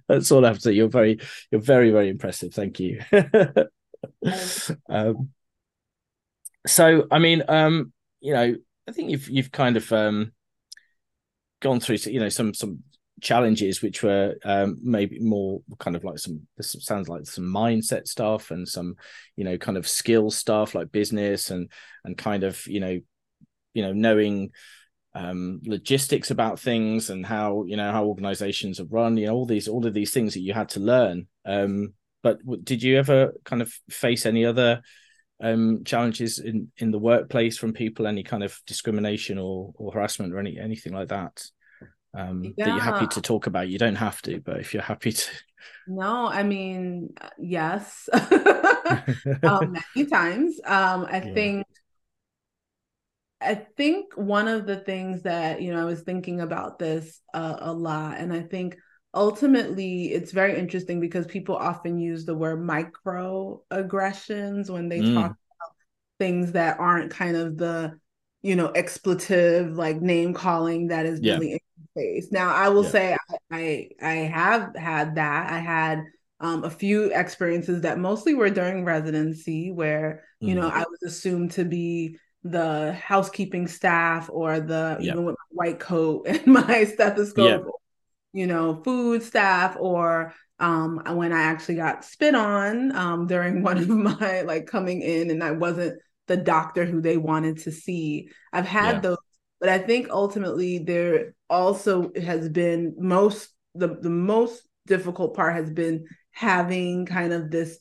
that's 0.08 0.32
all 0.32 0.46
I 0.46 0.48
have 0.48 0.58
to 0.60 0.62
say. 0.62 0.72
You're 0.72 0.88
very 0.88 1.20
you're 1.52 1.60
very 1.60 1.91
very 1.91 2.08
impressive. 2.08 2.54
Thank 2.54 2.80
you. 2.80 3.02
um, 4.89 5.30
so 6.66 7.06
I 7.12 7.20
mean, 7.20 7.44
um, 7.50 7.91
you 8.22 8.34
know, 8.34 8.56
I 8.88 8.91
think 8.94 9.10
you've 9.10 9.30
you've 9.30 9.52
kind 9.52 9.76
of 9.76 9.91
um, 9.91 10.32
gone 11.60 11.82
through 11.82 11.98
you 12.06 12.22
know 12.22 12.30
some 12.30 12.54
some 12.54 12.80
challenges 13.24 13.82
which 13.82 14.03
were 14.03 14.36
um, 14.43 14.78
maybe 14.84 15.17
more 15.19 15.61
kind 15.80 15.95
of 15.95 16.03
like 16.03 16.19
some 16.19 16.41
this 16.57 16.76
sounds 16.82 17.07
like 17.07 17.26
some 17.26 17.45
mindset 17.45 18.07
stuff 18.07 18.51
and 18.51 18.67
some 18.67 18.95
you 19.36 19.43
know 19.43 19.57
kind 19.57 19.78
of 19.78 19.88
skill 19.88 20.30
stuff 20.30 20.76
like 20.76 20.91
business 20.91 21.49
and 21.49 21.71
and 22.03 22.17
kind 22.17 22.43
of 22.43 22.65
you 22.67 22.80
know 22.80 22.99
you 23.74 23.82
know 23.82 23.93
knowing 23.93 24.51
um, 25.15 25.61
logistics 25.65 26.32
about 26.32 26.59
things 26.59 27.09
and 27.09 27.26
how 27.26 27.63
you 27.65 27.78
know 27.78 27.91
how 27.91 28.05
organizations 28.05 28.80
are 28.80 28.86
run 28.86 29.15
you 29.15 29.28
know 29.28 29.34
all 29.34 29.45
these 29.45 29.67
all 29.67 29.86
of 29.86 29.93
these 29.93 30.11
things 30.11 30.34
that 30.34 30.41
you 30.41 30.53
had 30.53 30.69
to 30.69 30.80
learn. 30.80 31.28
Um, 31.45 31.93
but 32.24 32.39
did 32.63 32.82
you 32.82 32.97
ever 32.97 33.34
kind 33.43 33.61
of 33.61 33.71
face 33.89 34.26
any 34.26 34.45
other 34.45 34.82
um, 35.41 35.84
challenges 35.84 36.39
in 36.39 36.71
in 36.78 36.91
the 36.91 36.99
workplace 36.99 37.57
from 37.57 37.74
people 37.74 38.07
any 38.07 38.24
kind 38.24 38.43
of 38.43 38.59
discrimination 38.65 39.38
or 39.38 39.74
or 39.76 39.93
harassment 39.93 40.34
or 40.34 40.39
any 40.39 40.57
anything 40.57 40.93
like 40.93 41.09
that 41.09 41.45
um, 42.14 42.43
yeah. 42.43 42.66
that 42.66 42.68
you're 42.68 42.80
happy 42.80 43.07
to 43.07 43.22
talk 43.22 43.47
about 43.47 43.70
you 43.70 43.80
don't 43.80 43.95
have 43.95 44.22
to 44.22 44.39
but 44.41 44.59
if 44.59 44.74
you're 44.74 44.84
happy 44.84 45.11
to 45.11 45.26
no 45.88 46.28
i 46.28 46.43
mean 46.43 47.09
uh, 47.20 47.30
yes 47.39 48.07
um, 49.43 49.76
many 49.95 50.09
times 50.09 50.59
um, 50.66 51.07
i 51.09 51.22
yeah. 51.24 51.34
think 51.34 51.66
I 53.43 53.55
think 53.55 54.14
one 54.16 54.47
of 54.47 54.66
the 54.66 54.78
things 54.78 55.24
that, 55.24 55.61
you 55.61 55.74
know, 55.74 55.82
I 55.82 55.86
was 55.86 56.01
thinking 56.01 56.39
about 56.41 56.80
this 56.80 57.22
uh, 57.34 57.57
a 57.59 57.74
lot, 57.74 58.18
and 58.18 58.34
I 58.34 58.41
think 58.41 58.78
ultimately 59.14 60.11
it's 60.11 60.32
very 60.32 60.57
interesting 60.57 60.99
because 60.99 61.28
people 61.28 61.55
often 61.55 61.99
use 61.99 62.26
the 62.26 62.36
word 62.36 62.59
microaggressions 62.59 64.70
when 64.70 64.89
they 64.89 65.01
mm. 65.01 65.14
talk 65.14 65.32
about 65.32 65.76
things 66.20 66.53
that 66.53 66.80
aren't 66.80 67.11
kind 67.11 67.36
of 67.36 67.57
the, 67.57 67.99
you 68.44 68.56
know, 68.56 68.68
expletive 68.68 69.78
like 69.78 70.02
name 70.02 70.34
calling 70.34 70.88
that 70.88 71.06
is 71.06 71.20
really 71.22 71.52
yeah. 71.52 71.54
in 71.54 71.88
face. 71.96 72.32
Now, 72.32 72.54
I 72.54 72.70
will 72.70 72.84
yeah. 72.84 72.89
say 72.89 73.18
I, 73.30 73.38
I 73.52 73.89
I 74.02 74.14
have 74.14 74.76
had 74.76 75.16
that. 75.16 75.52
I 75.52 75.60
had 75.60 76.04
um, 76.41 76.66
a 76.66 76.70
few 76.70 77.06
experiences 77.14 77.82
that 77.82 77.98
mostly 77.98 78.34
were 78.34 78.50
during 78.50 78.84
residency 78.84 79.72
where, 79.72 80.24
you 80.41 80.54
mm. 80.54 80.60
know, 80.60 80.68
I 80.68 80.80
was 80.80 81.02
assumed 81.06 81.52
to 81.52 81.64
be 81.64 82.18
the 82.44 82.91
housekeeping 82.91 83.68
staff 83.68 84.30
or 84.30 84.60
the 84.60 84.98
yep. 85.00 85.14
even 85.14 85.24
with 85.24 85.38
my 85.38 85.66
white 85.66 85.80
coat 85.80 86.24
and 86.28 86.46
my 86.46 86.84
stethoscope, 86.84 87.66
you 88.34 88.46
know, 88.46 88.82
food 88.84 89.24
staff 89.24 89.78
or 89.80 90.34
um 90.60 91.02
when 91.16 91.32
I 91.34 91.44
actually 91.44 91.76
got 91.76 92.06
spit 92.06 92.36
on 92.36 92.96
um 92.96 93.26
during 93.26 93.64
one 93.64 93.78
of 93.78 93.88
my 93.88 94.41
like 94.41 94.68
coming 94.68 95.02
in 95.02 95.32
and 95.32 95.41
I 95.41 95.52
wasn't 95.52 96.00
the 96.36 96.43
doctor 96.43 96.86
who 96.86 96.99
they 96.99 97.17
wanted 97.17 97.59
to 97.59 97.71
see. 97.71 98.29
I've 98.51 98.65
had 98.65 98.95
yeah. 98.95 98.99
those, 99.01 99.17
but 99.59 99.69
I 99.69 99.77
think 99.77 100.09
ultimately 100.09 100.79
there 100.79 101.36
also 101.49 102.11
has 102.21 102.49
been 102.49 102.95
most 102.97 103.49
the 103.75 103.99
the 104.01 104.09
most 104.09 104.67
difficult 104.88 105.36
part 105.36 105.55
has 105.55 105.69
been 105.69 106.05
having 106.31 107.05
kind 107.05 107.34
of 107.34 107.51
this 107.51 107.77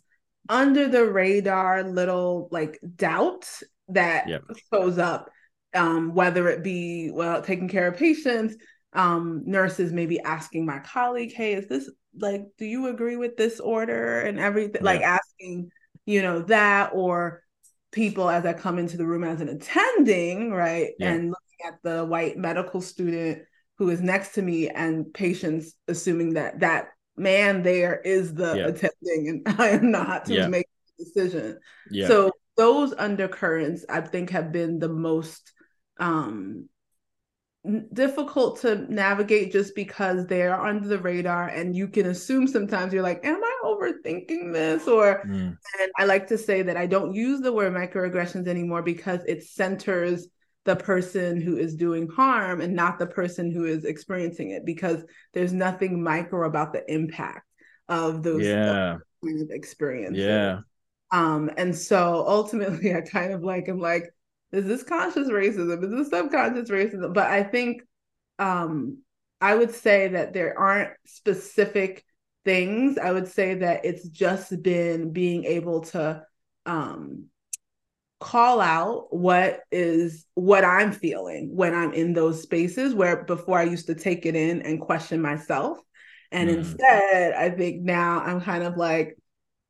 under 0.49 0.87
the 0.89 1.05
radar 1.05 1.83
little 1.83 2.49
like 2.51 2.79
doubt 2.97 3.49
that 3.89 4.29
yep. 4.29 4.43
shows 4.73 4.99
up, 4.99 5.31
um, 5.75 6.15
whether 6.15 6.49
it 6.49 6.63
be 6.63 7.11
well 7.11 7.41
taking 7.41 7.69
care 7.69 7.89
of 7.89 7.97
patients, 7.97 8.55
um, 8.93 9.43
nurses 9.47 9.93
maybe 9.93 10.21
asking 10.21 10.67
my 10.67 10.79
colleague, 10.81 11.33
"Hey, 11.33 11.55
is 11.55 11.69
this 11.69 11.91
like? 12.19 12.43
Do 12.59 12.67
you 12.67 12.89
agree 12.89 13.17
with 13.17 13.39
this 13.39 13.61
order?" 13.61 14.21
and 14.21 14.39
everything, 14.39 14.83
like 14.83 15.01
asking, 15.01 15.71
you 16.05 16.21
know, 16.21 16.43
that 16.43 16.91
or 16.93 17.42
people 17.93 18.29
as 18.29 18.45
I 18.45 18.55
come 18.55 18.79
into 18.79 18.97
the 18.97 19.07
room 19.07 19.23
as 19.23 19.41
an 19.41 19.49
attending, 19.49 20.51
right, 20.51 20.91
yep. 20.99 21.15
and 21.15 21.29
looking 21.29 21.67
at 21.67 21.79
the 21.83 22.05
white 22.05 22.37
medical 22.37 22.81
student 22.81 23.43
who 23.79 23.91
is 23.91 24.01
next 24.01 24.35
to 24.35 24.43
me 24.43 24.69
and 24.69 25.13
patients 25.13 25.75
assuming 25.89 26.35
that 26.35 26.61
that 26.61 26.89
man 27.17 27.63
there 27.63 28.01
is 28.01 28.35
the 28.35 28.67
attending 28.67 29.43
and 29.47 29.61
I 29.61 29.69
am 29.69 29.91
not 29.91 30.27
to 30.27 30.49
make 30.49 30.67
the 30.99 31.05
decision. 31.05 31.59
Yeah. 31.91 32.09
So 32.09 32.33
those 32.57 32.93
undercurrents 32.93 33.85
I 33.89 34.01
think 34.01 34.31
have 34.31 34.53
been 34.53 34.79
the 34.79 34.89
most 34.89 35.53
um 36.01 36.69
difficult 37.93 38.61
to 38.61 38.93
navigate 38.93 39.53
just 39.53 39.75
because 39.77 40.27
they're 40.27 40.61
under 40.61 40.89
the 40.89 40.99
radar 40.99 41.47
and 41.47 41.77
you 41.77 41.87
can 41.87 42.07
assume 42.07 42.49
sometimes 42.49 42.93
you're 42.93 43.05
like 43.05 43.25
am 43.25 43.41
i 43.43 43.61
overthinking 43.65 44.53
this 44.53 44.89
or 44.89 45.23
mm. 45.25 45.47
and 45.47 45.93
i 45.97 46.05
like 46.05 46.27
to 46.27 46.37
say 46.37 46.63
that 46.63 46.77
i 46.77 46.87
don't 46.87 47.15
use 47.15 47.41
the 47.41 47.53
word 47.53 47.73
microaggressions 47.73 48.49
anymore 48.49 48.83
because 48.83 49.21
it 49.29 49.45
centers 49.45 50.27
the 50.65 50.75
person 50.75 51.41
who 51.41 51.57
is 51.57 51.77
doing 51.77 52.09
harm 52.09 52.61
and 52.61 52.75
not 52.75 52.99
the 52.99 53.07
person 53.07 53.53
who 53.53 53.65
is 53.65 53.85
experiencing 53.85 54.51
it 54.51 54.67
because 54.67 55.05
there's 55.33 55.53
nothing 55.53 56.03
micro 56.03 56.49
about 56.49 56.73
the 56.73 56.93
impact 56.93 57.47
of 57.89 58.25
those 58.25 58.45
yeah. 58.45 58.97
experiences 59.51 60.19
yeah 60.19 60.59
um, 61.13 61.51
and 61.59 61.77
so 61.77 62.25
ultimately, 62.27 62.95
I 62.97 63.03
kind 63.03 63.33
of 63.33 63.45
like, 63.45 63.69
I'm 63.69 63.79
like, 63.79 64.05
is 64.53 64.67
this 64.67 64.83
conscious 64.83 65.29
racism? 65.29 65.83
Is 65.83 65.91
this 65.91 66.11
subconscious 66.11 66.71
racism? 66.71 67.15
But 67.15 67.31
I 67.31 67.43
think 67.43 67.83
um, 68.39 68.99
I 69.41 69.55
would 69.55 69.75
say 69.75 70.09
that 70.09 70.33
there 70.33 70.59
aren't 70.59 70.91
specific 71.07 72.05
things. 72.45 72.99
I 72.99 73.13
would 73.13 73.29
say 73.29 73.55
that 73.57 73.85
it's 73.85 74.09
just 74.09 74.63
been 74.63 75.13
being 75.13 75.45
able 75.45 75.83
to 75.83 76.25
um, 76.67 77.27
call 78.21 78.61
out 78.61 79.07
what 79.11 79.61
is 79.73 80.27
what 80.35 80.65
I'm 80.65 80.93
feeling 80.93 81.51
when 81.57 81.75
I'm 81.75 81.93
in 81.93 82.13
those 82.13 82.43
spaces 82.43 82.95
where 82.95 83.25
before 83.25 83.59
I 83.59 83.65
used 83.65 83.87
to 83.87 83.95
take 83.95 84.27
it 84.27 84.37
in 84.37 84.63
and 84.63 84.81
question 84.81 85.21
myself. 85.21 85.79
And 86.31 86.49
mm. 86.49 86.59
instead, 86.59 87.35
I 87.35 87.51
think 87.51 87.83
now 87.83 88.21
I'm 88.21 88.41
kind 88.41 88.63
of 88.63 88.77
like, 88.77 89.19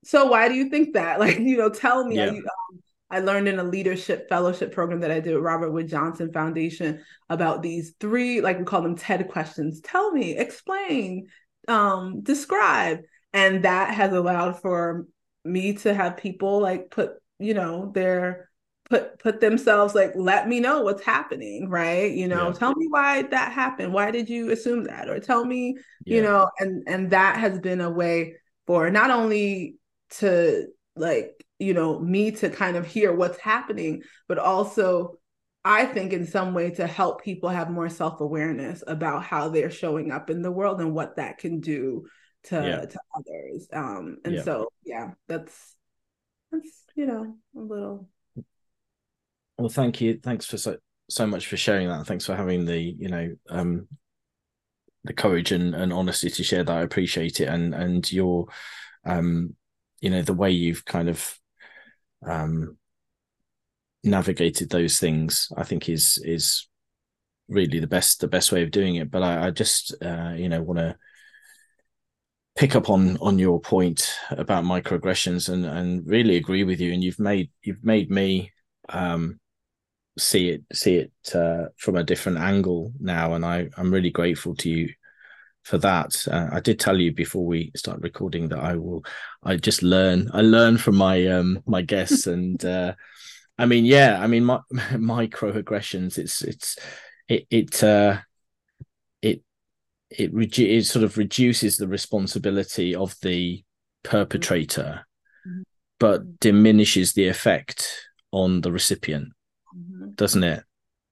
so 0.04 0.26
why 0.26 0.48
do 0.48 0.54
you 0.54 0.68
think 0.68 0.94
that? 0.94 1.18
Like, 1.22 1.38
you 1.38 1.56
know, 1.56 1.70
tell 1.70 2.04
me. 2.04 2.16
Yeah. 2.16 2.26
I, 2.26 2.28
um, 2.28 2.71
I 3.12 3.18
learned 3.18 3.46
in 3.46 3.58
a 3.58 3.64
leadership 3.64 4.26
fellowship 4.30 4.72
program 4.72 5.00
that 5.00 5.10
I 5.10 5.20
did 5.20 5.34
with 5.34 5.44
Robert 5.44 5.70
Wood 5.70 5.86
Johnson 5.86 6.32
Foundation 6.32 7.04
about 7.28 7.62
these 7.62 7.92
three, 8.00 8.40
like 8.40 8.58
we 8.58 8.64
call 8.64 8.80
them 8.80 8.96
TED 8.96 9.28
questions. 9.28 9.82
Tell 9.82 10.10
me, 10.10 10.34
explain, 10.34 11.28
um, 11.68 12.22
describe. 12.22 13.02
And 13.34 13.64
that 13.64 13.94
has 13.94 14.14
allowed 14.14 14.62
for 14.62 15.06
me 15.44 15.74
to 15.74 15.92
have 15.92 16.16
people 16.16 16.60
like 16.60 16.90
put, 16.90 17.12
you 17.38 17.52
know, 17.52 17.92
their 17.94 18.48
put 18.88 19.18
put 19.18 19.40
themselves 19.40 19.94
like 19.94 20.12
let 20.14 20.48
me 20.48 20.58
know 20.58 20.82
what's 20.82 21.04
happening 21.04 21.68
right 21.68 22.12
you 22.12 22.26
know 22.26 22.48
yeah. 22.48 22.52
tell 22.52 22.74
me 22.74 22.88
why 22.90 23.22
that 23.22 23.52
happened 23.52 23.92
why 23.92 24.10
did 24.10 24.28
you 24.28 24.50
assume 24.50 24.82
that 24.84 25.08
or 25.08 25.20
tell 25.20 25.44
me 25.44 25.76
yeah. 26.04 26.16
you 26.16 26.22
know 26.22 26.50
and 26.58 26.82
and 26.88 27.10
that 27.10 27.36
has 27.36 27.60
been 27.60 27.80
a 27.80 27.88
way 27.88 28.34
for 28.66 28.90
not 28.90 29.10
only 29.10 29.76
to 30.10 30.66
like 30.96 31.44
you 31.58 31.74
know 31.74 31.98
me 31.98 32.30
to 32.30 32.50
kind 32.50 32.76
of 32.76 32.86
hear 32.86 33.14
what's 33.14 33.38
happening 33.38 34.02
but 34.28 34.38
also 34.38 35.14
i 35.64 35.86
think 35.86 36.12
in 36.12 36.26
some 36.26 36.52
way 36.54 36.70
to 36.70 36.86
help 36.86 37.22
people 37.22 37.48
have 37.48 37.70
more 37.70 37.88
self-awareness 37.88 38.84
about 38.86 39.22
how 39.22 39.48
they're 39.48 39.70
showing 39.70 40.10
up 40.10 40.28
in 40.28 40.42
the 40.42 40.50
world 40.50 40.80
and 40.80 40.94
what 40.94 41.16
that 41.16 41.38
can 41.38 41.60
do 41.60 42.04
to 42.44 42.56
yeah. 42.56 42.84
to 42.84 42.98
others. 43.16 43.68
Um 43.72 44.18
and 44.24 44.34
yeah. 44.34 44.42
so 44.42 44.72
yeah 44.84 45.12
that's 45.28 45.76
that's 46.50 46.84
you 46.94 47.06
know 47.06 47.36
a 47.56 47.60
little 47.60 48.08
well 49.58 49.68
thank 49.68 50.00
you. 50.00 50.18
Thanks 50.22 50.46
for 50.46 50.58
so 50.58 50.76
so 51.08 51.26
much 51.26 51.46
for 51.46 51.56
sharing 51.56 51.88
that. 51.88 52.06
Thanks 52.06 52.26
for 52.26 52.34
having 52.34 52.64
the 52.64 52.78
you 52.78 53.08
know 53.08 53.34
um 53.48 53.86
the 55.04 55.12
courage 55.12 55.50
and, 55.52 55.74
and 55.74 55.92
honesty 55.92 56.30
to 56.30 56.44
share 56.44 56.64
that. 56.64 56.76
I 56.76 56.82
appreciate 56.82 57.40
it. 57.40 57.48
And 57.48 57.74
and 57.74 58.10
your 58.10 58.46
um 59.04 59.54
you 60.02 60.10
know 60.10 60.22
the 60.22 60.34
way 60.34 60.50
you've 60.50 60.84
kind 60.84 61.08
of 61.08 61.38
um, 62.26 62.76
navigated 64.04 64.68
those 64.68 64.98
things 64.98 65.48
i 65.56 65.62
think 65.62 65.88
is 65.88 66.18
is 66.24 66.68
really 67.52 67.78
the 67.78 67.86
best 67.86 68.20
the 68.20 68.28
best 68.28 68.52
way 68.52 68.62
of 68.62 68.70
doing 68.70 68.96
it. 68.96 69.10
But 69.10 69.22
i, 69.22 69.46
I 69.46 69.50
just 69.50 69.94
uh, 70.02 70.34
you 70.36 70.48
know 70.48 70.62
want 70.62 70.78
to 70.78 70.96
pick 72.56 72.74
up 72.74 72.90
on 72.90 73.16
on 73.18 73.38
your 73.38 73.60
point 73.60 74.14
about 74.30 74.64
microaggressions 74.64 75.48
and 75.48 75.64
and 75.64 76.06
really 76.06 76.36
agree 76.36 76.64
with 76.64 76.80
you. 76.80 76.92
And 76.92 77.02
you've 77.02 77.20
made 77.20 77.50
you've 77.62 77.84
made 77.84 78.10
me 78.10 78.52
um, 78.88 79.38
see 80.18 80.50
it 80.50 80.62
see 80.72 80.96
it 80.96 81.12
uh, 81.34 81.66
from 81.76 81.96
a 81.96 82.04
different 82.04 82.38
angle 82.38 82.92
now. 83.00 83.34
And 83.34 83.44
i 83.44 83.68
i'm 83.76 83.92
really 83.92 84.10
grateful 84.10 84.54
to 84.56 84.70
you 84.70 84.88
for 85.62 85.78
that. 85.78 86.26
Uh, 86.28 86.48
I 86.52 86.60
did 86.60 86.80
tell 86.80 87.00
you 87.00 87.12
before 87.12 87.46
we 87.46 87.70
start 87.76 88.00
recording 88.00 88.48
that 88.48 88.58
I 88.58 88.76
will. 88.76 89.04
I 89.42 89.56
just 89.56 89.82
learn. 89.82 90.30
I 90.32 90.42
learn 90.42 90.78
from 90.78 90.96
my 90.96 91.26
um 91.26 91.62
my 91.66 91.82
guests, 91.82 92.26
and 92.26 92.62
uh, 92.64 92.94
I 93.58 93.66
mean, 93.66 93.84
yeah, 93.84 94.20
I 94.20 94.26
mean, 94.26 94.44
my, 94.44 94.60
microaggressions. 94.72 96.18
It's 96.18 96.42
it's 96.42 96.78
it 97.28 97.46
it 97.50 97.84
uh, 97.84 98.18
it 99.20 99.42
it, 100.10 100.34
redu- 100.34 100.78
it 100.78 100.86
sort 100.86 101.04
of 101.04 101.16
reduces 101.16 101.76
the 101.76 101.88
responsibility 101.88 102.94
of 102.94 103.14
the 103.22 103.62
perpetrator, 104.02 105.06
mm-hmm. 105.46 105.62
but 105.98 106.40
diminishes 106.40 107.12
the 107.12 107.28
effect 107.28 108.08
on 108.32 108.60
the 108.62 108.72
recipient, 108.72 109.32
mm-hmm. 109.76 110.10
doesn't 110.12 110.44
it? 110.44 110.64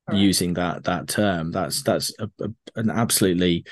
Right. 0.08 0.18
Using 0.18 0.54
that 0.54 0.84
that 0.84 1.06
term, 1.06 1.52
that's 1.52 1.82
that's 1.84 2.12
a, 2.18 2.28
a, 2.40 2.48
an 2.74 2.90
absolutely 2.90 3.64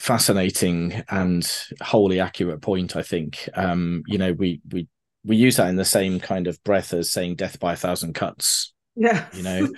fascinating 0.00 1.02
and 1.08 1.50
wholly 1.80 2.20
accurate 2.20 2.62
point. 2.62 2.96
I 2.96 3.02
think. 3.02 3.48
Um, 3.54 4.02
you 4.06 4.18
know, 4.18 4.32
we 4.32 4.60
we 4.70 4.88
we 5.24 5.36
use 5.36 5.56
that 5.56 5.68
in 5.68 5.76
the 5.76 5.84
same 5.84 6.20
kind 6.20 6.46
of 6.46 6.62
breath 6.64 6.92
as 6.92 7.12
saying 7.12 7.36
"death 7.36 7.58
by 7.58 7.74
a 7.74 7.76
thousand 7.76 8.14
cuts." 8.14 8.72
Yeah, 8.96 9.26
you 9.32 9.42
know, 9.42 9.68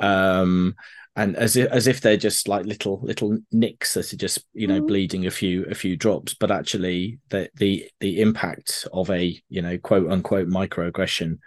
um, 0.00 0.74
and 1.16 1.34
as 1.36 1.56
if 1.56 1.70
as 1.72 1.86
if 1.86 2.00
they're 2.00 2.16
just 2.16 2.46
like 2.46 2.66
little 2.66 3.00
little 3.02 3.38
nicks 3.50 3.94
that 3.94 4.12
are 4.12 4.16
just 4.16 4.44
you 4.52 4.66
know 4.66 4.80
mm. 4.80 4.86
bleeding 4.86 5.26
a 5.26 5.30
few 5.30 5.64
a 5.64 5.74
few 5.74 5.96
drops 5.96 6.34
but 6.34 6.50
actually 6.50 7.18
the 7.30 7.48
the 7.54 7.88
the 8.00 8.20
impact 8.20 8.86
of 8.92 9.10
a 9.10 9.40
you 9.48 9.62
know 9.62 9.78
quote 9.78 10.10
unquote 10.10 10.46
microaggression 10.46 11.38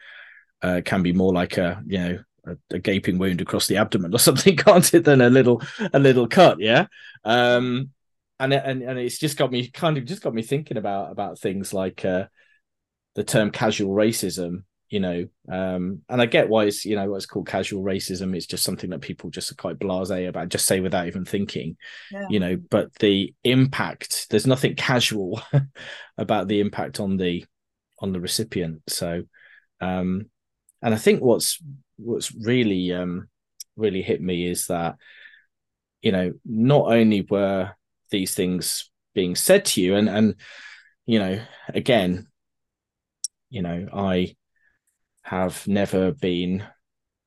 uh, 0.61 0.81
can 0.83 1.03
be 1.03 1.13
more 1.13 1.31
like 1.31 1.57
a 1.57 1.81
you 1.85 1.97
know 1.99 2.19
a, 2.45 2.75
a, 2.75 2.79
gaping 2.79 3.17
wound 3.17 3.41
across 3.41 3.67
the 3.67 3.77
abdomen 3.77 4.13
or 4.13 4.19
something 4.19 4.57
can't 4.57 4.93
it 4.93 5.05
than 5.05 5.21
a 5.21 5.29
little 5.29 5.61
a 5.93 5.99
little 5.99 6.27
cut 6.27 6.59
yeah 6.59 6.87
um 7.23 7.91
and 8.39 8.53
and 8.53 8.81
and 8.81 8.97
it's 8.97 9.17
just 9.17 9.37
got 9.37 9.51
me 9.51 9.69
kind 9.69 9.97
of 9.97 10.05
just 10.05 10.21
got 10.21 10.33
me 10.33 10.41
thinking 10.41 10.77
about 10.77 11.11
about 11.11 11.39
things 11.39 11.73
like 11.73 12.05
uh 12.05 12.25
the 13.15 13.23
term 13.23 13.51
casual 13.51 13.93
racism 13.93 14.63
you 14.89 14.99
know 14.99 15.27
um 15.51 16.01
and 16.09 16.21
i 16.21 16.25
get 16.25 16.49
why 16.49 16.65
it's 16.65 16.85
you 16.85 16.95
know 16.95 17.09
what's 17.11 17.25
called 17.25 17.47
casual 17.47 17.83
racism 17.83 18.35
it's 18.35 18.45
just 18.45 18.63
something 18.63 18.89
that 18.89 19.01
people 19.01 19.29
just 19.29 19.51
are 19.51 19.55
quite 19.55 19.77
blasé 19.77 20.27
about 20.27 20.49
just 20.49 20.65
say 20.65 20.79
without 20.79 21.07
even 21.07 21.25
thinking 21.25 21.77
yeah. 22.11 22.25
you 22.29 22.39
know 22.39 22.57
but 22.69 22.93
the 22.95 23.33
impact 23.43 24.27
there's 24.29 24.47
nothing 24.47 24.75
casual 24.75 25.41
about 26.17 26.47
the 26.47 26.59
impact 26.59 26.99
on 26.99 27.17
the 27.17 27.45
on 27.99 28.13
the 28.13 28.19
recipient 28.19 28.81
so 28.87 29.21
um 29.81 30.25
and 30.81 30.93
i 30.93 30.97
think 30.97 31.21
what's 31.21 31.61
what's 31.97 32.33
really 32.33 32.91
um 32.93 33.27
really 33.75 34.01
hit 34.01 34.21
me 34.21 34.47
is 34.47 34.67
that 34.67 34.95
you 36.01 36.11
know 36.11 36.33
not 36.45 36.91
only 36.91 37.21
were 37.29 37.71
these 38.11 38.35
things 38.35 38.89
being 39.13 39.35
said 39.35 39.65
to 39.65 39.81
you. 39.81 39.95
And 39.95 40.09
and 40.09 40.35
you 41.05 41.17
know 41.17 41.41
again 41.73 42.27
you 43.49 43.63
know 43.63 43.87
i 43.91 44.35
have 45.23 45.67
never 45.67 46.11
been 46.11 46.63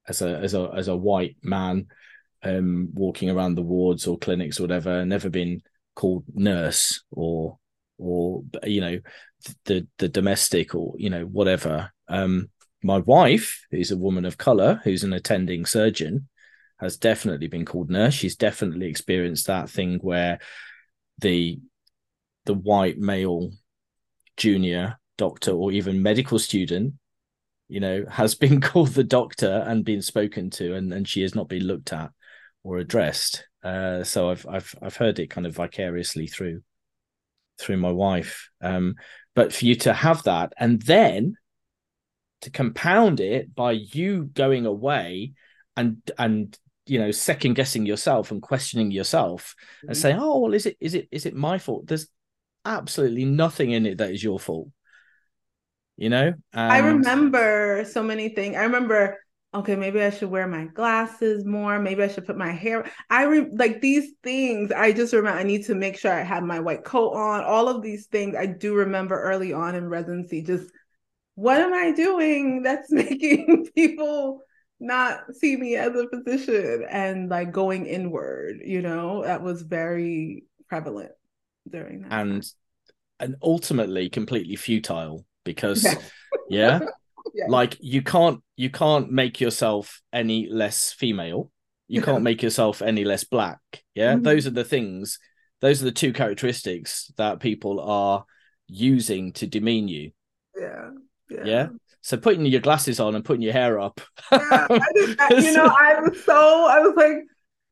as 0.06 0.22
a 0.22 0.38
as 0.38 0.54
a 0.54 0.70
as 0.76 0.86
a 0.86 0.96
white 0.96 1.36
man 1.42 1.86
um 2.44 2.90
walking 2.94 3.28
around 3.28 3.56
the 3.56 3.62
wards 3.62 4.06
or 4.06 4.18
clinics 4.18 4.60
or 4.60 4.62
whatever 4.62 5.04
never 5.04 5.28
been 5.28 5.60
called 5.96 6.24
nurse 6.32 7.02
or 7.10 7.58
or 7.98 8.42
you 8.64 8.80
know 8.80 8.98
the 9.64 9.86
the 9.98 10.08
domestic 10.08 10.74
or 10.74 10.94
you 10.96 11.10
know 11.10 11.24
whatever. 11.24 11.90
Um 12.08 12.50
my 12.82 12.98
wife 12.98 13.64
who's 13.70 13.90
a 13.90 13.96
woman 13.96 14.24
of 14.24 14.38
color 14.38 14.80
who's 14.84 15.04
an 15.04 15.12
attending 15.12 15.66
surgeon 15.66 16.28
has 16.80 16.96
definitely 16.96 17.46
been 17.46 17.64
called 17.64 17.90
nurse. 17.90 18.14
She's 18.14 18.36
definitely 18.36 18.86
experienced 18.86 19.46
that 19.46 19.70
thing 19.70 19.98
where 19.98 20.40
the 21.22 21.58
the 22.44 22.54
white 22.54 22.98
male 22.98 23.50
junior 24.36 24.98
doctor 25.16 25.52
or 25.52 25.72
even 25.72 26.02
medical 26.02 26.38
student 26.38 26.94
you 27.72 27.80
know, 27.80 28.04
has 28.06 28.34
been 28.34 28.60
called 28.60 28.88
the 28.88 29.02
doctor 29.02 29.64
and 29.66 29.82
been 29.82 30.02
spoken 30.02 30.50
to, 30.50 30.74
and, 30.74 30.92
and 30.92 31.08
she 31.08 31.22
has 31.22 31.34
not 31.34 31.48
been 31.48 31.64
looked 31.64 31.94
at 31.94 32.10
or 32.62 32.76
addressed. 32.76 33.46
Uh, 33.64 34.04
so 34.04 34.30
I've 34.30 34.46
I've 34.46 34.74
I've 34.82 34.96
heard 34.96 35.18
it 35.18 35.30
kind 35.30 35.46
of 35.46 35.54
vicariously 35.54 36.26
through 36.26 36.60
through 37.58 37.78
my 37.78 37.90
wife. 37.90 38.50
Um, 38.60 38.96
but 39.34 39.54
for 39.54 39.64
you 39.64 39.74
to 39.76 39.94
have 39.94 40.22
that 40.24 40.52
and 40.58 40.82
then 40.82 41.36
to 42.42 42.50
compound 42.50 43.20
it 43.20 43.54
by 43.54 43.72
you 43.72 44.24
going 44.24 44.66
away 44.66 45.32
and 45.74 45.98
and 46.18 46.58
you 46.86 46.98
know 46.98 47.10
second 47.10 47.54
guessing 47.54 47.86
yourself 47.86 48.30
and 48.30 48.42
questioning 48.42 48.90
yourself 48.90 49.54
mm-hmm. 49.78 49.88
and 49.88 49.96
saying 49.96 50.18
oh 50.18 50.40
well 50.40 50.54
is 50.54 50.66
it 50.66 50.76
is 50.80 50.94
it 50.94 51.08
is 51.10 51.26
it 51.26 51.34
my 51.34 51.58
fault? 51.58 51.86
There's 51.86 52.08
absolutely 52.64 53.24
nothing 53.24 53.72
in 53.72 53.86
it 53.86 53.98
that 53.98 54.10
is 54.10 54.22
your 54.22 54.38
fault 54.38 54.68
you 55.96 56.08
know? 56.08 56.32
And... 56.52 56.72
i 56.72 56.78
remember 56.78 57.84
so 57.84 58.02
many 58.02 58.28
things 58.28 58.56
i 58.56 58.62
remember 58.62 59.18
okay 59.54 59.76
maybe 59.76 60.00
i 60.02 60.10
should 60.10 60.30
wear 60.30 60.46
my 60.46 60.64
glasses 60.66 61.44
more. 61.44 61.78
Maybe 61.78 62.02
i 62.02 62.08
should 62.08 62.26
put 62.26 62.36
my 62.36 62.50
hair 62.50 62.90
i 63.10 63.24
re- 63.24 63.50
like 63.52 63.80
these 63.80 64.12
things 64.22 64.72
i 64.72 64.92
just 64.92 65.12
remember 65.12 65.38
i 65.38 65.42
need 65.42 65.66
to 65.66 65.74
make 65.74 65.98
sure 65.98 66.12
i 66.12 66.22
have 66.22 66.42
my 66.42 66.60
white 66.60 66.84
coat 66.84 67.12
on. 67.12 67.44
All 67.44 67.68
of 67.68 67.82
these 67.82 68.06
things 68.06 68.36
i 68.36 68.46
do 68.46 68.74
remember 68.74 69.20
early 69.20 69.52
on 69.52 69.74
in 69.74 69.88
residency 69.88 70.42
just 70.42 70.70
what 71.34 71.60
am 71.60 71.72
i 71.72 71.92
doing 71.92 72.62
that's 72.62 72.90
making 72.92 73.68
people 73.74 74.42
not 74.82 75.20
see 75.34 75.56
me 75.56 75.76
as 75.76 75.94
a 75.94 76.08
physician 76.08 76.84
and 76.90 77.28
like 77.28 77.52
going 77.52 77.86
inward 77.86 78.60
you 78.64 78.82
know 78.82 79.22
that 79.22 79.40
was 79.40 79.62
very 79.62 80.44
prevalent 80.68 81.12
during 81.70 82.02
that 82.02 82.12
and 82.12 82.44
and 83.20 83.36
ultimately 83.42 84.10
completely 84.10 84.56
futile 84.56 85.24
because 85.44 85.84
yeah. 85.84 85.94
yeah, 86.50 86.80
yeah, 87.34 87.44
like 87.48 87.76
you 87.80 88.02
can't 88.02 88.42
you 88.56 88.70
can't 88.70 89.10
make 89.10 89.40
yourself 89.40 90.02
any 90.12 90.48
less 90.50 90.92
female 90.92 91.50
you 91.86 92.00
yeah. 92.00 92.04
can't 92.04 92.24
make 92.24 92.42
yourself 92.42 92.82
any 92.82 93.04
less 93.04 93.22
black 93.22 93.60
yeah 93.94 94.14
mm-hmm. 94.14 94.24
those 94.24 94.46
are 94.46 94.50
the 94.50 94.64
things 94.64 95.20
those 95.60 95.80
are 95.80 95.84
the 95.84 95.92
two 95.92 96.12
characteristics 96.12 97.12
that 97.16 97.38
people 97.38 97.78
are 97.80 98.24
using 98.66 99.32
to 99.32 99.46
demean 99.46 99.86
you 99.86 100.10
yeah 100.58 100.90
yeah, 101.30 101.44
yeah? 101.44 101.68
So 102.02 102.16
putting 102.16 102.44
your 102.44 102.60
glasses 102.60 103.00
on 103.00 103.14
and 103.14 103.24
putting 103.24 103.42
your 103.42 103.52
hair 103.52 103.80
up 103.80 104.00
yeah, 104.30 104.66
I 104.68 104.80
just, 104.96 105.18
you 105.46 105.52
know 105.52 105.66
i 105.66 106.00
was 106.00 106.22
so 106.24 106.66
i 106.68 106.80
was 106.80 106.94
like 106.96 107.16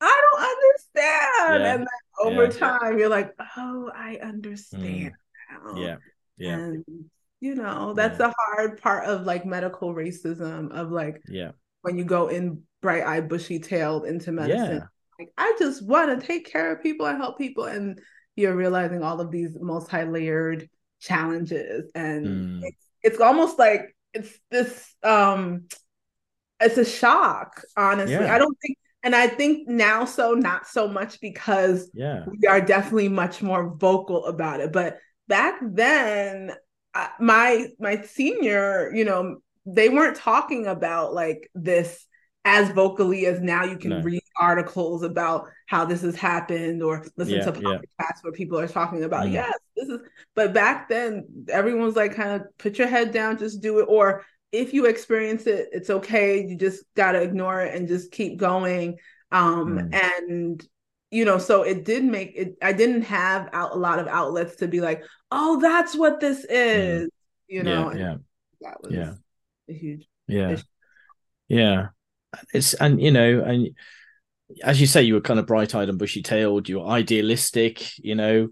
i 0.00 0.22
don't 0.32 0.42
understand 0.42 1.62
and 1.62 1.64
then 1.64 1.86
over 2.22 2.48
time 2.48 2.98
you're 2.98 3.08
like 3.08 3.34
oh 3.56 3.90
i 3.94 4.18
understand 4.22 5.12
mm. 5.66 5.82
yeah 5.82 5.96
yeah 6.38 6.54
and 6.54 6.84
you 7.40 7.54
know 7.54 7.92
that's 7.92 8.18
yeah. 8.18 8.28
the 8.28 8.34
hard 8.38 8.80
part 8.80 9.04
of 9.04 9.24
like 9.24 9.44
medical 9.44 9.94
racism 9.94 10.70
of 10.72 10.90
like 10.90 11.20
yeah 11.28 11.50
when 11.82 11.98
you 11.98 12.04
go 12.04 12.28
in 12.28 12.62
bright 12.80 13.04
eyed 13.04 13.28
bushy 13.28 13.58
tailed 13.58 14.06
into 14.06 14.32
medicine 14.32 14.76
yeah. 14.76 14.86
like 15.18 15.32
i 15.36 15.54
just 15.58 15.84
want 15.84 16.18
to 16.18 16.26
take 16.26 16.50
care 16.50 16.72
of 16.72 16.82
people 16.82 17.06
and 17.06 17.18
help 17.18 17.36
people 17.36 17.64
and 17.64 18.00
you're 18.36 18.56
realizing 18.56 19.02
all 19.02 19.20
of 19.20 19.30
these 19.30 19.56
multi 19.60 20.04
layered 20.04 20.68
challenges 21.00 21.90
and 21.94 22.26
mm. 22.26 22.60
it's, 22.62 22.86
it's 23.02 23.20
almost 23.20 23.58
like 23.58 23.94
it's 24.14 24.38
this 24.50 24.94
um 25.02 25.64
it's 26.60 26.76
a 26.76 26.84
shock 26.84 27.62
honestly. 27.76 28.14
Yeah. 28.14 28.34
i 28.34 28.38
don't 28.38 28.56
think 28.60 28.76
and 29.02 29.14
i 29.14 29.26
think 29.26 29.68
now 29.68 30.04
so 30.04 30.32
not 30.34 30.66
so 30.66 30.88
much 30.88 31.20
because 31.20 31.90
yeah. 31.94 32.24
we 32.26 32.46
are 32.48 32.60
definitely 32.60 33.08
much 33.08 33.42
more 33.42 33.74
vocal 33.76 34.26
about 34.26 34.60
it. 34.60 34.72
But 34.72 34.98
back 35.28 35.60
then 35.62 36.52
my 37.18 37.68
my 37.78 38.02
senior, 38.02 38.90
you 38.94 39.04
know, 39.04 39.38
they 39.66 39.88
weren't 39.88 40.16
talking 40.16 40.66
about 40.66 41.14
like 41.14 41.50
this 41.54 42.04
as 42.44 42.70
vocally 42.70 43.26
as 43.26 43.40
now 43.40 43.64
you 43.64 43.76
can 43.76 43.90
no. 43.90 44.00
read 44.00 44.22
articles 44.38 45.02
about 45.02 45.48
how 45.66 45.84
this 45.84 46.00
has 46.00 46.16
happened 46.16 46.82
or 46.82 47.04
listen 47.16 47.34
yeah, 47.34 47.44
to 47.44 47.52
podcasts 47.52 47.82
yeah. 47.98 48.12
where 48.22 48.32
people 48.32 48.58
are 48.58 48.68
talking 48.68 49.04
about 49.04 49.26
mm. 49.26 49.32
yes 49.32 49.52
this 49.76 49.88
is 49.88 50.00
but 50.34 50.54
back 50.54 50.88
then 50.88 51.26
everyone's 51.48 51.96
like 51.96 52.14
kind 52.14 52.40
of 52.40 52.46
put 52.56 52.78
your 52.78 52.88
head 52.88 53.12
down 53.12 53.36
just 53.36 53.60
do 53.60 53.78
it 53.78 53.86
or 53.88 54.24
if 54.52 54.72
you 54.72 54.86
experience 54.86 55.46
it 55.46 55.68
it's 55.72 55.90
okay 55.90 56.46
you 56.46 56.56
just 56.56 56.84
got 56.94 57.12
to 57.12 57.20
ignore 57.20 57.60
it 57.60 57.74
and 57.74 57.86
just 57.86 58.10
keep 58.10 58.38
going 58.38 58.96
um 59.32 59.78
mm. 59.78 59.94
and 59.94 60.66
you 61.10 61.26
know 61.26 61.36
so 61.36 61.62
it 61.62 61.84
did 61.84 62.02
make 62.02 62.32
it 62.36 62.56
i 62.62 62.72
didn't 62.72 63.02
have 63.02 63.50
out, 63.52 63.72
a 63.72 63.78
lot 63.78 63.98
of 63.98 64.08
outlets 64.08 64.56
to 64.56 64.66
be 64.66 64.80
like 64.80 65.04
oh 65.30 65.60
that's 65.60 65.94
what 65.94 66.20
this 66.20 66.44
is 66.48 67.08
yeah. 67.48 67.56
you 67.58 67.62
know 67.62 67.92
yeah, 67.92 67.98
yeah. 67.98 68.16
that 68.62 68.82
was 68.82 68.94
yeah 68.94 69.12
a 69.68 69.72
huge 69.72 70.08
yeah 70.26 70.50
issue. 70.52 70.62
yeah 71.48 71.88
it's 72.52 72.74
and 72.74 73.00
you 73.00 73.10
know 73.10 73.42
and 73.42 73.70
as 74.62 74.80
you 74.80 74.86
say 74.86 75.02
you 75.02 75.14
were 75.14 75.20
kind 75.20 75.40
of 75.40 75.46
bright-eyed 75.46 75.88
and 75.88 75.98
bushy-tailed 75.98 76.68
you 76.68 76.78
were 76.80 76.86
idealistic 76.86 77.98
you 77.98 78.14
know 78.14 78.48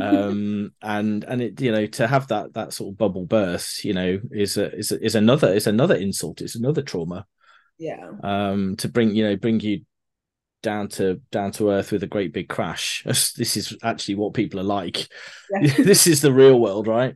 um 0.00 0.72
and 0.82 1.24
and 1.24 1.42
it 1.42 1.60
you 1.60 1.72
know 1.72 1.86
to 1.86 2.06
have 2.06 2.28
that 2.28 2.52
that 2.54 2.72
sort 2.72 2.92
of 2.92 2.98
bubble 2.98 3.26
burst 3.26 3.84
you 3.84 3.92
know 3.92 4.20
is 4.30 4.56
a 4.56 4.72
is 4.76 4.92
a, 4.92 5.04
is 5.04 5.14
another 5.14 5.52
is 5.52 5.66
another 5.66 5.96
insult 5.96 6.40
it's 6.40 6.56
another 6.56 6.82
trauma 6.82 7.26
yeah 7.78 8.10
um 8.22 8.76
to 8.76 8.88
bring 8.88 9.14
you 9.14 9.24
know 9.24 9.36
bring 9.36 9.58
you 9.60 9.80
down 10.62 10.88
to 10.88 11.20
down 11.30 11.52
to 11.52 11.70
earth 11.70 11.92
with 11.92 12.02
a 12.02 12.08
great 12.08 12.32
big 12.32 12.48
crash. 12.48 13.04
This 13.06 13.56
is 13.56 13.76
actually 13.82 14.16
what 14.16 14.34
people 14.34 14.60
are 14.60 14.64
like. 14.64 15.08
Yeah. 15.50 15.74
this 15.78 16.06
is 16.06 16.20
the 16.20 16.32
real 16.32 16.58
world, 16.60 16.86
right? 16.86 17.14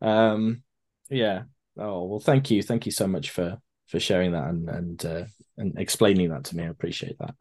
Um, 0.00 0.62
yeah. 1.10 1.42
Oh 1.78 2.04
well, 2.04 2.20
thank 2.20 2.50
you, 2.50 2.62
thank 2.62 2.86
you 2.86 2.92
so 2.92 3.06
much 3.06 3.30
for 3.30 3.58
for 3.88 4.00
sharing 4.00 4.32
that 4.32 4.44
and 4.44 4.68
and 4.68 5.04
uh, 5.04 5.24
and 5.58 5.78
explaining 5.78 6.30
that 6.30 6.44
to 6.44 6.56
me. 6.56 6.64
I 6.64 6.68
appreciate 6.68 7.18
that. 7.18 7.34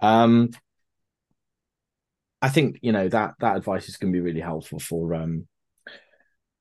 Um, 0.00 0.50
I 2.42 2.48
think 2.48 2.78
you 2.82 2.92
know 2.92 3.08
that 3.08 3.34
that 3.40 3.56
advice 3.56 3.88
is 3.88 3.96
going 3.96 4.12
to 4.12 4.16
be 4.16 4.24
really 4.24 4.40
helpful 4.40 4.78
for 4.78 5.14
um 5.14 5.46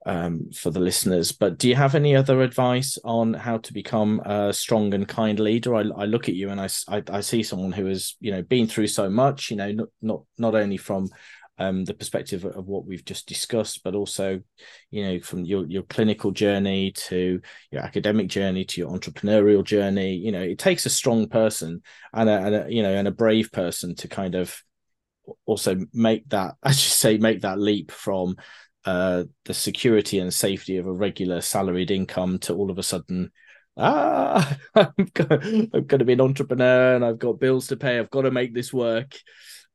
um 0.05 0.51
for 0.51 0.71
the 0.71 0.79
listeners. 0.79 1.31
But 1.31 1.57
do 1.57 1.69
you 1.69 1.75
have 1.75 1.95
any 1.95 2.15
other 2.15 2.41
advice 2.41 2.97
on 3.03 3.33
how 3.33 3.57
to 3.59 3.73
become 3.73 4.19
a 4.25 4.51
strong 4.53 4.93
and 4.93 5.07
kind 5.07 5.39
leader? 5.39 5.75
I, 5.75 5.81
I 5.81 6.05
look 6.05 6.27
at 6.27 6.35
you 6.35 6.49
and 6.49 6.59
I, 6.59 6.69
I, 6.87 7.03
I 7.11 7.21
see 7.21 7.43
someone 7.43 7.71
who 7.71 7.85
has 7.85 8.15
you 8.19 8.31
know 8.31 8.41
been 8.41 8.67
through 8.67 8.87
so 8.87 9.09
much. 9.09 9.51
You 9.51 9.57
know, 9.57 9.71
not 9.71 9.87
not 10.01 10.21
not 10.37 10.55
only 10.55 10.77
from 10.77 11.09
um, 11.59 11.83
the 11.83 11.93
perspective 11.93 12.45
of 12.45 12.67
what 12.67 12.85
we've 12.85 13.03
just 13.03 13.27
discussed, 13.27 13.81
but 13.83 13.93
also, 13.93 14.41
you 14.91 15.03
know, 15.03 15.19
from 15.19 15.43
your 15.43 15.67
your 15.67 15.83
clinical 15.83 16.31
journey 16.31 16.91
to 16.93 17.41
your 17.71 17.81
academic 17.81 18.27
journey 18.27 18.63
to 18.65 18.81
your 18.81 18.91
entrepreneurial 18.91 19.63
journey. 19.63 20.15
You 20.15 20.31
know, 20.31 20.41
it 20.41 20.57
takes 20.57 20.85
a 20.85 20.89
strong 20.89 21.27
person 21.27 21.81
and 22.13 22.29
a, 22.29 22.33
and 22.33 22.55
a 22.55 22.65
you 22.69 22.81
know 22.81 22.93
and 22.93 23.07
a 23.07 23.11
brave 23.11 23.51
person 23.51 23.93
to 23.95 24.07
kind 24.07 24.35
of 24.35 24.57
also 25.45 25.77
make 25.93 26.27
that, 26.29 26.55
as 26.63 26.83
you 26.83 26.89
say, 26.89 27.17
make 27.17 27.41
that 27.41 27.59
leap 27.59 27.91
from 27.91 28.37
uh, 28.85 29.25
the 29.45 29.53
security 29.53 30.19
and 30.19 30.33
safety 30.33 30.77
of 30.77 30.87
a 30.87 30.93
regular 30.93 31.41
salaried 31.41 31.91
income 31.91 32.39
to 32.39 32.55
all 32.55 32.71
of 32.71 32.77
a 32.77 32.83
sudden 32.83 33.31
ah, 33.79 34.57
I'm 34.75 34.93
going, 35.13 35.69
to 35.87 36.05
be 36.05 36.13
an 36.13 36.21
entrepreneur 36.21 36.95
and 36.95 37.05
I've 37.05 37.19
got 37.19 37.39
bills 37.39 37.67
to 37.67 37.77
pay. 37.77 37.97
I've 37.97 38.09
got 38.09 38.23
to 38.23 38.31
make 38.31 38.53
this 38.53 38.73
work 38.73 39.15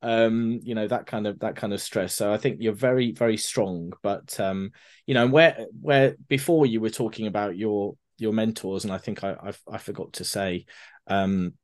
um 0.05 0.61
you 0.63 0.75
know 0.75 0.87
that 0.87 1.07
kind 1.07 1.27
of 1.27 1.39
that 1.41 1.57
kind 1.57 1.73
of 1.73 1.81
stress. 1.81 2.15
So 2.15 2.33
i 2.33 2.37
think 2.37 2.59
you're 2.61 2.75
very 2.75 3.13
very 3.13 3.39
strong 3.39 3.93
but 4.03 4.39
um 4.39 4.71
you 5.07 5.15
know 5.15 5.27
where 5.27 5.67
where 5.81 6.15
before 6.29 6.67
you 6.67 6.81
were 6.81 6.91
talking 6.91 7.27
about 7.27 7.57
your 7.57 7.97
your 8.19 8.35
mentors 8.35 8.85
and 8.85 8.93
i 8.93 8.99
think 8.99 9.25
i 9.25 9.33
i, 9.33 9.53
I 9.73 9.79
forgot 9.79 10.13
to 10.15 10.25
say 10.25 10.67
um 11.07 11.55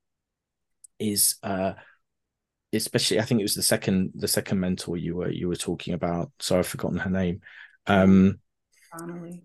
is 0.99 1.36
uh 1.43 1.74
especially 2.72 3.20
i 3.20 3.22
think 3.22 3.41
it 3.41 3.45
was 3.45 3.55
the 3.55 3.62
second 3.62 4.12
the 4.14 4.26
second 4.26 4.59
mentor 4.59 4.97
you 4.97 5.16
were 5.16 5.30
you 5.30 5.47
were 5.47 5.57
talking 5.57 5.93
about. 5.93 6.32
Sorry 6.41 6.61
i've 6.61 6.66
forgotten 6.66 6.99
her 6.99 7.11
name. 7.11 7.43
Um 7.86 8.41
Finally. 8.91 9.45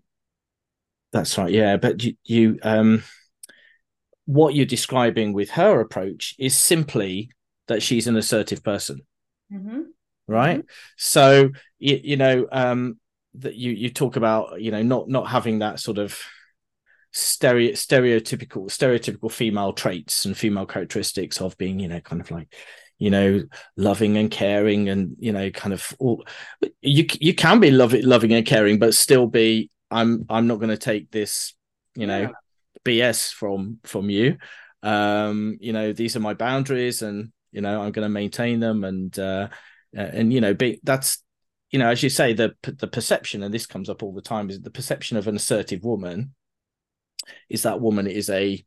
that's 1.12 1.36
right 1.36 1.52
yeah 1.52 1.76
but 1.76 2.02
you, 2.02 2.14
you 2.24 2.58
um 2.62 3.02
what 4.24 4.54
you're 4.54 4.66
describing 4.66 5.32
with 5.32 5.50
her 5.50 5.80
approach 5.80 6.34
is 6.38 6.56
simply 6.56 7.30
that 7.68 7.82
she's 7.82 8.06
an 8.06 8.16
assertive 8.16 8.62
person 8.62 9.00
mm-hmm. 9.52 9.82
right 10.26 10.58
mm-hmm. 10.58 10.68
so 10.96 11.50
you, 11.78 12.00
you 12.02 12.16
know 12.16 12.46
um 12.52 12.98
that 13.34 13.54
you 13.54 13.72
you 13.72 13.90
talk 13.90 14.16
about 14.16 14.60
you 14.60 14.70
know 14.70 14.82
not 14.82 15.08
not 15.08 15.28
having 15.28 15.58
that 15.58 15.80
sort 15.80 15.98
of 15.98 16.18
stereo 17.12 17.72
stereotypical 17.72 18.66
stereotypical 18.66 19.30
female 19.30 19.72
traits 19.72 20.24
and 20.24 20.36
female 20.36 20.66
characteristics 20.66 21.40
of 21.40 21.56
being 21.56 21.78
you 21.78 21.88
know 21.88 22.00
kind 22.00 22.20
of 22.20 22.30
like 22.30 22.54
you 22.98 23.10
know 23.10 23.42
loving 23.76 24.16
and 24.16 24.30
caring 24.30 24.88
and 24.88 25.16
you 25.18 25.32
know 25.32 25.50
kind 25.50 25.72
of 25.72 25.94
all 25.98 26.24
you 26.80 27.06
you 27.20 27.34
can 27.34 27.60
be 27.60 27.70
loving 27.70 28.04
loving 28.04 28.32
and 28.32 28.46
caring 28.46 28.78
but 28.78 28.94
still 28.94 29.26
be 29.26 29.70
i'm 29.90 30.24
i'm 30.28 30.46
not 30.46 30.56
going 30.56 30.70
to 30.70 30.76
take 30.76 31.10
this 31.10 31.54
you 31.94 32.06
know 32.06 32.20
yeah. 32.20 32.28
bs 32.84 33.32
from 33.32 33.78
from 33.84 34.10
you 34.10 34.36
um 34.82 35.56
you 35.60 35.72
know 35.72 35.92
these 35.92 36.16
are 36.16 36.20
my 36.20 36.34
boundaries 36.34 37.02
and 37.02 37.32
you 37.56 37.62
know 37.62 37.82
i'm 37.82 37.90
going 37.90 38.04
to 38.04 38.10
maintain 38.10 38.60
them 38.60 38.84
and 38.84 39.18
uh 39.18 39.48
and 39.94 40.32
you 40.32 40.40
know 40.40 40.54
be 40.54 40.78
that's 40.84 41.24
you 41.70 41.78
know 41.78 41.88
as 41.88 42.02
you 42.02 42.10
say 42.10 42.34
the 42.34 42.54
the 42.62 42.86
perception 42.86 43.42
and 43.42 43.52
this 43.52 43.66
comes 43.66 43.88
up 43.88 44.02
all 44.02 44.12
the 44.12 44.20
time 44.20 44.50
is 44.50 44.60
the 44.60 44.70
perception 44.70 45.16
of 45.16 45.26
an 45.26 45.34
assertive 45.34 45.82
woman 45.82 46.34
is 47.48 47.62
that 47.62 47.80
woman 47.80 48.06
is 48.06 48.30
a 48.30 48.62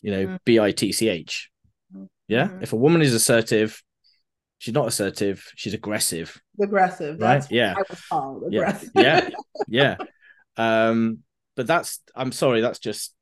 you 0.00 0.10
know 0.10 0.26
mm. 0.26 0.38
b-i-t-c-h 0.44 1.50
yeah? 2.28 2.46
Mm-hmm. 2.46 2.62
if 2.62 2.72
a 2.72 2.76
woman 2.76 3.02
is 3.02 3.12
assertive 3.12 3.82
she's 4.58 4.72
not 4.72 4.86
assertive 4.86 5.44
she's 5.56 5.74
aggressive. 5.74 6.40
Aggressive 6.60 7.20
right? 7.20 7.44
yeah. 7.50 7.74
aggressive. 8.46 8.90
yeah. 8.94 9.28
yeah. 9.28 9.30
Yeah. 9.68 9.96
Um 10.56 11.18
but 11.56 11.66
that's 11.66 12.00
i'm 12.14 12.32
sorry 12.32 12.60
that's 12.60 12.78
just 12.78 13.14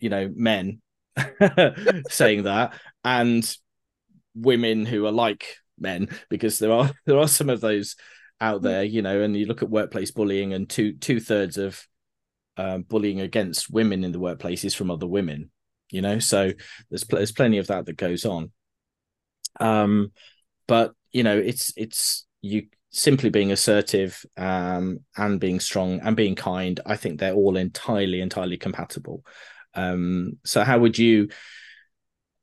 you 0.00 0.08
know 0.08 0.30
men 0.34 0.80
saying 2.08 2.44
that. 2.44 2.74
And 3.04 3.56
women 4.36 4.86
who 4.86 5.06
are 5.06 5.12
like 5.12 5.56
men 5.78 6.08
because 6.28 6.58
there 6.58 6.72
are 6.72 6.90
there 7.06 7.18
are 7.18 7.28
some 7.28 7.50
of 7.50 7.60
those 7.60 7.96
out 8.40 8.62
there 8.62 8.84
you 8.84 9.00
know 9.00 9.22
and 9.22 9.34
you 9.36 9.46
look 9.46 9.62
at 9.62 9.70
workplace 9.70 10.10
bullying 10.10 10.52
and 10.52 10.68
two 10.68 10.92
two 10.94 11.18
thirds 11.20 11.56
of 11.56 11.86
um, 12.58 12.82
bullying 12.82 13.20
against 13.20 13.70
women 13.70 14.04
in 14.04 14.12
the 14.12 14.18
workplace 14.18 14.64
is 14.64 14.74
from 14.74 14.90
other 14.90 15.06
women 15.06 15.50
you 15.90 16.02
know? 16.02 16.18
So 16.18 16.52
there's 16.90 17.04
there's 17.04 17.32
plenty 17.32 17.58
of 17.58 17.68
that 17.68 17.86
that 17.86 17.96
goes 17.96 18.24
on. 18.24 18.52
Um 19.60 20.12
but 20.68 20.92
you 21.12 21.22
know 21.22 21.38
it's 21.38 21.72
it's 21.76 22.26
you 22.42 22.66
simply 22.90 23.30
being 23.30 23.52
assertive 23.52 24.24
um 24.36 25.00
and 25.16 25.38
being 25.38 25.60
strong 25.60 26.00
and 26.00 26.16
being 26.16 26.34
kind 26.34 26.80
i 26.86 26.96
think 26.96 27.18
they're 27.18 27.34
all 27.34 27.56
entirely 27.56 28.20
entirely 28.20 28.56
compatible. 28.56 29.24
Um 29.74 30.38
so 30.44 30.64
how 30.64 30.78
would 30.78 30.98
you 30.98 31.28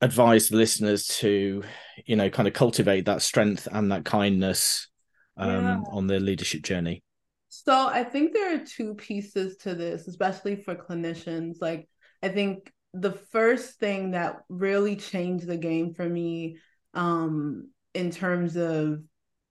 advise 0.03 0.49
the 0.49 0.57
listeners 0.57 1.07
to 1.07 1.63
you 2.05 2.15
know 2.15 2.29
kind 2.29 2.47
of 2.47 2.53
cultivate 2.53 3.05
that 3.05 3.21
strength 3.21 3.67
and 3.71 3.91
that 3.91 4.03
kindness 4.03 4.89
um, 5.37 5.49
yeah. 5.49 5.79
on 5.91 6.07
their 6.07 6.19
leadership 6.19 6.61
journey 6.61 7.01
so 7.47 7.87
i 7.87 8.03
think 8.03 8.33
there 8.33 8.55
are 8.55 8.65
two 8.65 8.95
pieces 8.95 9.55
to 9.55 9.73
this 9.73 10.07
especially 10.07 10.57
for 10.57 10.75
clinicians 10.75 11.55
like 11.61 11.87
i 12.21 12.27
think 12.27 12.71
the 12.93 13.11
first 13.11 13.79
thing 13.79 14.11
that 14.11 14.41
really 14.49 14.97
changed 14.97 15.47
the 15.47 15.57
game 15.57 15.93
for 15.93 16.07
me 16.07 16.57
um, 16.93 17.69
in 17.95 18.11
terms 18.11 18.55
of 18.55 19.01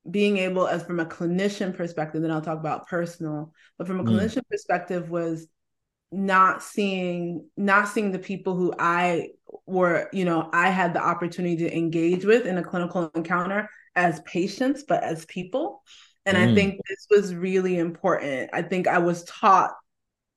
being 0.09 0.37
able 0.37 0.69
as 0.69 0.83
from 0.83 1.01
a 1.01 1.07
clinician 1.07 1.75
perspective 1.75 2.21
then 2.21 2.31
i'll 2.31 2.43
talk 2.43 2.59
about 2.59 2.87
personal 2.87 3.55
but 3.79 3.87
from 3.87 4.01
a 4.01 4.05
mm. 4.05 4.09
clinician 4.09 4.43
perspective 4.51 5.09
was 5.09 5.47
not 6.13 6.63
seeing 6.63 7.49
not 7.57 7.89
seeing 7.89 8.13
the 8.13 8.19
people 8.19 8.55
who 8.55 8.75
I 8.79 9.31
were, 9.67 10.09
you 10.13 10.25
know, 10.25 10.49
I 10.53 10.71
had 10.71 10.95
the 10.95 11.03
opportunity 11.03 11.57
to 11.59 11.77
engage 11.77 12.25
with 12.25 12.47
in 12.47 12.59
a 12.59 12.65
clinical 12.65 13.11
encounter 13.15 13.69
as 13.95 14.21
patients, 14.21 14.85
but 14.87 15.03
as 15.03 15.25
people. 15.27 15.83
And 16.25 16.37
mm. 16.37 16.51
I 16.51 16.55
think 16.55 16.81
this 16.89 17.07
was 17.11 17.35
really 17.35 17.79
important. 17.79 18.51
I 18.53 18.63
think 18.63 18.87
I 18.87 18.99
was 18.99 19.25
taught 19.25 19.73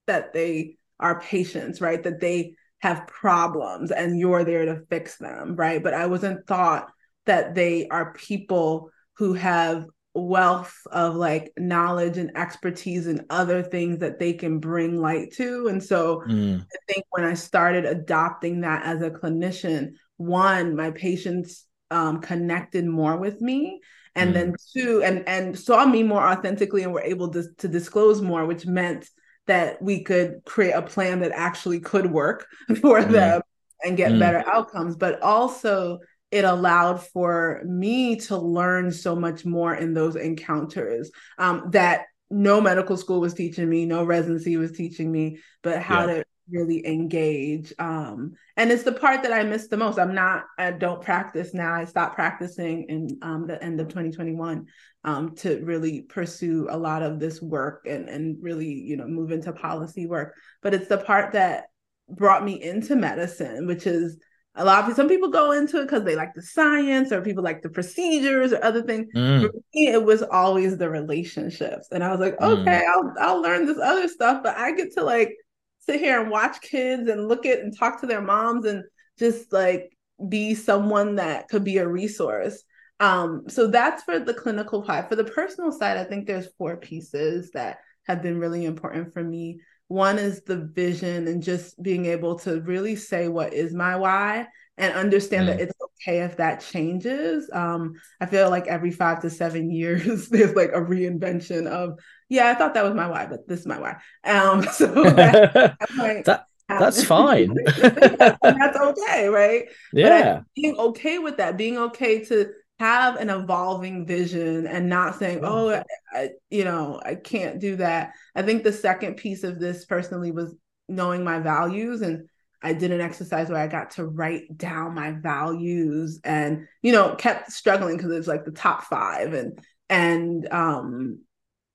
that 0.08 0.34
they 0.34 0.78
are 1.00 1.20
patients, 1.20 1.82
right? 1.82 2.02
That 2.02 2.20
they 2.20 2.56
have 2.80 3.08
problems 3.08 3.92
and 3.92 4.20
you're 4.20 4.44
there 4.44 4.66
to 4.66 4.84
fix 4.90 5.18
them, 5.18 5.56
right? 5.56 5.82
But 5.82 5.94
I 5.94 6.06
wasn't 6.06 6.46
thought 6.48 6.92
that 7.26 7.56
they 7.56 7.88
are 7.88 8.14
people 8.14 8.92
who 9.18 9.34
have 9.34 9.86
wealth 10.16 10.76
of 10.92 11.16
like 11.16 11.52
knowledge 11.58 12.18
and 12.18 12.36
expertise 12.38 13.06
and 13.06 13.26
other 13.30 13.62
things 13.62 14.00
that 14.00 14.18
they 14.18 14.34
can 14.34 14.60
bring 14.60 15.00
light 15.00 15.34
to. 15.34 15.68
And 15.68 15.84
so 15.84 16.24
mm. 16.28 16.62
I 16.62 16.78
think 16.88 17.06
when 17.10 17.26
I 17.26 17.34
started 17.34 17.86
adopting 17.86 18.62
that 18.62 18.86
as 18.86 19.02
a 19.02 19.12
clinician, 19.12 19.94
one, 20.18 20.76
my 20.76 20.92
patients 20.92 21.66
um, 21.92 22.22
connected 22.22 22.86
more 22.86 23.18
with 23.18 23.42
me. 23.42 23.82
And 24.16 24.32
mm. 24.32 24.34
then 24.34 24.56
two, 24.74 25.04
and 25.04 25.28
and 25.28 25.60
saw 25.60 25.86
me 25.86 26.02
more 26.02 26.26
authentically 26.26 26.84
and 26.84 26.94
were 26.94 27.02
able 27.02 27.30
to, 27.34 27.44
to 27.58 27.68
disclose 27.68 28.22
more, 28.22 28.46
which 28.46 28.66
meant 28.66 29.10
that 29.48 29.82
we 29.82 30.04
could 30.04 30.42
create 30.46 30.72
a 30.72 30.82
plan 30.82 31.20
that 31.20 31.34
actually 31.34 31.82
could 31.82 32.10
work 32.10 32.48
for 32.82 33.02
mm. 33.02 33.12
them 33.12 33.42
and 33.84 33.98
get 33.98 34.14
mm. 34.14 34.20
better 34.20 34.44
outcomes. 34.50 34.96
But 34.96 35.22
also 35.22 36.00
it 36.32 36.46
allowed 36.46 37.06
for 37.08 37.62
me 37.66 38.18
to 38.18 38.38
learn 38.38 38.92
so 38.92 39.16
much 39.16 39.46
more 39.46 39.74
in 39.74 39.94
those 39.94 40.16
encounters 40.16 41.12
um, 41.38 41.70
that 41.72 42.06
no 42.30 42.60
medical 42.60 42.98
school 42.98 43.22
was 43.22 43.34
teaching 43.34 43.70
me, 43.70 43.86
no 43.86 44.04
residency 44.04 44.58
was 44.58 44.72
teaching 44.72 45.12
me, 45.12 45.40
but 45.62 45.82
how 45.82 46.08
yeah. 46.08 46.16
to 46.16 46.26
really 46.50 46.86
engage. 46.86 47.74
Um, 47.80 48.34
and 48.58 48.72
it's 48.72 48.84
the 48.84 48.92
part 48.92 49.24
that 49.24 49.34
I 49.34 49.44
miss 49.44 49.68
the 49.68 49.78
most. 49.78 49.98
I'm 49.98 50.14
not, 50.14 50.46
I 50.58 50.72
don't 50.72 51.02
practice 51.02 51.54
now. 51.54 51.74
I 51.74 51.86
stopped 51.86 52.16
practicing 52.16 52.86
in 52.90 53.18
um, 53.22 53.48
the 53.48 53.62
end 53.64 53.80
of 53.80 53.88
2021 53.88 54.66
um, 55.04 55.36
to 55.38 55.64
really 55.64 56.02
pursue 56.02 56.68
a 56.70 56.78
lot 56.78 57.04
of 57.04 57.20
this 57.20 57.42
work 57.42 57.86
and, 57.88 58.10
and 58.10 58.38
really, 58.42 58.72
you 58.72 58.98
know, 58.98 59.08
move 59.08 59.32
into 59.32 59.54
policy 59.54 60.06
work. 60.06 60.36
But 60.62 60.74
it's 60.74 60.88
the 60.88 60.98
part 60.98 61.34
that 61.34 61.66
brought 62.10 62.44
me 62.44 62.62
into 62.62 62.96
medicine, 62.96 63.68
which 63.68 63.88
is 63.88 64.18
a 64.56 64.64
lot 64.64 64.90
of 64.90 64.96
some 64.96 65.10
people 65.10 65.30
go 65.30 65.52
into 65.52 65.80
it 65.82 65.86
because 65.86 66.04
they 66.04 66.16
like 66.16 66.34
the 66.34 66.42
science 66.42 67.12
or 67.12 67.22
people 67.22 67.44
like 67.44 67.62
the 67.62 67.70
procedures 67.70 68.54
or 68.54 68.64
other 68.64 68.82
things. 68.82 69.08
Mm. 69.16 69.42
For 69.42 69.52
me, 69.74 69.88
it 69.88 70.04
was 70.04 70.24
always 70.24 70.78
the 70.78 70.90
relationships. 70.90 71.90
And 71.92 72.04
I 72.04 72.12
was 72.12 72.20
like, 72.20 72.38
mm. 72.38 72.62
okay, 72.62 72.84
I'll 72.88 73.14
I'll 73.20 73.42
learn 73.42 73.66
this 73.66 73.80
other 73.80 74.08
stuff, 74.08 74.44
but 74.44 74.56
I 74.56 74.72
get 74.72 74.94
to 74.94 75.04
like 75.04 75.36
sit 75.80 76.00
here 76.00 76.22
and 76.22 76.32
watch 76.32 76.62
kids 76.62 77.10
and 77.10 77.28
look 77.28 77.46
at 77.46 77.60
and 77.60 77.78
talk 77.78 78.02
to 78.02 78.08
their 78.08 78.22
moms 78.22 78.66
and 78.66 78.84
just 79.20 79.52
like 79.52 79.92
be 80.30 80.56
someone 80.56 81.16
that 81.16 81.50
could 81.50 81.64
be 81.64 81.78
a 81.78 81.88
resource. 81.88 82.64
Um, 83.00 83.44
so 83.50 83.68
that's 83.68 84.04
for 84.04 84.20
the 84.20 84.34
clinical 84.34 84.86
side. 84.86 85.10
For 85.10 85.16
the 85.16 85.26
personal 85.26 85.72
side, 85.72 85.98
I 85.98 86.06
think 86.06 86.26
there's 86.26 86.48
four 86.58 86.78
pieces 86.78 87.52
that 87.52 87.80
have 88.08 88.22
been 88.22 88.40
really 88.40 88.66
important 88.66 89.14
for 89.14 89.24
me. 89.24 89.60
One 89.88 90.18
is 90.18 90.42
the 90.42 90.58
vision 90.58 91.28
and 91.28 91.44
just 91.44 91.82
being 91.82 92.08
able 92.08 92.40
to 92.40 92.62
really 92.62 92.96
say 92.96 93.28
what 93.28 93.54
is 93.54 93.74
my 93.74 93.96
why 93.96 94.48
and 94.78 94.94
understand 94.94 95.48
mm. 95.48 95.52
that 95.52 95.62
it's 95.62 95.74
okay 95.82 96.22
if 96.22 96.38
that 96.38 96.62
changes. 96.62 97.50
Um, 97.54 97.94
I 98.20 98.26
feel 98.26 98.50
like 98.50 98.68
every 98.68 98.92
five 98.92 99.22
to 99.22 99.30
seven 99.30 99.72
years, 99.72 100.30
there's 100.30 100.56
like 100.56 100.72
a 100.74 100.82
reinvention 100.82 101.68
of, 101.68 102.00
yeah, 102.30 102.50
I 102.50 102.56
thought 102.56 102.74
that 102.74 102.84
was 102.84 102.96
my 102.96 103.08
why, 103.08 103.28
but 103.28 103.48
this 103.48 103.62
is 103.62 103.68
my 103.68 103.80
why. 103.80 103.98
Um, 104.24 104.64
so 104.72 104.88
that, 105.04 105.78
like, 105.98 106.26
that 106.26 106.46
that's 106.68 107.04
fine. 107.04 107.56
that's 107.64 108.78
okay, 108.78 109.28
right? 109.28 109.66
Yeah. 109.94 110.42
being 110.56 110.76
okay 110.78 111.20
with 111.20 111.38
that, 111.38 111.58
being 111.58 111.78
okay 111.78 112.26
to 112.26 112.52
have 112.80 113.16
an 113.16 113.30
evolving 113.30 114.06
vision 114.06 114.68
and 114.68 114.90
not 114.90 115.18
saying, 115.18 115.40
oh, 115.44 115.70
I, 115.70 115.84
I, 116.12 116.30
you 116.50 116.66
know, 116.66 117.02
I 117.04 117.16
can't 117.16 117.60
do 117.60 117.78
that. 117.78 118.14
I 118.36 118.42
think 118.42 118.64
the 118.64 118.74
second 118.74 119.16
piece 119.16 119.44
of 119.44 119.60
this 119.60 119.86
personally 119.86 120.32
was 120.32 120.54
knowing 120.88 121.24
my 121.24 121.40
values 121.40 122.02
and 122.02 122.28
I 122.62 122.74
did 122.74 122.92
an 122.92 123.02
exercise 123.02 123.50
where 123.50 123.62
I 123.62 123.68
got 123.68 123.92
to 123.92 124.06
write 124.06 124.58
down 124.58 124.96
my 124.96 125.12
values 125.12 126.20
and 126.24 126.68
you 126.82 126.92
know 126.92 127.16
kept 127.16 127.52
struggling 127.52 127.96
because 127.96 128.12
it's 128.12 128.28
like 128.28 128.44
the 128.44 128.52
top 128.52 128.84
5 128.86 129.34
and 129.34 129.60
and 129.90 130.52
um 130.52 131.20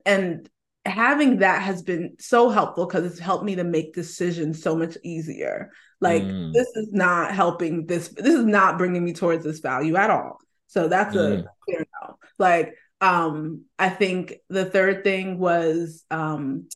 and 0.05 0.49
having 0.85 1.39
that 1.39 1.63
has 1.63 1.83
been 1.83 2.17
so 2.19 2.49
helpful 2.49 2.87
because 2.87 3.05
it's 3.05 3.21
helped 3.21 3.45
me 3.45 3.55
to 3.57 3.65
make 3.65 3.95
decisions 3.95 4.63
so 4.63 4.75
much 4.75 4.97
easier 5.05 5.71
like 6.01 6.23
mm. 6.23 6.53
this 6.53 6.67
is 6.75 6.93
not 6.93 7.33
helping 7.33 7.87
this 7.87 8.09
this 8.09 8.35
is 8.35 8.47
not 8.47 8.79
bringing 8.79 9.05
me 9.05 9.13
towards 9.13 9.45
this 9.45 9.61
value 9.61 9.95
at 9.95 10.11
all 10.11 10.39
so 10.71 10.89
that's 10.89 11.14
mm. 11.14 11.41
a 11.41 11.45
clear 11.64 11.85
no 12.01 12.16
like 12.39 12.75
um 13.01 13.64
i 13.79 13.89
think 13.89 14.35
the 14.49 14.64
third 14.64 15.05
thing 15.05 15.39
was 15.39 16.05
um 16.11 16.68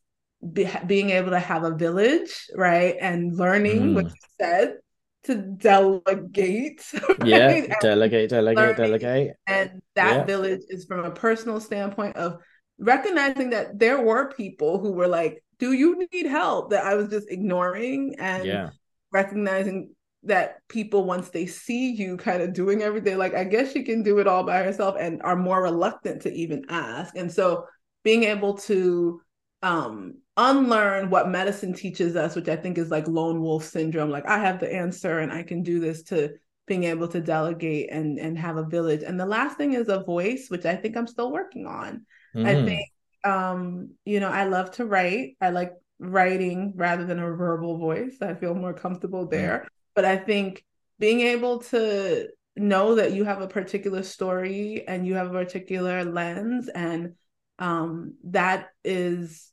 be, 0.52 0.68
being 0.86 1.10
able 1.10 1.30
to 1.30 1.38
have 1.38 1.64
a 1.64 1.74
village 1.74 2.48
right 2.54 2.96
and 3.00 3.36
learning 3.36 3.80
mm. 3.80 3.94
what 3.94 4.04
you 4.04 4.20
said 4.40 4.76
to 5.24 5.34
delegate. 5.36 6.84
Right? 7.18 7.26
Yeah, 7.68 7.74
delegate, 7.80 8.30
delegate, 8.30 8.76
delegate. 8.76 9.36
And 9.46 9.80
that 9.94 10.16
yeah. 10.16 10.24
village 10.24 10.62
is 10.68 10.84
from 10.84 11.04
a 11.04 11.10
personal 11.10 11.60
standpoint 11.60 12.16
of 12.16 12.40
recognizing 12.78 13.50
that 13.50 13.78
there 13.78 14.02
were 14.02 14.32
people 14.32 14.78
who 14.78 14.92
were 14.92 15.08
like, 15.08 15.42
"Do 15.58 15.72
you 15.72 16.06
need 16.12 16.26
help?" 16.26 16.70
that 16.70 16.84
I 16.84 16.94
was 16.94 17.08
just 17.08 17.30
ignoring, 17.30 18.16
and 18.18 18.44
yeah. 18.44 18.70
recognizing 19.12 19.94
that 20.24 20.58
people 20.68 21.04
once 21.04 21.30
they 21.30 21.46
see 21.46 21.92
you 21.92 22.16
kind 22.16 22.42
of 22.42 22.52
doing 22.52 22.82
everything, 22.82 23.18
like 23.18 23.34
I 23.34 23.44
guess 23.44 23.72
she 23.72 23.82
can 23.82 24.02
do 24.02 24.18
it 24.18 24.26
all 24.26 24.44
by 24.44 24.62
herself, 24.62 24.96
and 24.98 25.22
are 25.22 25.36
more 25.36 25.62
reluctant 25.62 26.22
to 26.22 26.32
even 26.32 26.64
ask. 26.68 27.16
And 27.16 27.30
so, 27.30 27.66
being 28.02 28.24
able 28.24 28.54
to 28.58 29.20
um, 29.62 30.18
unlearn 30.36 31.10
what 31.10 31.28
medicine 31.28 31.72
teaches 31.72 32.16
us, 32.16 32.36
which 32.36 32.48
I 32.48 32.56
think 32.56 32.76
is 32.78 32.90
like 32.90 33.08
lone 33.08 33.40
wolf 33.40 33.64
syndrome. 33.64 34.10
Like 34.10 34.26
I 34.26 34.38
have 34.38 34.60
the 34.60 34.72
answer 34.72 35.20
and 35.20 35.32
I 35.32 35.42
can 35.42 35.62
do 35.62 35.80
this 35.80 36.02
to 36.04 36.34
being 36.66 36.84
able 36.84 37.08
to 37.08 37.20
delegate 37.20 37.90
and 37.90 38.18
and 38.18 38.38
have 38.38 38.56
a 38.56 38.64
village. 38.64 39.02
And 39.02 39.18
the 39.18 39.26
last 39.26 39.56
thing 39.56 39.74
is 39.74 39.88
a 39.88 40.04
voice, 40.04 40.46
which 40.48 40.64
I 40.64 40.76
think 40.76 40.96
I'm 40.96 41.06
still 41.06 41.32
working 41.32 41.66
on. 41.66 42.04
Mm. 42.34 42.46
I 42.46 42.64
think 42.64 42.88
um, 43.24 43.92
you 44.04 44.20
know, 44.20 44.28
I 44.28 44.44
love 44.44 44.70
to 44.72 44.84
write. 44.84 45.36
I 45.40 45.50
like 45.50 45.72
writing 45.98 46.74
rather 46.76 47.04
than 47.06 47.18
a 47.18 47.30
verbal 47.30 47.78
voice. 47.78 48.18
I 48.20 48.34
feel 48.34 48.54
more 48.54 48.74
comfortable 48.74 49.26
there. 49.26 49.66
Mm. 49.94 49.96
But 49.96 50.04
I 50.04 50.16
think 50.16 50.64
being 50.98 51.20
able 51.20 51.60
to 51.60 52.28
know 52.56 52.94
that 52.96 53.12
you 53.12 53.24
have 53.24 53.40
a 53.40 53.48
particular 53.48 54.02
story 54.02 54.84
and 54.86 55.06
you 55.06 55.14
have 55.14 55.28
a 55.28 55.44
particular 55.44 56.04
lens 56.04 56.68
and 56.68 57.14
um, 57.58 58.14
that 58.24 58.68
is 58.84 59.50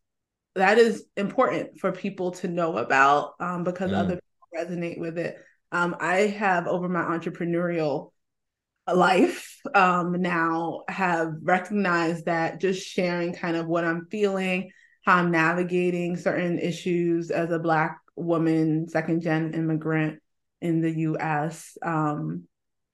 that 0.55 0.77
is 0.77 1.05
important 1.15 1.79
for 1.79 1.91
people 1.91 2.31
to 2.31 2.47
know 2.47 2.77
about 2.77 3.33
um, 3.39 3.63
because 3.63 3.91
mm. 3.91 3.97
other 3.97 4.15
people 4.15 4.75
resonate 4.75 4.99
with 4.99 5.17
it. 5.17 5.37
Um, 5.71 5.95
I 5.99 6.27
have 6.27 6.67
over 6.67 6.89
my 6.89 7.03
entrepreneurial 7.03 8.11
life 8.91 9.61
um, 9.73 10.21
now 10.21 10.81
have 10.89 11.35
recognized 11.41 12.25
that 12.25 12.59
just 12.59 12.85
sharing 12.85 13.33
kind 13.33 13.55
of 13.55 13.67
what 13.67 13.85
I'm 13.85 14.07
feeling, 14.11 14.71
how 15.05 15.17
I'm 15.17 15.31
navigating 15.31 16.17
certain 16.17 16.59
issues 16.59 17.31
as 17.31 17.51
a 17.51 17.59
Black 17.59 17.97
woman, 18.17 18.89
second 18.89 19.21
gen 19.21 19.53
immigrant 19.53 20.20
in 20.61 20.81
the 20.81 20.91
US, 20.91 21.77
um, 21.81 22.43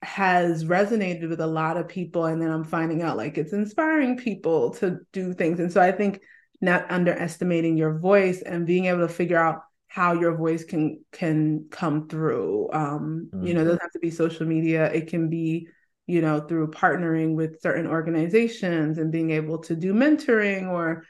has 0.02 0.64
resonated 0.64 1.28
with 1.28 1.40
a 1.40 1.46
lot 1.46 1.76
of 1.76 1.88
people. 1.88 2.26
And 2.26 2.40
then 2.40 2.50
I'm 2.50 2.64
finding 2.64 3.02
out 3.02 3.16
like 3.16 3.36
it's 3.36 3.52
inspiring 3.52 4.16
people 4.16 4.70
to 4.74 4.98
do 5.12 5.34
things. 5.34 5.60
And 5.60 5.72
so 5.72 5.80
I 5.80 5.92
think 5.92 6.20
not 6.60 6.90
underestimating 6.90 7.76
your 7.76 7.98
voice 7.98 8.42
and 8.42 8.66
being 8.66 8.86
able 8.86 9.06
to 9.06 9.12
figure 9.12 9.38
out 9.38 9.62
how 9.88 10.12
your 10.12 10.36
voice 10.36 10.64
can 10.64 11.02
can 11.12 11.66
come 11.70 12.08
through 12.08 12.68
um 12.72 13.28
mm-hmm. 13.32 13.46
you 13.46 13.54
know 13.54 13.60
it 13.60 13.62
mm-hmm. 13.62 13.68
doesn't 13.68 13.82
have 13.82 13.90
to 13.90 13.98
be 13.98 14.10
social 14.10 14.46
media 14.46 14.92
it 14.92 15.08
can 15.08 15.30
be 15.30 15.66
you 16.06 16.20
know 16.20 16.40
through 16.40 16.70
partnering 16.70 17.34
with 17.34 17.60
certain 17.62 17.86
organizations 17.86 18.98
and 18.98 19.10
being 19.10 19.30
able 19.30 19.58
to 19.58 19.74
do 19.74 19.94
mentoring 19.94 20.68
or 20.68 21.04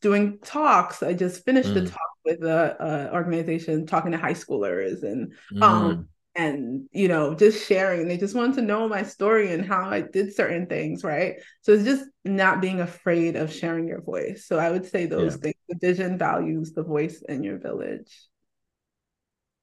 doing 0.00 0.38
talks. 0.44 1.02
I 1.02 1.12
just 1.12 1.44
finished 1.44 1.70
mm. 1.70 1.86
a 1.86 1.88
talk 1.88 2.10
with 2.24 2.42
a, 2.42 2.76
a, 3.10 3.14
organization 3.14 3.86
talking 3.86 4.12
to 4.12 4.18
high 4.18 4.34
schoolers 4.34 5.02
and 5.02 5.32
mm. 5.52 5.62
um 5.62 6.08
and 6.34 6.88
you 6.92 7.08
know 7.08 7.34
just 7.34 7.66
sharing. 7.66 8.08
They 8.08 8.16
just 8.16 8.34
wanted 8.34 8.56
to 8.56 8.62
know 8.62 8.88
my 8.88 9.02
story 9.02 9.52
and 9.52 9.64
how 9.64 9.88
i 9.88 10.00
did 10.00 10.34
certain 10.34 10.66
things 10.66 11.04
right? 11.04 11.36
So 11.62 11.72
it's 11.72 11.84
just 11.84 12.04
not 12.24 12.60
being 12.60 12.80
afraid 12.80 13.36
of 13.36 13.52
sharing 13.52 13.88
your 13.88 14.02
voice. 14.02 14.46
So 14.46 14.58
i 14.58 14.70
would 14.70 14.86
say 14.86 15.06
those 15.06 15.34
yeah. 15.34 15.40
things 15.40 15.56
the 15.68 15.78
vision 15.80 16.18
values 16.18 16.72
the 16.72 16.84
voice 16.84 17.22
in 17.28 17.42
your 17.42 17.58
village. 17.58 18.12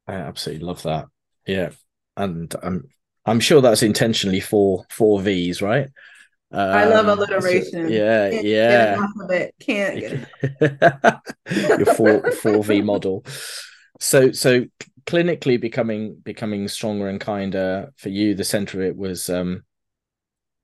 I 0.07 0.13
absolutely 0.13 0.65
love 0.65 0.83
that. 0.83 1.07
Yeah. 1.45 1.71
And 2.15 2.53
i'm 2.61 2.83
i'm 3.25 3.39
sure 3.39 3.61
that's 3.61 3.81
intentionally 3.81 4.39
for 4.39 4.85
four 4.91 5.19
v's 5.19 5.61
right 5.63 5.89
um, 6.53 6.69
I 6.69 6.85
love 6.85 7.07
alliteration. 7.07 7.87
So, 7.87 7.93
yeah, 7.93 8.29
Can't 8.29 8.45
yeah. 8.45 9.07
It. 9.29 9.55
Can't 9.59 9.99
get 9.99 10.29
it. 10.51 11.79
Your 11.79 11.85
four 11.87 12.31
four 12.31 12.63
V 12.63 12.81
model. 12.83 13.25
So 13.99 14.31
so 14.31 14.65
clinically 15.05 15.59
becoming 15.59 16.15
becoming 16.23 16.67
stronger 16.67 17.09
and 17.09 17.19
kinder 17.19 17.91
for 17.97 18.09
you 18.09 18.35
the 18.35 18.43
center 18.43 18.81
of 18.81 18.87
it 18.87 18.95
was 18.95 19.29
um 19.29 19.63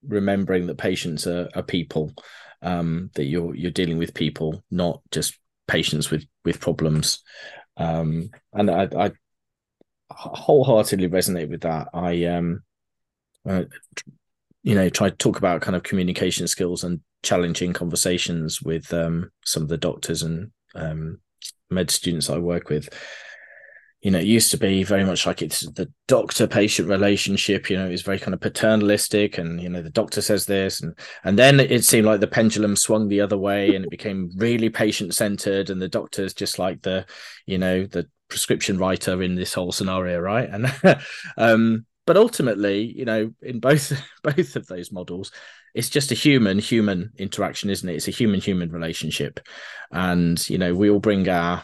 remembering 0.08 0.68
that 0.68 0.78
patients 0.78 1.28
are, 1.28 1.50
are 1.56 1.64
people 1.64 2.14
um 2.62 3.10
that 3.16 3.26
you're 3.26 3.54
you're 3.56 3.72
dealing 3.72 3.98
with 3.98 4.14
people 4.14 4.64
not 4.72 5.02
just 5.12 5.38
patients 5.68 6.10
with 6.10 6.26
with 6.46 6.62
problems 6.62 7.20
um 7.78 8.30
and 8.54 8.72
i 8.72 8.88
i 8.98 9.12
wholeheartedly 10.12 11.10
resonate 11.10 11.50
with 11.50 11.62
that 11.62 11.90
i 11.94 12.24
um 12.26 12.64
uh, 13.48 13.64
you 14.70 14.76
know 14.76 14.90
try 14.90 15.10
to 15.10 15.16
talk 15.16 15.38
about 15.38 15.62
kind 15.62 15.76
of 15.76 15.84
communication 15.84 16.48
skills 16.48 16.84
and 16.84 17.00
challenging 17.24 17.74
conversations 17.74 18.62
with 18.62 18.94
um 18.94 19.32
some 19.46 19.64
of 19.64 19.70
the 19.70 19.78
doctors 19.78 20.22
and 20.22 20.52
um 20.76 21.20
med 21.70 21.90
students 21.90 22.30
i 22.30 22.38
work 22.38 22.70
with 22.70 22.90
you 24.02 24.12
know, 24.12 24.20
it 24.20 24.26
used 24.26 24.52
to 24.52 24.58
be 24.58 24.84
very 24.84 25.04
much 25.04 25.26
like 25.26 25.42
it's 25.42 25.60
the 25.72 25.92
doctor 26.08 26.48
patient 26.48 26.88
relationship, 26.88 27.70
you 27.70 27.76
know, 27.76 27.90
it's 27.90 28.02
very 28.02 28.18
kind 28.18 28.34
of 28.34 28.40
paternalistic 28.40 29.38
and, 29.38 29.62
you 29.62 29.68
know, 29.68 29.82
the 29.82 29.90
doctor 29.90 30.22
says 30.22 30.46
this 30.46 30.82
and, 30.82 30.98
and 31.26 31.38
then 31.38 31.60
it 31.60 31.84
seemed 31.84 32.06
like 32.06 32.22
the 32.22 32.28
pendulum 32.28 32.78
swung 32.78 33.10
the 33.10 33.20
other 33.20 33.38
way 33.38 33.76
and 33.76 33.84
it 33.84 33.92
became 33.92 34.32
really 34.38 34.70
patient 34.70 35.14
centered 35.14 35.70
and 35.70 35.82
the 35.82 35.90
doctor's 35.90 36.34
just 36.34 36.58
like 36.58 36.82
the, 36.82 37.06
you 37.46 37.58
know, 37.58 37.86
the 37.86 38.08
prescription 38.30 38.78
writer 38.78 39.22
in 39.22 39.36
this 39.36 39.54
whole 39.54 39.74
scenario. 39.74 40.20
Right. 40.20 40.50
And, 40.50 40.74
um, 41.38 41.86
but 42.10 42.18
ultimately, 42.18 42.92
you 42.98 43.06
know, 43.06 43.32
in 43.40 43.60
both, 43.60 43.94
both 44.24 44.56
of 44.56 44.66
those 44.66 44.92
models, 44.92 45.32
it's 45.76 45.90
just 45.90 46.12
a 46.12 46.16
human 46.16 46.58
human 46.58 47.12
interaction 47.20 47.70
isn't 47.70 47.88
it? 47.88 47.98
It's 47.98 48.08
a 48.08 48.12
human 48.12 48.42
human 48.42 48.72
relationship. 48.72 49.40
And 49.92 50.50
you 50.50 50.58
know 50.58 50.74
we 50.74 50.90
all 50.90 51.00
bring 51.00 51.30
our 51.30 51.64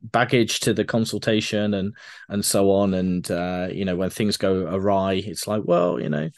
baggage 0.00 0.60
to 0.60 0.72
the 0.72 0.84
consultation 0.84 1.74
and 1.74 1.92
and 2.28 2.44
so 2.44 2.70
on. 2.70 2.94
And 2.94 3.28
uh, 3.28 3.66
you 3.72 3.84
know 3.84 3.96
when 3.96 4.10
things 4.10 4.36
go 4.36 4.68
awry 4.72 5.14
it's 5.14 5.48
like 5.48 5.62
well 5.64 6.00
you 6.00 6.08
know 6.08 6.30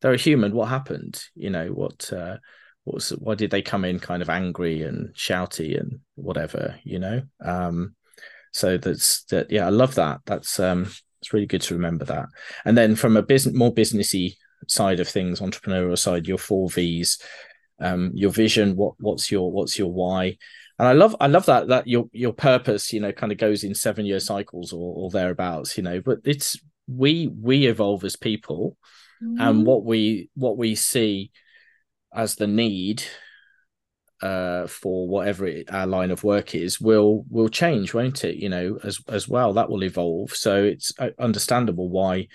they're 0.00 0.14
a 0.14 0.16
human. 0.16 0.52
What 0.52 0.68
happened? 0.68 1.22
You 1.36 1.50
know 1.50 1.68
what 1.68 2.12
uh 2.12 2.38
what 2.82 2.94
was 2.96 3.10
why 3.10 3.36
did 3.36 3.52
they 3.52 3.62
come 3.62 3.84
in 3.84 4.00
kind 4.00 4.22
of 4.22 4.28
angry 4.28 4.82
and 4.82 5.14
shouty 5.14 5.78
and 5.78 6.00
whatever 6.16 6.80
you 6.82 6.98
know? 6.98 7.22
Um 7.44 7.94
so 8.52 8.76
that's 8.76 9.22
that 9.26 9.52
yeah 9.52 9.66
i 9.66 9.70
love 9.70 9.94
that. 9.94 10.22
That's 10.26 10.58
um 10.58 10.90
it's 11.20 11.32
really 11.32 11.46
good 11.46 11.62
to 11.62 11.74
remember 11.74 12.04
that 12.04 12.26
and 12.64 12.76
then 12.76 12.94
from 12.94 13.16
a 13.16 13.22
business 13.22 13.54
more 13.54 13.72
businessy 13.72 14.36
side 14.66 15.00
of 15.00 15.08
things 15.08 15.40
entrepreneurial 15.40 15.98
side 15.98 16.26
your 16.26 16.38
four 16.38 16.68
v's 16.68 17.20
um 17.80 18.10
your 18.14 18.30
vision 18.30 18.76
what 18.76 18.94
what's 18.98 19.30
your 19.30 19.50
what's 19.52 19.78
your 19.78 19.92
why 19.92 20.36
and 20.78 20.86
I 20.86 20.92
love 20.92 21.16
I 21.20 21.26
love 21.26 21.46
that 21.46 21.68
that 21.68 21.86
your 21.88 22.08
your 22.12 22.32
purpose 22.32 22.92
you 22.92 23.00
know 23.00 23.12
kind 23.12 23.32
of 23.32 23.38
goes 23.38 23.64
in 23.64 23.74
seven 23.74 24.06
year 24.06 24.20
cycles 24.20 24.72
or, 24.72 24.94
or 24.94 25.10
thereabouts 25.10 25.76
you 25.76 25.82
know 25.82 26.00
but 26.00 26.18
it's 26.24 26.58
we 26.86 27.28
we 27.28 27.66
evolve 27.66 28.04
as 28.04 28.16
people 28.16 28.76
mm-hmm. 29.22 29.40
and 29.40 29.66
what 29.66 29.84
we 29.84 30.30
what 30.34 30.56
we 30.56 30.74
see 30.74 31.30
as 32.14 32.36
the 32.36 32.46
need 32.46 33.02
uh 34.22 34.66
for 34.66 35.06
whatever 35.08 35.46
it, 35.46 35.72
our 35.72 35.86
line 35.86 36.10
of 36.10 36.24
work 36.24 36.54
is 36.54 36.80
will 36.80 37.24
will 37.30 37.48
change 37.48 37.94
won't 37.94 38.24
it 38.24 38.36
you 38.36 38.48
know 38.48 38.78
as 38.82 39.00
as 39.08 39.28
well 39.28 39.52
that 39.52 39.70
will 39.70 39.84
evolve 39.84 40.32
so 40.32 40.64
it's 40.64 40.92
uh, 40.98 41.10
understandable 41.20 41.88
why 41.88 42.26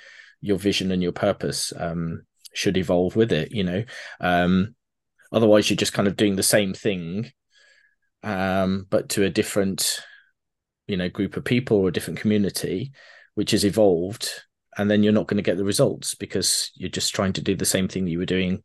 your 0.43 0.59
vision 0.59 0.91
and 0.91 1.01
your 1.01 1.13
purpose 1.13 1.71
um, 1.77 2.23
should 2.53 2.77
evolve 2.77 3.15
with 3.15 3.31
it. 3.31 3.51
You 3.51 3.63
know, 3.63 3.83
um, 4.19 4.75
otherwise 5.31 5.69
you're 5.69 5.77
just 5.77 5.93
kind 5.93 6.07
of 6.07 6.17
doing 6.17 6.35
the 6.35 6.43
same 6.43 6.73
thing, 6.73 7.31
um, 8.21 8.85
but 8.89 9.09
to 9.09 9.23
a 9.23 9.29
different, 9.29 10.01
you 10.85 10.97
know, 10.97 11.09
group 11.09 11.37
of 11.37 11.45
people 11.45 11.77
or 11.77 11.87
a 11.87 11.93
different 11.93 12.19
community, 12.19 12.91
which 13.35 13.51
has 13.51 13.63
evolved, 13.63 14.29
and 14.77 14.91
then 14.91 15.01
you're 15.01 15.13
not 15.13 15.27
going 15.27 15.37
to 15.37 15.49
get 15.49 15.57
the 15.57 15.63
results 15.63 16.13
because 16.13 16.71
you're 16.75 16.89
just 16.89 17.15
trying 17.15 17.33
to 17.33 17.41
do 17.41 17.55
the 17.55 17.65
same 17.65 17.87
thing 17.87 18.05
you 18.05 18.19
were 18.19 18.25
doing 18.25 18.61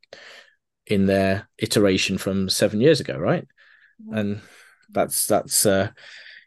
in 0.89 1.07
their 1.07 1.49
iteration 1.59 2.19
from 2.19 2.49
seven 2.49 2.81
years 2.81 3.01
ago, 3.01 3.17
right? 3.17 3.47
Mm-hmm. 4.03 4.19
And 4.19 4.41
that's 4.91 5.27
that's 5.27 5.67
uh, 5.67 5.91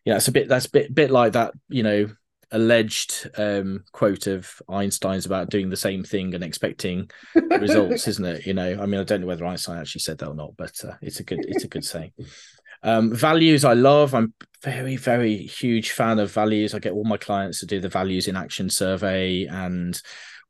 yeah, 0.04 0.18
it's 0.18 0.28
a 0.28 0.32
bit 0.32 0.50
that's 0.50 0.66
a 0.66 0.72
bit 0.72 0.94
bit 0.94 1.12
like 1.12 1.34
that, 1.34 1.54
you 1.70 1.84
know, 1.84 2.10
alleged 2.52 3.30
um, 3.38 3.84
quote 3.92 4.28
of 4.28 4.62
Einstein's 4.68 5.26
about 5.26 5.50
doing 5.50 5.70
the 5.70 5.78
same 5.78 6.04
thing 6.04 6.34
and 6.34 6.44
expecting 6.44 7.10
results, 7.36 8.08
isn't 8.08 8.26
it? 8.26 8.46
You 8.46 8.54
know, 8.54 8.80
I 8.82 8.86
mean, 8.86 9.00
I 9.00 9.04
don't 9.04 9.22
know 9.22 9.28
whether 9.28 9.46
Einstein 9.46 9.78
actually 9.78 10.02
said 10.02 10.18
that 10.18 10.28
or 10.28 10.36
not, 10.36 10.58
but 10.58 10.74
uh, 10.84 10.94
it's 11.02 11.20
a 11.20 11.24
good 11.24 11.46
it's 11.48 11.64
a 11.64 11.70
good 11.70 11.86
saying. 11.86 12.12
Um, 12.84 13.14
values 13.14 13.64
I 13.64 13.74
love. 13.74 14.16
I'm 14.16 14.34
very 14.64 14.96
very 14.96 15.38
huge 15.38 15.92
fan 15.92 16.18
of 16.18 16.32
values. 16.32 16.74
I 16.74 16.80
get 16.80 16.94
all 16.94 17.04
my 17.04 17.18
clients 17.18 17.60
to 17.60 17.68
do 17.68 17.80
the 17.80 17.89
values 17.89 18.28
in 18.28 18.36
action 18.36 18.72
survey 18.72 19.46
and 19.46 20.02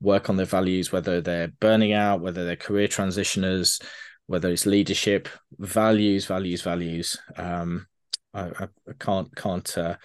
work 0.02 0.30
on 0.30 0.36
their 0.36 0.46
values, 0.46 0.92
whether 0.92 1.22
they're 1.22 1.50
burning 1.60 1.94
out, 1.94 2.22
whether 2.22 2.44
they're 2.44 2.56
career 2.56 2.88
transitioners, 2.88 3.82
whether 4.26 4.50
it's 4.50 4.66
leadership. 4.66 5.30
Values, 5.60 6.26
values, 6.26 6.62
values. 6.62 7.18
Um, 7.38 7.88
I, 8.34 8.48
I, 8.48 8.68
can't 9.00 9.34
can't 9.36 9.78
uh, 9.78 9.96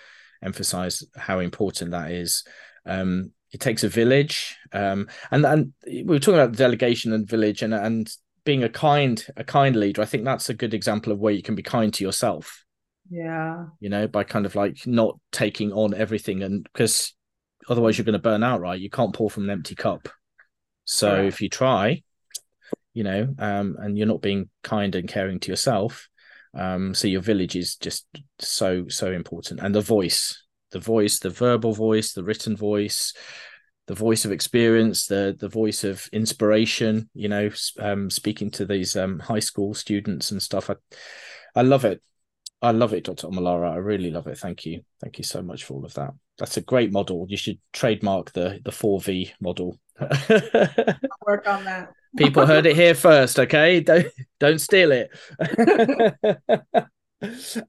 emphasize 0.42 1.04
how 1.16 1.38
important 1.38 1.92
that 1.92 2.10
is. 2.10 2.44
Um, 2.84 3.32
it 3.52 3.60
takes 3.60 3.84
a 3.84 3.88
village, 3.88 4.56
um, 4.72 5.08
and 5.30 5.46
and 5.46 5.72
we 5.86 6.02
were 6.04 6.18
talking 6.18 6.40
about 6.40 6.56
delegation 6.56 7.12
and 7.12 7.28
village, 7.28 7.62
and 7.62 7.72
and 7.72 8.10
being 8.44 8.64
a 8.64 8.68
kind 8.68 9.24
a 9.36 9.44
kind 9.44 9.76
leader. 9.76 10.02
I 10.02 10.06
think 10.06 10.24
that's 10.24 10.50
a 10.50 10.54
good 10.54 10.74
example 10.74 11.12
of 11.12 11.18
where 11.18 11.32
you 11.32 11.42
can 11.42 11.54
be 11.54 11.62
kind 11.62 11.92
to 11.94 12.04
yourself. 12.04 12.64
Yeah, 13.08 13.66
you 13.80 13.88
know, 13.88 14.08
by 14.08 14.24
kind 14.24 14.46
of 14.46 14.56
like 14.56 14.86
not 14.86 15.18
taking 15.30 15.72
on 15.72 15.94
everything, 15.94 16.42
and 16.42 16.64
because 16.64 17.14
otherwise 17.68 17.98
you're 17.98 18.04
going 18.04 18.12
to 18.14 18.18
burn 18.18 18.42
out, 18.42 18.60
right? 18.60 18.80
You 18.80 18.90
can't 18.90 19.14
pour 19.14 19.30
from 19.30 19.44
an 19.44 19.50
empty 19.50 19.74
cup. 19.74 20.08
So 20.84 21.12
right. 21.12 21.24
if 21.24 21.40
you 21.40 21.48
try, 21.48 22.02
you 22.94 23.04
know, 23.04 23.34
um, 23.38 23.76
and 23.78 23.98
you're 23.98 24.06
not 24.06 24.22
being 24.22 24.48
kind 24.62 24.94
and 24.94 25.08
caring 25.08 25.40
to 25.40 25.50
yourself, 25.50 26.08
um, 26.54 26.94
so 26.94 27.08
your 27.08 27.20
village 27.20 27.56
is 27.56 27.76
just 27.76 28.06
so 28.38 28.88
so 28.88 29.12
important, 29.12 29.60
and 29.60 29.74
the 29.74 29.80
voice, 29.80 30.42
the 30.70 30.78
voice, 30.78 31.18
the 31.18 31.30
verbal 31.30 31.74
voice, 31.74 32.12
the 32.12 32.24
written 32.24 32.56
voice, 32.56 33.12
the 33.86 33.94
voice 33.94 34.24
of 34.24 34.32
experience, 34.32 35.06
the 35.06 35.36
the 35.38 35.48
voice 35.48 35.84
of 35.84 36.08
inspiration. 36.12 37.10
You 37.12 37.28
know, 37.28 37.50
um, 37.78 38.08
speaking 38.08 38.50
to 38.52 38.64
these 38.64 38.96
um, 38.96 39.18
high 39.18 39.40
school 39.40 39.74
students 39.74 40.30
and 40.30 40.42
stuff. 40.42 40.70
I, 40.70 40.76
I 41.54 41.62
love 41.62 41.84
it. 41.84 42.02
I 42.62 42.70
love 42.70 42.94
it, 42.94 43.04
Dr. 43.04 43.26
Omolara. 43.26 43.72
I 43.72 43.76
really 43.76 44.10
love 44.10 44.26
it. 44.26 44.38
Thank 44.38 44.64
you. 44.64 44.80
Thank 45.02 45.18
you 45.18 45.24
so 45.24 45.42
much 45.42 45.64
for 45.64 45.74
all 45.74 45.84
of 45.84 45.94
that. 45.94 46.14
That's 46.38 46.56
a 46.56 46.60
great 46.60 46.92
model. 46.92 47.26
You 47.28 47.36
should 47.36 47.58
trademark 47.72 48.32
the 48.32 48.60
the 48.64 48.70
4V 48.70 49.32
model. 49.40 49.78
work 51.26 51.46
on 51.46 51.64
that. 51.64 51.92
People 52.16 52.46
heard 52.46 52.66
it 52.66 52.76
here 52.76 52.94
first, 52.94 53.38
okay? 53.38 53.80
Don't 53.80 54.06
don't 54.38 54.60
steal 54.60 54.92
it. 54.92 55.10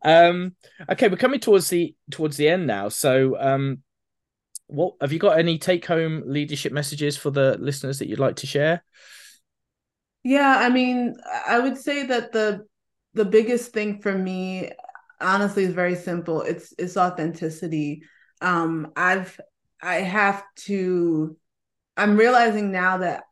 um 0.03 0.55
okay, 0.89 1.07
we're 1.07 1.17
coming 1.17 1.39
towards 1.39 1.69
the 1.69 1.95
towards 2.11 2.37
the 2.37 2.49
end 2.49 2.67
now. 2.67 2.89
So 2.89 3.37
um 3.39 3.79
what 4.67 4.95
have 5.01 5.13
you 5.13 5.19
got 5.19 5.39
any 5.39 5.57
take 5.57 5.85
home 5.85 6.23
leadership 6.25 6.73
messages 6.73 7.17
for 7.17 7.31
the 7.31 7.57
listeners 7.57 7.99
that 7.99 8.07
you'd 8.07 8.19
like 8.19 8.37
to 8.37 8.47
share? 8.47 8.83
Yeah, 10.23 10.57
I 10.59 10.69
mean, 10.69 11.15
I 11.47 11.59
would 11.59 11.77
say 11.77 12.05
that 12.07 12.33
the 12.33 12.65
the 13.13 13.25
biggest 13.25 13.71
thing 13.71 14.01
for 14.01 14.13
me 14.13 14.71
honestly 15.21 15.63
is 15.63 15.73
very 15.73 15.95
simple. 15.95 16.41
It's 16.41 16.73
it's 16.77 16.97
authenticity. 16.97 18.03
Um 18.41 18.91
I've 18.95 19.39
I 19.81 19.95
have 19.95 20.43
to 20.65 21.37
I'm 21.95 22.15
realizing 22.15 22.71
now 22.71 22.99
that 22.99 23.23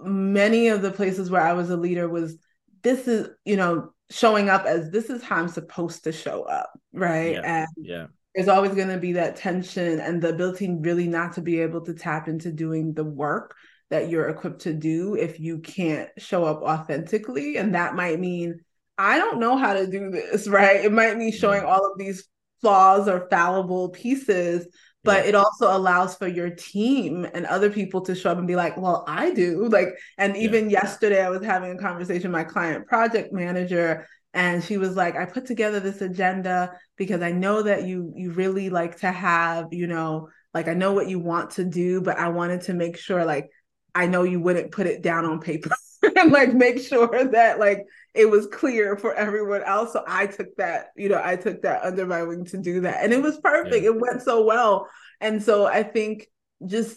many 0.00 0.68
of 0.68 0.82
the 0.82 0.90
places 0.90 1.30
where 1.30 1.42
I 1.42 1.52
was 1.52 1.70
a 1.70 1.76
leader 1.76 2.08
was 2.08 2.38
this 2.82 3.08
is, 3.08 3.28
you 3.44 3.56
know, 3.56 3.92
showing 4.10 4.48
up 4.48 4.64
as 4.66 4.90
this 4.90 5.10
is 5.10 5.22
how 5.22 5.36
I'm 5.36 5.48
supposed 5.48 6.04
to 6.04 6.12
show 6.12 6.42
up, 6.42 6.70
right? 6.92 7.34
Yeah. 7.34 7.40
And 7.44 7.68
yeah. 7.76 8.06
There's 8.34 8.48
always 8.48 8.74
going 8.74 8.88
to 8.88 8.98
be 8.98 9.12
that 9.12 9.36
tension 9.36 10.00
and 10.00 10.20
the 10.20 10.30
ability 10.30 10.68
really 10.80 11.06
not 11.06 11.34
to 11.34 11.40
be 11.40 11.60
able 11.60 11.82
to 11.82 11.94
tap 11.94 12.26
into 12.26 12.50
doing 12.50 12.92
the 12.92 13.04
work 13.04 13.54
that 13.90 14.08
you're 14.08 14.28
equipped 14.28 14.62
to 14.62 14.72
do 14.72 15.14
if 15.14 15.38
you 15.38 15.58
can't 15.58 16.08
show 16.18 16.44
up 16.44 16.62
authentically. 16.62 17.58
And 17.58 17.76
that 17.76 17.94
might 17.94 18.18
mean, 18.18 18.58
I 18.98 19.18
don't 19.18 19.38
know 19.38 19.56
how 19.56 19.74
to 19.74 19.86
do 19.86 20.10
this, 20.10 20.48
right? 20.48 20.84
It 20.84 20.92
might 20.92 21.16
mean 21.16 21.32
showing 21.32 21.62
all 21.62 21.86
of 21.90 21.96
these 21.96 22.28
flaws 22.64 23.08
or 23.08 23.28
fallible 23.30 23.90
pieces 23.90 24.66
but 25.02 25.24
yeah. 25.24 25.28
it 25.28 25.34
also 25.34 25.76
allows 25.76 26.16
for 26.16 26.26
your 26.26 26.48
team 26.48 27.26
and 27.34 27.44
other 27.44 27.68
people 27.68 28.00
to 28.00 28.14
show 28.14 28.30
up 28.30 28.38
and 28.38 28.46
be 28.46 28.56
like 28.56 28.76
well 28.78 29.04
i 29.06 29.30
do 29.32 29.68
like 29.68 29.88
and 30.16 30.34
even 30.36 30.70
yeah. 30.70 30.80
yesterday 30.82 31.22
i 31.22 31.28
was 31.28 31.44
having 31.44 31.72
a 31.72 31.78
conversation 31.78 32.32
with 32.32 32.40
my 32.40 32.44
client 32.44 32.86
project 32.86 33.32
manager 33.32 34.06
and 34.32 34.64
she 34.64 34.78
was 34.78 34.96
like 34.96 35.14
i 35.14 35.26
put 35.26 35.44
together 35.44 35.78
this 35.78 36.00
agenda 36.00 36.72
because 36.96 37.20
i 37.20 37.30
know 37.30 37.62
that 37.62 37.84
you 37.84 38.12
you 38.16 38.32
really 38.32 38.70
like 38.70 38.98
to 38.98 39.12
have 39.12 39.66
you 39.72 39.86
know 39.86 40.28
like 40.54 40.68
i 40.68 40.74
know 40.74 40.92
what 40.92 41.08
you 41.08 41.18
want 41.18 41.50
to 41.50 41.64
do 41.64 42.00
but 42.00 42.18
i 42.18 42.28
wanted 42.28 42.62
to 42.62 42.72
make 42.72 42.96
sure 42.96 43.26
like 43.26 43.50
i 43.94 44.06
know 44.06 44.22
you 44.22 44.40
wouldn't 44.40 44.72
put 44.72 44.86
it 44.86 45.02
down 45.02 45.26
on 45.26 45.38
paper 45.38 45.70
and 46.16 46.32
like 46.32 46.54
make 46.54 46.80
sure 46.80 47.24
that 47.24 47.60
like 47.60 47.84
it 48.14 48.30
was 48.30 48.46
clear 48.46 48.96
for 48.96 49.12
everyone 49.14 49.62
else. 49.64 49.92
So 49.92 50.04
I 50.06 50.26
took 50.26 50.54
that, 50.56 50.88
you 50.96 51.08
know, 51.08 51.20
I 51.22 51.36
took 51.36 51.62
that 51.62 51.84
under 51.84 52.06
my 52.06 52.22
wing 52.22 52.44
to 52.46 52.58
do 52.58 52.80
that. 52.82 53.02
And 53.02 53.12
it 53.12 53.20
was 53.22 53.38
perfect. 53.38 53.74
Yeah. 53.74 53.90
It 53.90 54.00
went 54.00 54.22
so 54.22 54.44
well. 54.44 54.88
And 55.20 55.42
so 55.42 55.66
I 55.66 55.82
think 55.82 56.28
just 56.64 56.96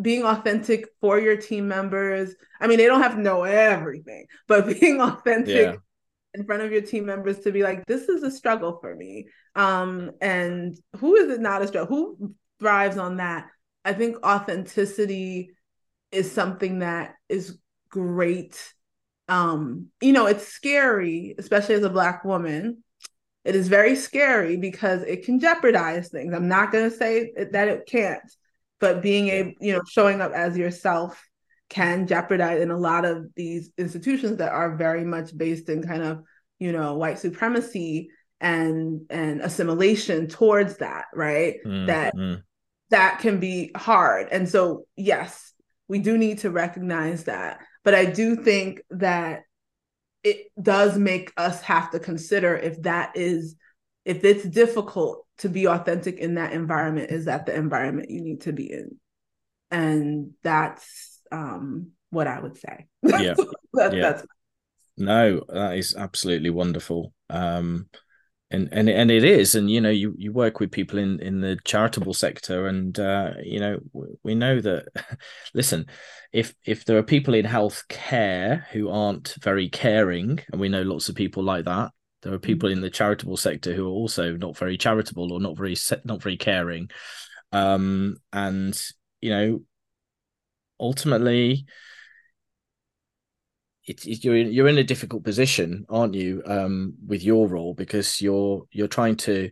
being 0.00 0.24
authentic 0.24 0.86
for 1.00 1.18
your 1.18 1.36
team 1.36 1.68
members. 1.68 2.34
I 2.60 2.66
mean, 2.66 2.78
they 2.78 2.86
don't 2.86 3.02
have 3.02 3.14
to 3.14 3.20
know 3.20 3.44
everything, 3.44 4.26
but 4.46 4.66
being 4.80 5.00
authentic 5.00 5.72
yeah. 5.72 5.74
in 6.34 6.44
front 6.44 6.62
of 6.62 6.70
your 6.70 6.82
team 6.82 7.06
members 7.06 7.40
to 7.40 7.52
be 7.52 7.62
like, 7.62 7.84
this 7.86 8.08
is 8.08 8.22
a 8.22 8.30
struggle 8.30 8.78
for 8.80 8.94
me. 8.94 9.26
Um, 9.54 10.12
and 10.20 10.76
who 10.96 11.16
is 11.16 11.30
it 11.30 11.40
not 11.40 11.62
a 11.62 11.68
struggle? 11.68 11.96
Who 11.96 12.34
thrives 12.60 12.98
on 12.98 13.16
that? 13.16 13.46
I 13.84 13.92
think 13.94 14.24
authenticity 14.24 15.50
is 16.12 16.30
something 16.30 16.80
that 16.80 17.14
is 17.28 17.58
great 17.90 18.74
um 19.28 19.88
you 20.00 20.12
know 20.12 20.26
it's 20.26 20.46
scary 20.48 21.34
especially 21.38 21.74
as 21.74 21.84
a 21.84 21.90
black 21.90 22.24
woman. 22.24 22.82
It 23.44 23.56
is 23.56 23.68
very 23.68 23.96
scary 23.96 24.56
because 24.58 25.02
it 25.04 25.24
can 25.24 25.40
jeopardize 25.40 26.08
things. 26.08 26.34
I'm 26.34 26.48
not 26.48 26.70
going 26.70 26.90
to 26.90 26.94
say 26.94 27.32
that 27.50 27.68
it 27.68 27.86
can't 27.86 28.20
but 28.80 29.02
being 29.02 29.28
able 29.28 29.52
you 29.60 29.72
know 29.72 29.82
showing 29.88 30.20
up 30.20 30.32
as 30.32 30.56
yourself 30.56 31.24
can 31.68 32.06
jeopardize 32.06 32.60
in 32.60 32.70
a 32.70 32.78
lot 32.78 33.04
of 33.04 33.26
these 33.34 33.70
institutions 33.76 34.38
that 34.38 34.52
are 34.52 34.76
very 34.76 35.04
much 35.04 35.36
based 35.36 35.68
in 35.68 35.82
kind 35.82 36.02
of 36.02 36.22
you 36.58 36.72
know 36.72 36.94
white 36.94 37.18
supremacy 37.18 38.10
and 38.40 39.02
and 39.10 39.40
assimilation 39.40 40.28
towards 40.28 40.78
that 40.78 41.04
right? 41.14 41.56
Mm, 41.66 41.86
that 41.86 42.14
mm. 42.14 42.42
that 42.90 43.18
can 43.20 43.40
be 43.40 43.70
hard. 43.76 44.28
And 44.30 44.48
so 44.48 44.84
yes 44.96 45.52
we 45.88 45.98
do 45.98 46.18
need 46.18 46.38
to 46.38 46.50
recognize 46.50 47.24
that 47.24 47.60
but 47.88 47.94
I 47.94 48.04
do 48.04 48.36
think 48.36 48.82
that 48.90 49.44
it 50.22 50.48
does 50.60 50.98
make 50.98 51.32
us 51.38 51.62
have 51.62 51.90
to 51.92 51.98
consider 51.98 52.54
if 52.54 52.82
that 52.82 53.12
is 53.14 53.56
if 54.04 54.24
it's 54.24 54.44
difficult 54.44 55.24
to 55.38 55.48
be 55.48 55.66
authentic 55.66 56.18
in 56.18 56.34
that 56.34 56.52
environment 56.52 57.10
is 57.10 57.24
that 57.24 57.46
the 57.46 57.54
environment 57.54 58.10
you 58.10 58.20
need 58.20 58.42
to 58.42 58.52
be 58.52 58.70
in? 58.70 58.98
And 59.70 60.32
that's 60.42 61.18
um 61.32 61.92
what 62.10 62.26
i 62.26 62.38
would 62.38 62.58
say. 62.58 62.88
Yeah, 63.02 63.32
that, 63.72 63.94
yeah. 63.94 64.02
That's... 64.02 64.26
no 64.98 65.42
that 65.48 65.78
is 65.78 65.96
absolutely 65.96 66.50
wonderful. 66.50 67.14
Um 67.30 67.88
and 68.50 68.68
and 68.72 68.88
and 68.88 69.10
it 69.10 69.24
is 69.24 69.54
and 69.54 69.70
you 69.70 69.80
know 69.80 69.90
you 69.90 70.14
you 70.16 70.32
work 70.32 70.58
with 70.58 70.70
people 70.70 70.98
in 70.98 71.20
in 71.20 71.40
the 71.40 71.58
charitable 71.64 72.14
sector 72.14 72.66
and 72.66 72.98
uh 72.98 73.32
you 73.42 73.60
know 73.60 73.78
we 74.22 74.34
know 74.34 74.60
that 74.60 74.86
listen 75.54 75.86
if 76.32 76.54
if 76.64 76.84
there 76.84 76.96
are 76.96 77.02
people 77.02 77.34
in 77.34 77.44
health 77.44 77.84
care 77.88 78.66
who 78.72 78.88
aren't 78.88 79.34
very 79.40 79.68
caring 79.68 80.38
and 80.50 80.60
we 80.60 80.68
know 80.68 80.82
lots 80.82 81.08
of 81.08 81.14
people 81.14 81.42
like 81.42 81.66
that 81.66 81.90
there 82.22 82.32
are 82.32 82.38
people 82.38 82.70
in 82.70 82.80
the 82.80 82.90
charitable 82.90 83.36
sector 83.36 83.74
who 83.74 83.86
are 83.86 83.90
also 83.90 84.36
not 84.36 84.56
very 84.56 84.78
charitable 84.78 85.32
or 85.32 85.40
not 85.40 85.56
very 85.56 85.76
not 86.04 86.22
very 86.22 86.38
caring 86.38 86.88
um 87.52 88.16
and 88.32 88.80
you 89.20 89.30
know 89.30 89.60
ultimately 90.80 91.66
it's, 93.88 94.06
it's, 94.06 94.24
you're 94.24 94.36
in, 94.36 94.52
you're 94.52 94.68
in 94.68 94.78
a 94.78 94.84
difficult 94.84 95.24
position, 95.24 95.86
aren't 95.88 96.14
you, 96.14 96.42
um, 96.46 96.94
with 97.06 97.22
your 97.22 97.48
role 97.48 97.74
because 97.74 98.20
you're 98.20 98.64
you're 98.70 98.88
trying 98.88 99.16
to 99.16 99.50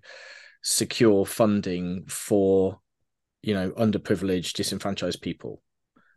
secure 0.63 1.25
funding 1.25 2.05
for 2.07 2.81
you 3.43 3.55
know 3.55 3.71
underprivileged, 3.73 4.55
disenfranchised 4.55 5.23
people, 5.23 5.63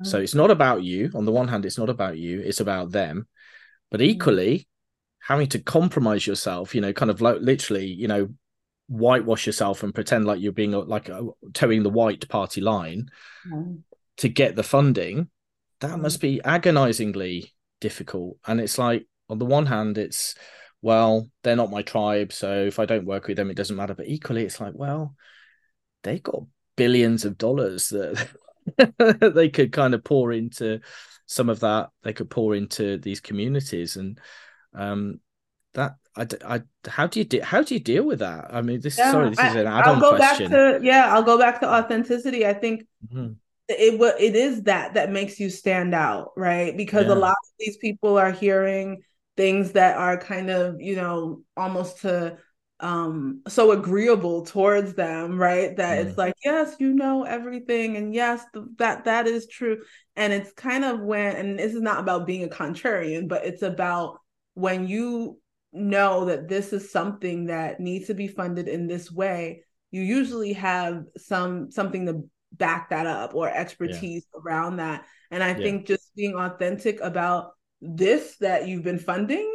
So 0.03 0.19
it's 0.19 0.35
not 0.35 0.51
about 0.51 0.83
you. 0.83 1.11
On 1.15 1.25
the 1.25 1.31
one 1.31 1.47
hand, 1.47 1.65
it's 1.65 1.77
not 1.77 1.89
about 1.89 2.17
you, 2.17 2.41
it's 2.41 2.59
about 2.59 2.91
them. 2.91 3.27
But 3.91 4.01
equally, 4.01 4.67
having 5.21 5.47
to 5.47 5.59
compromise 5.59 6.27
yourself, 6.27 6.75
you 6.75 6.81
know, 6.81 6.93
kind 6.93 7.11
of 7.11 7.21
like 7.21 7.37
literally, 7.39 7.85
you 7.85 8.07
know, 8.07 8.29
whitewash 8.87 9.45
yourself 9.45 9.83
and 9.83 9.93
pretend 9.93 10.25
like 10.25 10.41
you're 10.41 10.51
being 10.51 10.71
like 10.71 11.09
a, 11.09 11.27
toeing 11.53 11.83
the 11.83 11.89
white 11.89 12.27
party 12.27 12.59
line 12.59 13.09
mm. 13.47 13.79
to 14.17 14.29
get 14.29 14.55
the 14.55 14.63
funding, 14.63 15.29
that 15.79 15.91
mm. 15.91 16.01
must 16.01 16.19
be 16.19 16.41
agonizingly 16.43 17.53
difficult. 17.79 18.37
And 18.45 18.59
it's 18.59 18.77
like, 18.77 19.07
on 19.29 19.39
the 19.39 19.45
one 19.45 19.65
hand, 19.65 19.97
it's, 19.97 20.35
well, 20.81 21.29
they're 21.43 21.55
not 21.55 21.71
my 21.71 21.81
tribe. 21.81 22.31
So 22.31 22.65
if 22.65 22.79
I 22.79 22.85
don't 22.85 23.05
work 23.05 23.27
with 23.27 23.37
them, 23.37 23.49
it 23.49 23.57
doesn't 23.57 23.75
matter. 23.75 23.93
But 23.93 24.07
equally, 24.07 24.43
it's 24.43 24.59
like, 24.59 24.73
well, 24.75 25.15
they've 26.03 26.23
got 26.23 26.43
billions 26.75 27.25
of 27.25 27.37
dollars 27.37 27.89
that 27.89 28.27
they 29.35 29.49
could 29.49 29.71
kind 29.71 29.93
of 29.93 30.03
pour 30.03 30.31
into 30.31 30.79
some 31.25 31.47
of 31.49 31.59
that 31.59 31.89
they 32.01 32.11
could 32.11 32.29
pour 32.29 32.55
into 32.55 32.97
these 32.97 33.19
communities 33.19 33.97
and 33.97 34.19
um 34.73 35.19
that 35.73 35.95
I, 36.15 36.25
I 36.43 36.61
how 36.87 37.05
do 37.05 37.19
you 37.19 37.25
de- 37.25 37.43
how 37.43 37.61
do 37.61 37.75
you 37.75 37.79
deal 37.79 38.03
with 38.03 38.19
that 38.19 38.47
i 38.51 38.61
mean 38.61 38.81
this 38.81 38.97
yeah, 38.97 39.11
sorry 39.11 39.29
this 39.29 39.39
I, 39.39 39.49
is 39.49 39.55
an 39.55 39.67
add-on 39.67 39.95
I'll 39.95 40.01
go 40.01 40.15
question 40.15 40.49
back 40.49 40.79
to, 40.79 40.85
yeah 40.85 41.13
i'll 41.13 41.23
go 41.23 41.37
back 41.37 41.59
to 41.59 41.69
authenticity 41.69 42.47
i 42.47 42.53
think 42.53 42.87
mm-hmm. 43.05 43.33
It 43.69 43.99
what 43.99 44.19
it 44.19 44.35
is 44.35 44.63
that 44.63 44.95
that 44.95 45.11
makes 45.11 45.39
you 45.39 45.49
stand 45.49 45.93
out 45.93 46.31
right 46.35 46.75
because 46.75 47.05
yeah. 47.05 47.13
a 47.13 47.15
lot 47.15 47.31
of 47.31 47.51
these 47.59 47.77
people 47.77 48.17
are 48.17 48.31
hearing 48.31 49.01
things 49.37 49.73
that 49.73 49.95
are 49.97 50.17
kind 50.17 50.49
of 50.49 50.81
you 50.81 50.95
know 50.95 51.41
almost 51.55 52.01
to 52.01 52.37
um 52.79 53.41
so 53.47 53.71
agreeable 53.71 54.45
towards 54.45 54.93
them 54.93 55.37
right 55.37 55.77
that 55.77 55.97
mm. 55.97 56.07
it's 56.07 56.17
like 56.17 56.33
yes 56.43 56.75
you 56.79 56.93
know 56.93 57.23
everything 57.23 57.97
and 57.97 58.13
yes 58.13 58.43
th- 58.53 58.65
that 58.77 59.03
that 59.03 59.27
is 59.27 59.47
true 59.47 59.83
and 60.15 60.31
it's 60.33 60.51
kind 60.53 60.85
of 60.85 61.01
when 61.01 61.35
and 61.35 61.59
this 61.59 61.73
is 61.73 61.81
not 61.81 61.99
about 61.99 62.25
being 62.25 62.43
a 62.43 62.47
contrarian 62.47 63.27
but 63.27 63.45
it's 63.45 63.61
about 63.61 64.17
when 64.53 64.87
you 64.87 65.37
know 65.73 66.25
that 66.25 66.47
this 66.47 66.73
is 66.73 66.91
something 66.91 67.47
that 67.47 67.79
needs 67.79 68.07
to 68.07 68.13
be 68.13 68.27
funded 68.27 68.67
in 68.67 68.87
this 68.87 69.11
way 69.11 69.63
you 69.91 70.01
usually 70.01 70.53
have 70.53 71.03
some 71.17 71.69
something 71.69 72.05
to 72.05 72.23
back 72.53 72.89
that 72.89 73.05
up 73.05 73.35
or 73.35 73.49
expertise 73.49 74.25
yeah. 74.33 74.41
around 74.41 74.77
that 74.77 75.05
and 75.31 75.43
i 75.43 75.49
yeah. 75.49 75.57
think 75.57 75.87
just 75.87 76.13
being 76.15 76.35
authentic 76.35 76.99
about 77.01 77.51
this 77.81 78.37
that 78.37 78.67
you've 78.67 78.83
been 78.83 78.99
funding 78.99 79.49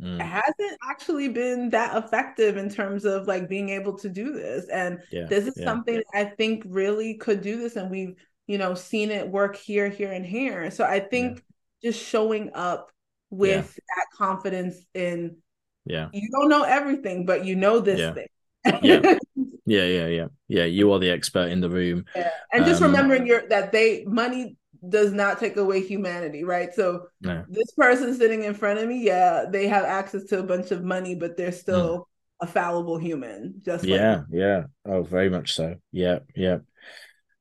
mm. 0.00 0.20
hasn't 0.20 0.78
actually 0.90 1.28
been 1.28 1.70
that 1.70 1.96
effective 1.96 2.56
in 2.56 2.68
terms 2.68 3.04
of 3.04 3.28
like 3.28 3.48
being 3.48 3.68
able 3.68 3.96
to 3.98 4.08
do 4.08 4.32
this. 4.32 4.68
And 4.68 4.98
yeah, 5.12 5.26
this 5.28 5.46
is 5.46 5.62
something 5.62 6.02
I 6.12 6.24
think 6.24 6.64
really 6.66 7.14
could 7.14 7.40
do 7.40 7.56
this. 7.56 7.76
And 7.76 7.88
we've, 7.88 8.16
you 8.48 8.58
know, 8.58 8.74
seen 8.74 9.12
it 9.12 9.28
work 9.28 9.54
here, 9.54 9.88
here, 9.88 10.10
and 10.10 10.26
here. 10.26 10.72
So 10.72 10.84
I 10.84 10.98
think 10.98 11.44
just 11.84 12.04
showing 12.04 12.50
up 12.54 12.90
with 13.32 13.74
that 13.74 14.06
confidence 14.14 14.76
in 14.94 15.36
yeah 15.86 16.08
you 16.12 16.28
don't 16.30 16.50
know 16.50 16.64
everything 16.64 17.24
but 17.24 17.46
you 17.46 17.56
know 17.56 17.80
this 17.80 18.14
thing 18.14 18.78
yeah 18.82 19.14
yeah 19.64 19.84
yeah 19.84 20.06
yeah 20.06 20.26
yeah 20.48 20.64
you 20.64 20.90
are 20.92 20.98
the 20.98 21.10
expert 21.10 21.50
in 21.50 21.60
the 21.60 21.70
room 21.70 22.04
yeah. 22.16 22.30
and 22.52 22.64
just 22.64 22.82
um, 22.82 22.90
remembering 22.90 23.26
your 23.26 23.46
that 23.48 23.70
they 23.70 24.04
money 24.06 24.56
does 24.88 25.12
not 25.12 25.38
take 25.38 25.56
away 25.56 25.80
humanity, 25.80 26.44
right? 26.44 26.74
So 26.74 27.06
no. 27.20 27.44
this 27.48 27.70
person 27.72 28.14
sitting 28.14 28.44
in 28.44 28.54
front 28.54 28.80
of 28.80 28.88
me, 28.88 29.04
yeah, 29.04 29.44
they 29.48 29.68
have 29.68 29.84
access 29.84 30.24
to 30.24 30.40
a 30.40 30.42
bunch 30.42 30.70
of 30.70 30.82
money, 30.82 31.14
but 31.14 31.36
they're 31.36 31.52
still 31.52 31.98
mm. 31.98 32.04
a 32.40 32.46
fallible 32.46 32.98
human. 32.98 33.62
Just 33.64 33.84
yeah, 33.84 34.16
like 34.16 34.24
yeah. 34.32 34.62
Oh, 34.84 35.02
very 35.02 35.30
much 35.30 35.52
so. 35.54 35.76
Yeah, 35.92 36.20
yeah. 36.34 36.58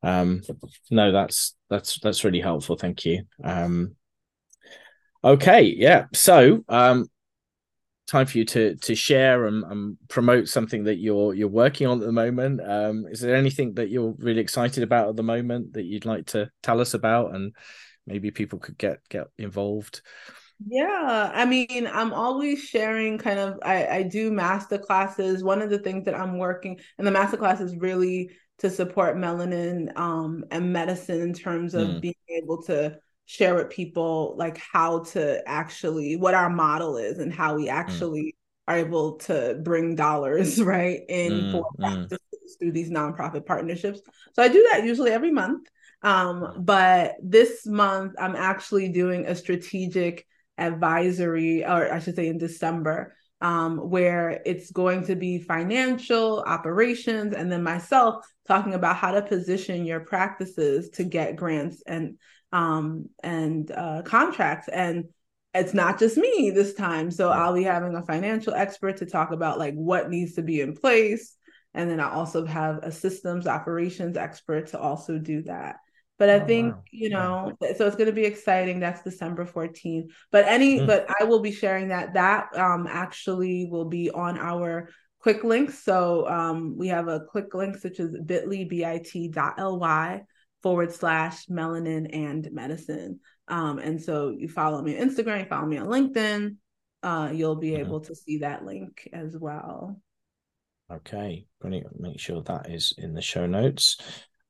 Um, 0.03 0.41
no, 0.89 1.11
that's 1.11 1.55
that's 1.69 1.99
that's 1.99 2.24
really 2.24 2.41
helpful. 2.41 2.76
Thank 2.76 3.05
you. 3.05 3.24
Um, 3.43 3.95
okay, 5.24 5.63
yeah. 5.63 6.05
So, 6.13 6.63
um, 6.69 7.07
time 8.12 8.26
for 8.26 8.38
you 8.38 8.45
to 8.45 8.76
to 8.76 8.93
share 8.93 9.45
and, 9.45 9.64
and, 9.64 9.97
promote 10.09 10.49
something 10.49 10.84
that 10.84 10.97
you're 10.97 11.34
you're 11.34 11.47
working 11.47 11.88
on 11.88 11.99
at 11.99 12.05
the 12.05 12.12
moment. 12.12 12.59
Um, 12.62 13.05
is 13.09 13.22
there 13.22 13.36
anything 13.36 13.76
that 13.76 13.89
you're 13.89 14.14
really 14.18 14.41
excited 14.41 14.84
about 14.84 15.09
at 15.09 15.16
the 15.16 15.24
moment 15.24 15.74
that 15.74 15.86
you'd 15.86 16.05
like 16.05 16.26
to 16.28 16.49
tell 16.62 16.82
us 16.82 16.93
about, 16.93 17.34
and 17.34 17.55
maybe 18.05 18.30
people 18.30 18.59
could 18.59 18.78
get 18.78 18.99
get 19.09 19.28
involved? 19.38 20.01
Yeah, 20.68 21.32
I 21.34 21.45
mean, 21.45 21.88
I'm 21.91 22.14
always 22.14 22.59
sharing 22.59 23.18
kind 23.18 23.39
of 23.39 23.59
I, 23.64 23.88
I 23.88 24.03
do 24.03 24.32
master 24.32 24.78
classes. 24.78 25.43
One 25.43 25.62
of 25.62 25.70
the 25.70 25.80
things 25.80 26.05
that 26.05 26.20
I'm 26.20 26.38
working 26.38 26.80
and 26.97 27.07
the 27.07 27.12
master 27.12 27.38
class 27.38 27.62
is 27.62 27.76
really 27.78 28.32
to 28.59 28.70
support 28.70 29.16
melanin 29.16 29.97
um, 29.97 30.43
and 30.51 30.72
medicine 30.72 31.22
in 31.22 31.34
terms 31.34 31.74
of 31.74 31.88
mm. 31.88 32.01
being 32.01 32.14
able 32.43 32.62
to 32.64 32.99
share 33.32 33.55
with 33.55 33.69
people 33.69 34.36
like 34.38 34.57
how 34.57 34.99
to 34.99 35.41
actually 35.47 36.17
what 36.17 36.34
our 36.34 36.49
model 36.49 36.97
is 36.97 37.17
and 37.17 37.32
how 37.32 37.55
we 37.55 37.67
mm. 37.67 37.71
actually 37.71 38.23
mm. 38.23 38.34
are 38.67 38.77
able 38.77 39.13
to 39.13 39.57
bring 39.63 39.95
dollars 39.95 40.61
right 40.63 40.99
in 41.07 41.32
mm, 41.32 41.51
for 41.53 41.65
mm. 41.79 42.17
through 42.59 42.73
these 42.73 42.91
nonprofit 42.91 43.45
partnerships. 43.45 44.01
So 44.34 44.43
I 44.43 44.49
do 44.49 44.67
that 44.71 44.84
usually 44.84 45.11
every 45.11 45.32
month. 45.32 45.69
Um, 46.03 46.55
but 46.59 47.15
this 47.23 47.65
month 47.65 48.15
I'm 48.19 48.36
actually 48.36 48.89
doing 48.89 49.25
a 49.25 49.36
strategic 49.36 50.25
advisory, 50.57 51.63
or 51.63 51.93
I 51.93 51.99
should 51.99 52.17
say 52.17 52.27
in 52.27 52.38
December, 52.38 53.15
um, 53.39 53.77
where 53.77 54.41
it's 54.45 54.71
going 54.71 55.05
to 55.05 55.15
be 55.15 55.39
financial 55.39 56.43
operations 56.45 57.34
and 57.34 57.49
then 57.49 57.63
myself 57.63 58.25
talking 58.45 58.73
about 58.73 58.97
how 58.97 59.11
to 59.11 59.21
position 59.21 59.86
your 59.86 60.01
practices 60.01 60.89
to 60.89 61.05
get 61.05 61.38
grants 61.38 61.82
and 61.88 62.17
um, 62.51 63.09
and 63.23 63.71
uh, 63.71 64.01
contracts. 64.03 64.67
And 64.67 65.05
it's 65.53 65.73
not 65.73 65.99
just 65.99 66.17
me 66.17 66.51
this 66.51 66.73
time. 66.73 67.11
So 67.11 67.29
I'll 67.29 67.53
be 67.53 67.63
having 67.63 67.95
a 67.95 68.03
financial 68.03 68.53
expert 68.53 68.97
to 68.97 69.05
talk 69.05 69.31
about 69.31 69.59
like 69.59 69.73
what 69.73 70.09
needs 70.09 70.35
to 70.35 70.41
be 70.41 70.61
in 70.61 70.75
place. 70.75 71.35
And 71.73 71.89
then 71.89 71.99
I 71.99 72.11
also 72.11 72.45
have 72.45 72.79
a 72.83 72.91
systems 72.91 73.47
operations 73.47 74.17
expert 74.17 74.67
to 74.67 74.79
also 74.79 75.17
do 75.17 75.43
that. 75.43 75.77
But 76.17 76.29
I 76.29 76.39
oh, 76.39 76.45
think, 76.45 76.75
wow. 76.75 76.83
you 76.91 77.09
know, 77.09 77.57
yeah. 77.61 77.73
so 77.75 77.87
it's 77.87 77.95
going 77.95 78.09
to 78.09 78.13
be 78.13 78.25
exciting. 78.25 78.79
That's 78.79 79.01
December 79.01 79.45
14th. 79.45 80.09
But 80.31 80.45
any, 80.47 80.79
mm. 80.79 80.85
but 80.85 81.07
I 81.19 81.23
will 81.23 81.39
be 81.39 81.51
sharing 81.51 81.87
that. 81.87 82.13
That 82.13 82.55
um, 82.55 82.87
actually 82.87 83.67
will 83.71 83.85
be 83.85 84.11
on 84.11 84.37
our 84.37 84.89
quick 85.19 85.43
links. 85.43 85.83
So 85.83 86.29
um, 86.29 86.77
we 86.77 86.89
have 86.89 87.07
a 87.07 87.21
quick 87.21 87.53
link, 87.53 87.77
such 87.77 87.99
as 87.99 88.11
bit.ly, 88.11 88.65
bit.ly 88.65 90.21
forward 90.64 90.93
slash 90.93 91.47
melanin 91.47 92.09
and 92.14 92.49
medicine. 92.51 93.20
Um, 93.47 93.80
and 93.80 94.01
so 94.01 94.30
you 94.30 94.47
follow 94.47 94.82
me 94.82 94.97
on 94.97 95.09
Instagram, 95.09 95.49
follow 95.49 95.68
me 95.68 95.78
on 95.78 95.88
LinkedIn, 95.88 96.55
uh, 97.03 97.32
you'll 97.34 97.55
be 97.55 97.72
mm-hmm. 97.72 97.82
able 97.82 97.99
to 98.01 98.16
see 98.16 98.39
that 98.39 98.64
link 98.64 99.09
as 99.12 99.36
well. 99.38 99.99
Okay, 100.91 101.46
brilliant. 101.59 102.00
Make 102.00 102.20
sure 102.20 102.42
that 102.43 102.70
is 102.70 102.93
in 102.97 103.13
the 103.13 103.21
show 103.21 103.46
notes. 103.46 103.97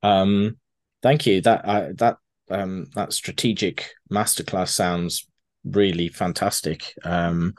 Um, 0.02 0.58
thank 1.02 1.26
you. 1.26 1.42
That 1.42 1.64
uh, 1.64 1.90
that 1.98 2.18
um, 2.50 2.88
that 2.96 3.14
strategic 3.14 3.92
masterclass 4.12 4.70
sounds 4.70 5.28
really 5.64 6.10
fantastic. 6.10 6.94
Um, 7.04 7.54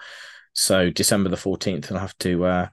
so 0.53 0.91
December 0.91 1.31
the 1.31 1.37
fourteenth, 1.37 1.91
I'll 1.93 1.99
have 1.99 2.19
to 2.19 2.45
uh, 2.45 2.69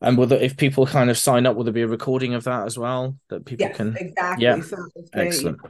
and 0.00 0.16
will 0.16 0.26
there, 0.26 0.40
if 0.40 0.56
people 0.56 0.86
kind 0.86 1.10
of 1.10 1.18
sign 1.18 1.46
up, 1.46 1.56
will 1.56 1.64
there 1.64 1.72
be 1.72 1.82
a 1.82 1.88
recording 1.88 2.34
of 2.34 2.44
that 2.44 2.66
as 2.66 2.78
well 2.78 3.16
that 3.30 3.44
people 3.44 3.66
yes, 3.66 3.76
can? 3.76 3.96
Exactly. 3.96 4.44
Yeah. 4.44 4.60
So 4.60 4.76
Excellent. 5.12 5.60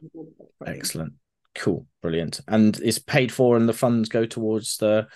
Excellent. 0.67 1.13
Cool. 1.55 1.87
Brilliant. 2.03 2.41
And 2.47 2.79
it's 2.81 2.99
paid 2.99 3.33
for, 3.33 3.57
and 3.57 3.69
the 3.69 3.73
funds 3.73 4.09
go 4.09 4.27
towards 4.27 4.77
the 4.77 5.09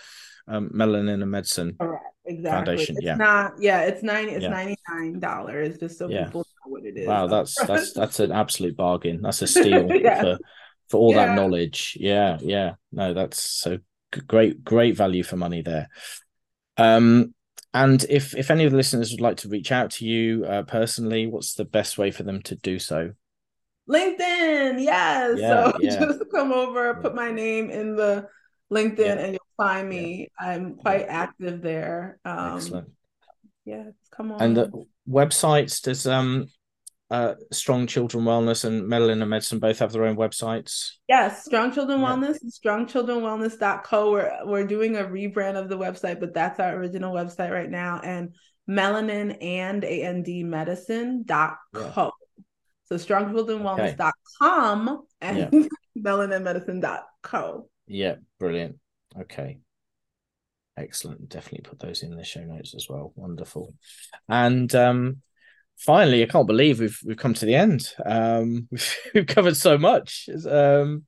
um, 0.49 0.71
Melanin 0.75 1.23
and 1.23 1.31
Medicine 1.31 1.77
Correct. 1.79 2.05
Exactly. 2.25 2.51
Foundation. 2.51 2.97
It's 2.97 3.05
yeah. 3.05 3.17
Not. 3.17 3.55
Yeah. 3.59 3.83
It's 3.83 4.03
ninety. 4.03 4.33
It's 4.33 4.45
yeah. 4.45 4.49
ninety 4.49 4.77
nine 4.89 5.19
dollars 5.19 5.79
just 5.79 5.99
so 5.99 6.09
yeah. 6.09 6.27
people 6.27 6.47
know 6.65 6.73
what 6.73 6.85
it 6.85 6.97
is. 6.97 7.07
Wow. 7.07 7.27
That's 7.27 7.55
that's 7.67 7.93
that's 7.95 8.21
an 8.21 8.33
absolute 8.33 8.77
bargain. 8.77 9.21
That's 9.23 9.43
a 9.43 9.47
steal 9.47 9.91
yeah. 9.95 10.21
for 10.21 10.39
for 10.89 10.99
all 10.99 11.15
that 11.15 11.35
knowledge. 11.35 11.97
Yeah. 12.01 12.39
Yeah. 12.41 12.75
No, 12.93 13.13
that's 13.13 13.41
so 13.41 13.79
great. 14.27 14.63
Great 14.63 14.97
value 14.97 15.25
for 15.25 15.37
money 15.37 15.63
there. 15.63 15.89
Um 16.77 17.35
and 17.75 18.05
if 18.09 18.35
if 18.37 18.51
any 18.51 18.65
of 18.65 18.71
the 18.71 18.77
listeners 18.77 19.11
would 19.11 19.21
like 19.21 19.39
to 19.39 19.49
reach 19.49 19.73
out 19.73 19.91
to 19.93 20.07
you 20.07 20.45
uh, 20.45 20.63
personally, 20.63 21.27
what's 21.27 21.55
the 21.55 21.65
best 21.65 21.99
way 21.99 22.11
for 22.11 22.23
them 22.23 22.43
to 22.43 22.57
do 22.57 22.79
so? 22.79 23.13
LinkedIn, 23.89 24.83
yes. 24.83 25.39
Yeah, 25.39 25.71
so 25.71 25.73
yeah. 25.81 25.99
just 25.99 26.23
come 26.33 26.53
over, 26.53 26.95
put 26.95 27.15
my 27.15 27.31
name 27.31 27.71
in 27.71 27.97
the 27.97 28.29
LinkedIn, 28.71 28.99
yeah. 28.99 29.15
and 29.15 29.33
you'll 29.33 29.57
find 29.57 29.89
me. 29.89 30.29
I'm 30.39 30.77
quite 30.77 31.07
active 31.09 31.63
there. 31.63 32.19
Um, 32.25 32.57
Excellent. 32.57 32.91
Yeah, 33.65 33.85
come 34.11 34.33
on. 34.33 34.43
And 34.43 34.57
the 34.57 34.85
websites 35.09 35.83
does 35.83 36.07
um 36.07 36.47
uh, 37.13 37.35
Strong 37.51 37.89
Children 37.89 38.25
Wellness 38.25 38.65
and 38.65 38.91
Melanin 38.91 39.21
and 39.21 39.29
Medicine 39.29 39.59
both 39.59 39.81
have 39.81 39.93
their 39.93 40.07
own 40.07 40.17
websites. 40.17 40.93
Yes, 41.09 41.45
Strong 41.45 41.73
Children 41.73 42.01
yeah. 42.01 42.07
Wellness 42.07 42.39
and 42.41 42.51
strongchildrenwellness.co. 42.51 44.11
We're, 44.11 44.39
we're 44.47 44.67
doing 44.67 44.97
a 44.97 45.05
rebrand 45.05 45.57
of 45.57 45.69
the 45.69 45.77
website, 45.77 46.21
but 46.21 46.33
that's 46.33 46.59
our 46.59 46.75
original 46.75 47.15
website 47.15 47.51
right 47.51 47.69
now. 47.69 48.01
And 48.03 48.35
melanin 48.67 49.37
and 49.43 49.85
and 49.85 50.27
medicine.co. 50.49 51.55
Yeah. 51.75 51.93
So 51.93 52.13
So 52.85 52.97
strongchildrenwellness.com 52.97 54.89
okay. 54.89 55.01
and 55.21 55.39
yeah. 55.53 55.69
melaninmedicine.co. 55.99 57.69
Yeah, 57.89 58.15
brilliant. 58.41 58.79
Okay. 59.21 59.59
Excellent. 60.79 61.29
Definitely 61.29 61.69
put 61.69 61.79
those 61.79 62.03
in 62.03 62.17
the 62.17 62.25
show 62.25 62.41
notes 62.43 62.75
as 62.75 62.89
well. 62.89 63.13
Wonderful. 63.17 63.75
And 64.31 64.75
um 64.75 65.21
finally, 65.85 66.23
I 66.23 66.27
can't 66.27 66.47
believe 66.47 66.81
we've 66.81 66.99
we've 67.05 67.17
come 67.17 67.35
to 67.35 67.47
the 67.47 67.55
end. 67.55 67.93
Um 68.05 68.69
we've, 68.71 68.97
we've 69.15 69.27
covered 69.27 69.57
so 69.57 69.79
much. 69.79 70.29
Um 70.49 71.05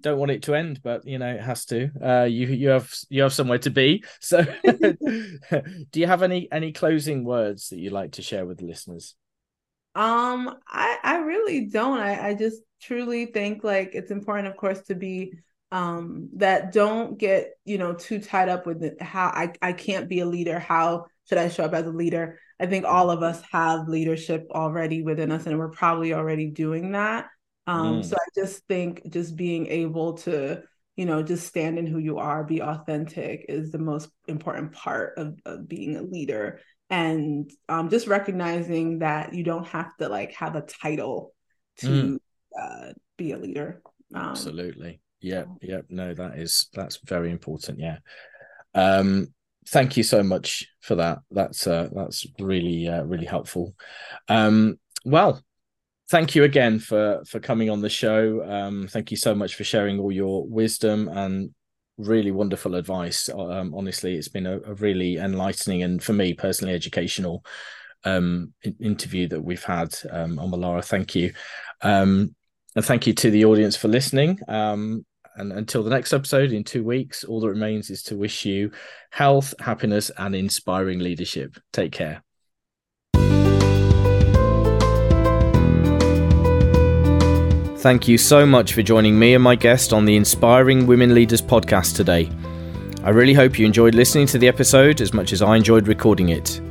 don't 0.00 0.18
want 0.18 0.30
it 0.30 0.42
to 0.42 0.54
end, 0.54 0.80
but 0.82 1.06
you 1.06 1.18
know 1.18 1.34
it 1.34 1.40
has 1.40 1.64
to. 1.66 1.90
Uh, 2.00 2.24
you 2.24 2.46
you 2.48 2.68
have 2.68 2.92
you 3.08 3.22
have 3.22 3.32
somewhere 3.32 3.58
to 3.58 3.70
be. 3.70 4.04
So, 4.20 4.44
do 4.64 6.00
you 6.00 6.06
have 6.06 6.22
any 6.22 6.48
any 6.52 6.72
closing 6.72 7.24
words 7.24 7.70
that 7.70 7.78
you'd 7.78 7.92
like 7.92 8.12
to 8.12 8.22
share 8.22 8.46
with 8.46 8.58
the 8.58 8.66
listeners? 8.66 9.16
Um, 9.94 10.54
I 10.68 10.98
I 11.02 11.16
really 11.18 11.66
don't. 11.66 11.98
I 11.98 12.28
I 12.28 12.34
just 12.34 12.62
truly 12.82 13.26
think 13.26 13.64
like 13.64 13.90
it's 13.94 14.10
important, 14.10 14.48
of 14.48 14.56
course, 14.56 14.80
to 14.82 14.94
be 14.94 15.32
um 15.72 16.28
that 16.36 16.72
don't 16.72 17.18
get 17.18 17.54
you 17.64 17.78
know 17.78 17.94
too 17.94 18.20
tied 18.20 18.48
up 18.48 18.66
with 18.66 18.82
it, 18.82 19.02
how 19.02 19.26
I 19.26 19.52
I 19.60 19.72
can't 19.72 20.08
be 20.08 20.20
a 20.20 20.26
leader. 20.26 20.58
How 20.58 21.06
should 21.28 21.38
I 21.38 21.48
show 21.48 21.64
up 21.64 21.74
as 21.74 21.86
a 21.86 21.90
leader? 21.90 22.38
I 22.60 22.66
think 22.66 22.84
all 22.84 23.10
of 23.10 23.22
us 23.22 23.42
have 23.50 23.88
leadership 23.88 24.46
already 24.50 25.02
within 25.02 25.32
us, 25.32 25.46
and 25.46 25.58
we're 25.58 25.70
probably 25.70 26.14
already 26.14 26.50
doing 26.50 26.92
that. 26.92 27.26
Um, 27.66 28.02
mm. 28.02 28.04
So 28.04 28.16
I 28.16 28.28
just 28.34 28.64
think 28.66 29.02
just 29.08 29.36
being 29.36 29.66
able 29.66 30.14
to, 30.18 30.62
you 30.96 31.06
know, 31.06 31.22
just 31.22 31.46
stand 31.46 31.78
in 31.78 31.86
who 31.86 31.98
you 31.98 32.18
are, 32.18 32.44
be 32.44 32.62
authentic 32.62 33.46
is 33.48 33.70
the 33.70 33.78
most 33.78 34.08
important 34.28 34.72
part 34.72 35.14
of, 35.16 35.38
of 35.44 35.68
being 35.68 35.96
a 35.96 36.02
leader. 36.02 36.60
And 36.90 37.50
um, 37.68 37.88
just 37.88 38.06
recognizing 38.06 39.00
that 39.00 39.34
you 39.34 39.42
don't 39.42 39.66
have 39.68 39.96
to 39.96 40.08
like 40.08 40.32
have 40.34 40.54
a 40.54 40.60
title 40.60 41.32
to 41.78 41.86
mm. 41.86 42.18
uh, 42.60 42.92
be 43.16 43.32
a 43.32 43.38
leader. 43.38 43.80
Um, 44.14 44.22
Absolutely. 44.22 45.00
Yeah. 45.20 45.44
Yeah. 45.62 45.80
No, 45.88 46.12
that 46.14 46.38
is, 46.38 46.68
that's 46.74 47.00
very 47.04 47.30
important. 47.30 47.80
Yeah. 47.80 47.98
Um, 48.74 49.32
thank 49.68 49.96
you 49.96 50.02
so 50.02 50.22
much 50.22 50.66
for 50.80 50.96
that. 50.96 51.18
That's, 51.30 51.66
uh, 51.66 51.88
that's 51.92 52.26
really, 52.38 52.88
uh, 52.88 53.02
really 53.04 53.26
helpful. 53.26 53.74
Um, 54.28 54.78
well, 55.04 55.42
thank 56.10 56.34
you 56.34 56.44
again 56.44 56.78
for 56.78 57.22
for 57.28 57.40
coming 57.40 57.70
on 57.70 57.80
the 57.80 57.88
show. 57.88 58.44
Um, 58.44 58.88
thank 58.88 59.10
you 59.10 59.16
so 59.16 59.34
much 59.34 59.54
for 59.54 59.64
sharing 59.64 59.98
all 59.98 60.12
your 60.12 60.46
wisdom 60.46 61.08
and 61.08 61.54
really 61.96 62.30
wonderful 62.30 62.74
advice. 62.74 63.28
Um, 63.28 63.74
honestly, 63.74 64.14
it's 64.14 64.28
been 64.28 64.46
a, 64.46 64.58
a, 64.60 64.74
really 64.74 65.16
enlightening 65.16 65.82
and 65.82 66.02
for 66.02 66.12
me 66.12 66.34
personally 66.34 66.74
educational 66.74 67.44
um, 68.04 68.52
interview 68.80 69.28
that 69.28 69.42
we've 69.42 69.62
had. 69.62 69.96
Um, 70.10 70.36
Omolara, 70.36 70.84
thank 70.84 71.14
you, 71.14 71.32
um, 71.82 72.34
and 72.76 72.84
thank 72.84 73.06
you 73.06 73.12
to 73.14 73.30
the 73.30 73.44
audience 73.44 73.76
for 73.76 73.88
listening. 73.88 74.40
Um, 74.48 75.06
and 75.36 75.52
until 75.52 75.82
the 75.82 75.90
next 75.90 76.12
episode 76.12 76.52
in 76.52 76.64
two 76.64 76.84
weeks, 76.84 77.24
all 77.24 77.40
that 77.40 77.48
remains 77.48 77.90
is 77.90 78.02
to 78.04 78.16
wish 78.16 78.44
you 78.44 78.70
health, 79.10 79.54
happiness, 79.60 80.10
and 80.16 80.34
inspiring 80.34 81.00
leadership. 81.00 81.56
Take 81.72 81.92
care. 81.92 82.22
Thank 87.78 88.08
you 88.08 88.16
so 88.16 88.46
much 88.46 88.72
for 88.72 88.82
joining 88.82 89.18
me 89.18 89.34
and 89.34 89.44
my 89.44 89.56
guest 89.56 89.92
on 89.92 90.06
the 90.06 90.16
Inspiring 90.16 90.86
Women 90.86 91.14
Leaders 91.14 91.42
podcast 91.42 91.96
today. 91.96 92.30
I 93.02 93.10
really 93.10 93.34
hope 93.34 93.58
you 93.58 93.66
enjoyed 93.66 93.94
listening 93.94 94.26
to 94.28 94.38
the 94.38 94.48
episode 94.48 95.02
as 95.02 95.12
much 95.12 95.34
as 95.34 95.42
I 95.42 95.56
enjoyed 95.56 95.86
recording 95.86 96.30
it. 96.30 96.62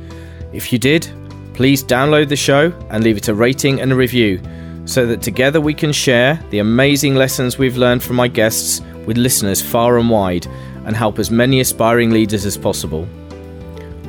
If 0.52 0.72
you 0.72 0.78
did, 0.80 1.08
please 1.54 1.84
download 1.84 2.28
the 2.28 2.34
show 2.34 2.72
and 2.90 3.04
leave 3.04 3.16
it 3.16 3.28
a 3.28 3.34
rating 3.34 3.80
and 3.80 3.92
a 3.92 3.94
review 3.94 4.42
so 4.84 5.06
that 5.06 5.22
together 5.22 5.60
we 5.60 5.74
can 5.74 5.92
share 5.92 6.42
the 6.50 6.58
amazing 6.58 7.14
lessons 7.14 7.58
we've 7.58 7.76
learned 7.76 8.02
from 8.02 8.16
my 8.16 8.28
guests 8.28 8.80
with 9.06 9.16
listeners 9.16 9.62
far 9.62 9.98
and 9.98 10.10
wide 10.10 10.46
and 10.84 10.94
help 10.94 11.18
as 11.18 11.30
many 11.30 11.60
aspiring 11.60 12.10
leaders 12.10 12.44
as 12.44 12.56
possible. 12.56 13.06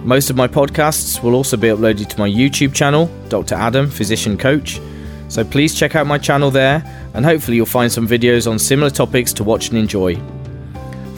Most 0.03 0.29
of 0.29 0.35
my 0.35 0.47
podcasts 0.47 1.23
will 1.23 1.33
also 1.33 1.57
be 1.57 1.69
uploaded 1.69 2.07
to 2.09 2.19
my 2.19 2.29
YouTube 2.29 2.73
channel, 2.73 3.09
Dr. 3.29 3.55
Adam, 3.55 3.89
Physician 3.89 4.37
Coach 4.37 4.79
so 5.27 5.43
please 5.43 5.73
check 5.75 5.95
out 5.95 6.07
my 6.07 6.17
channel 6.17 6.51
there 6.51 6.83
and 7.13 7.25
hopefully 7.25 7.57
you'll 7.57 7.65
find 7.65 7.91
some 7.91 8.07
videos 8.07 8.49
on 8.49 8.59
similar 8.59 8.89
topics 8.89 9.33
to 9.33 9.43
watch 9.43 9.69
and 9.69 9.77
enjoy. 9.77 10.15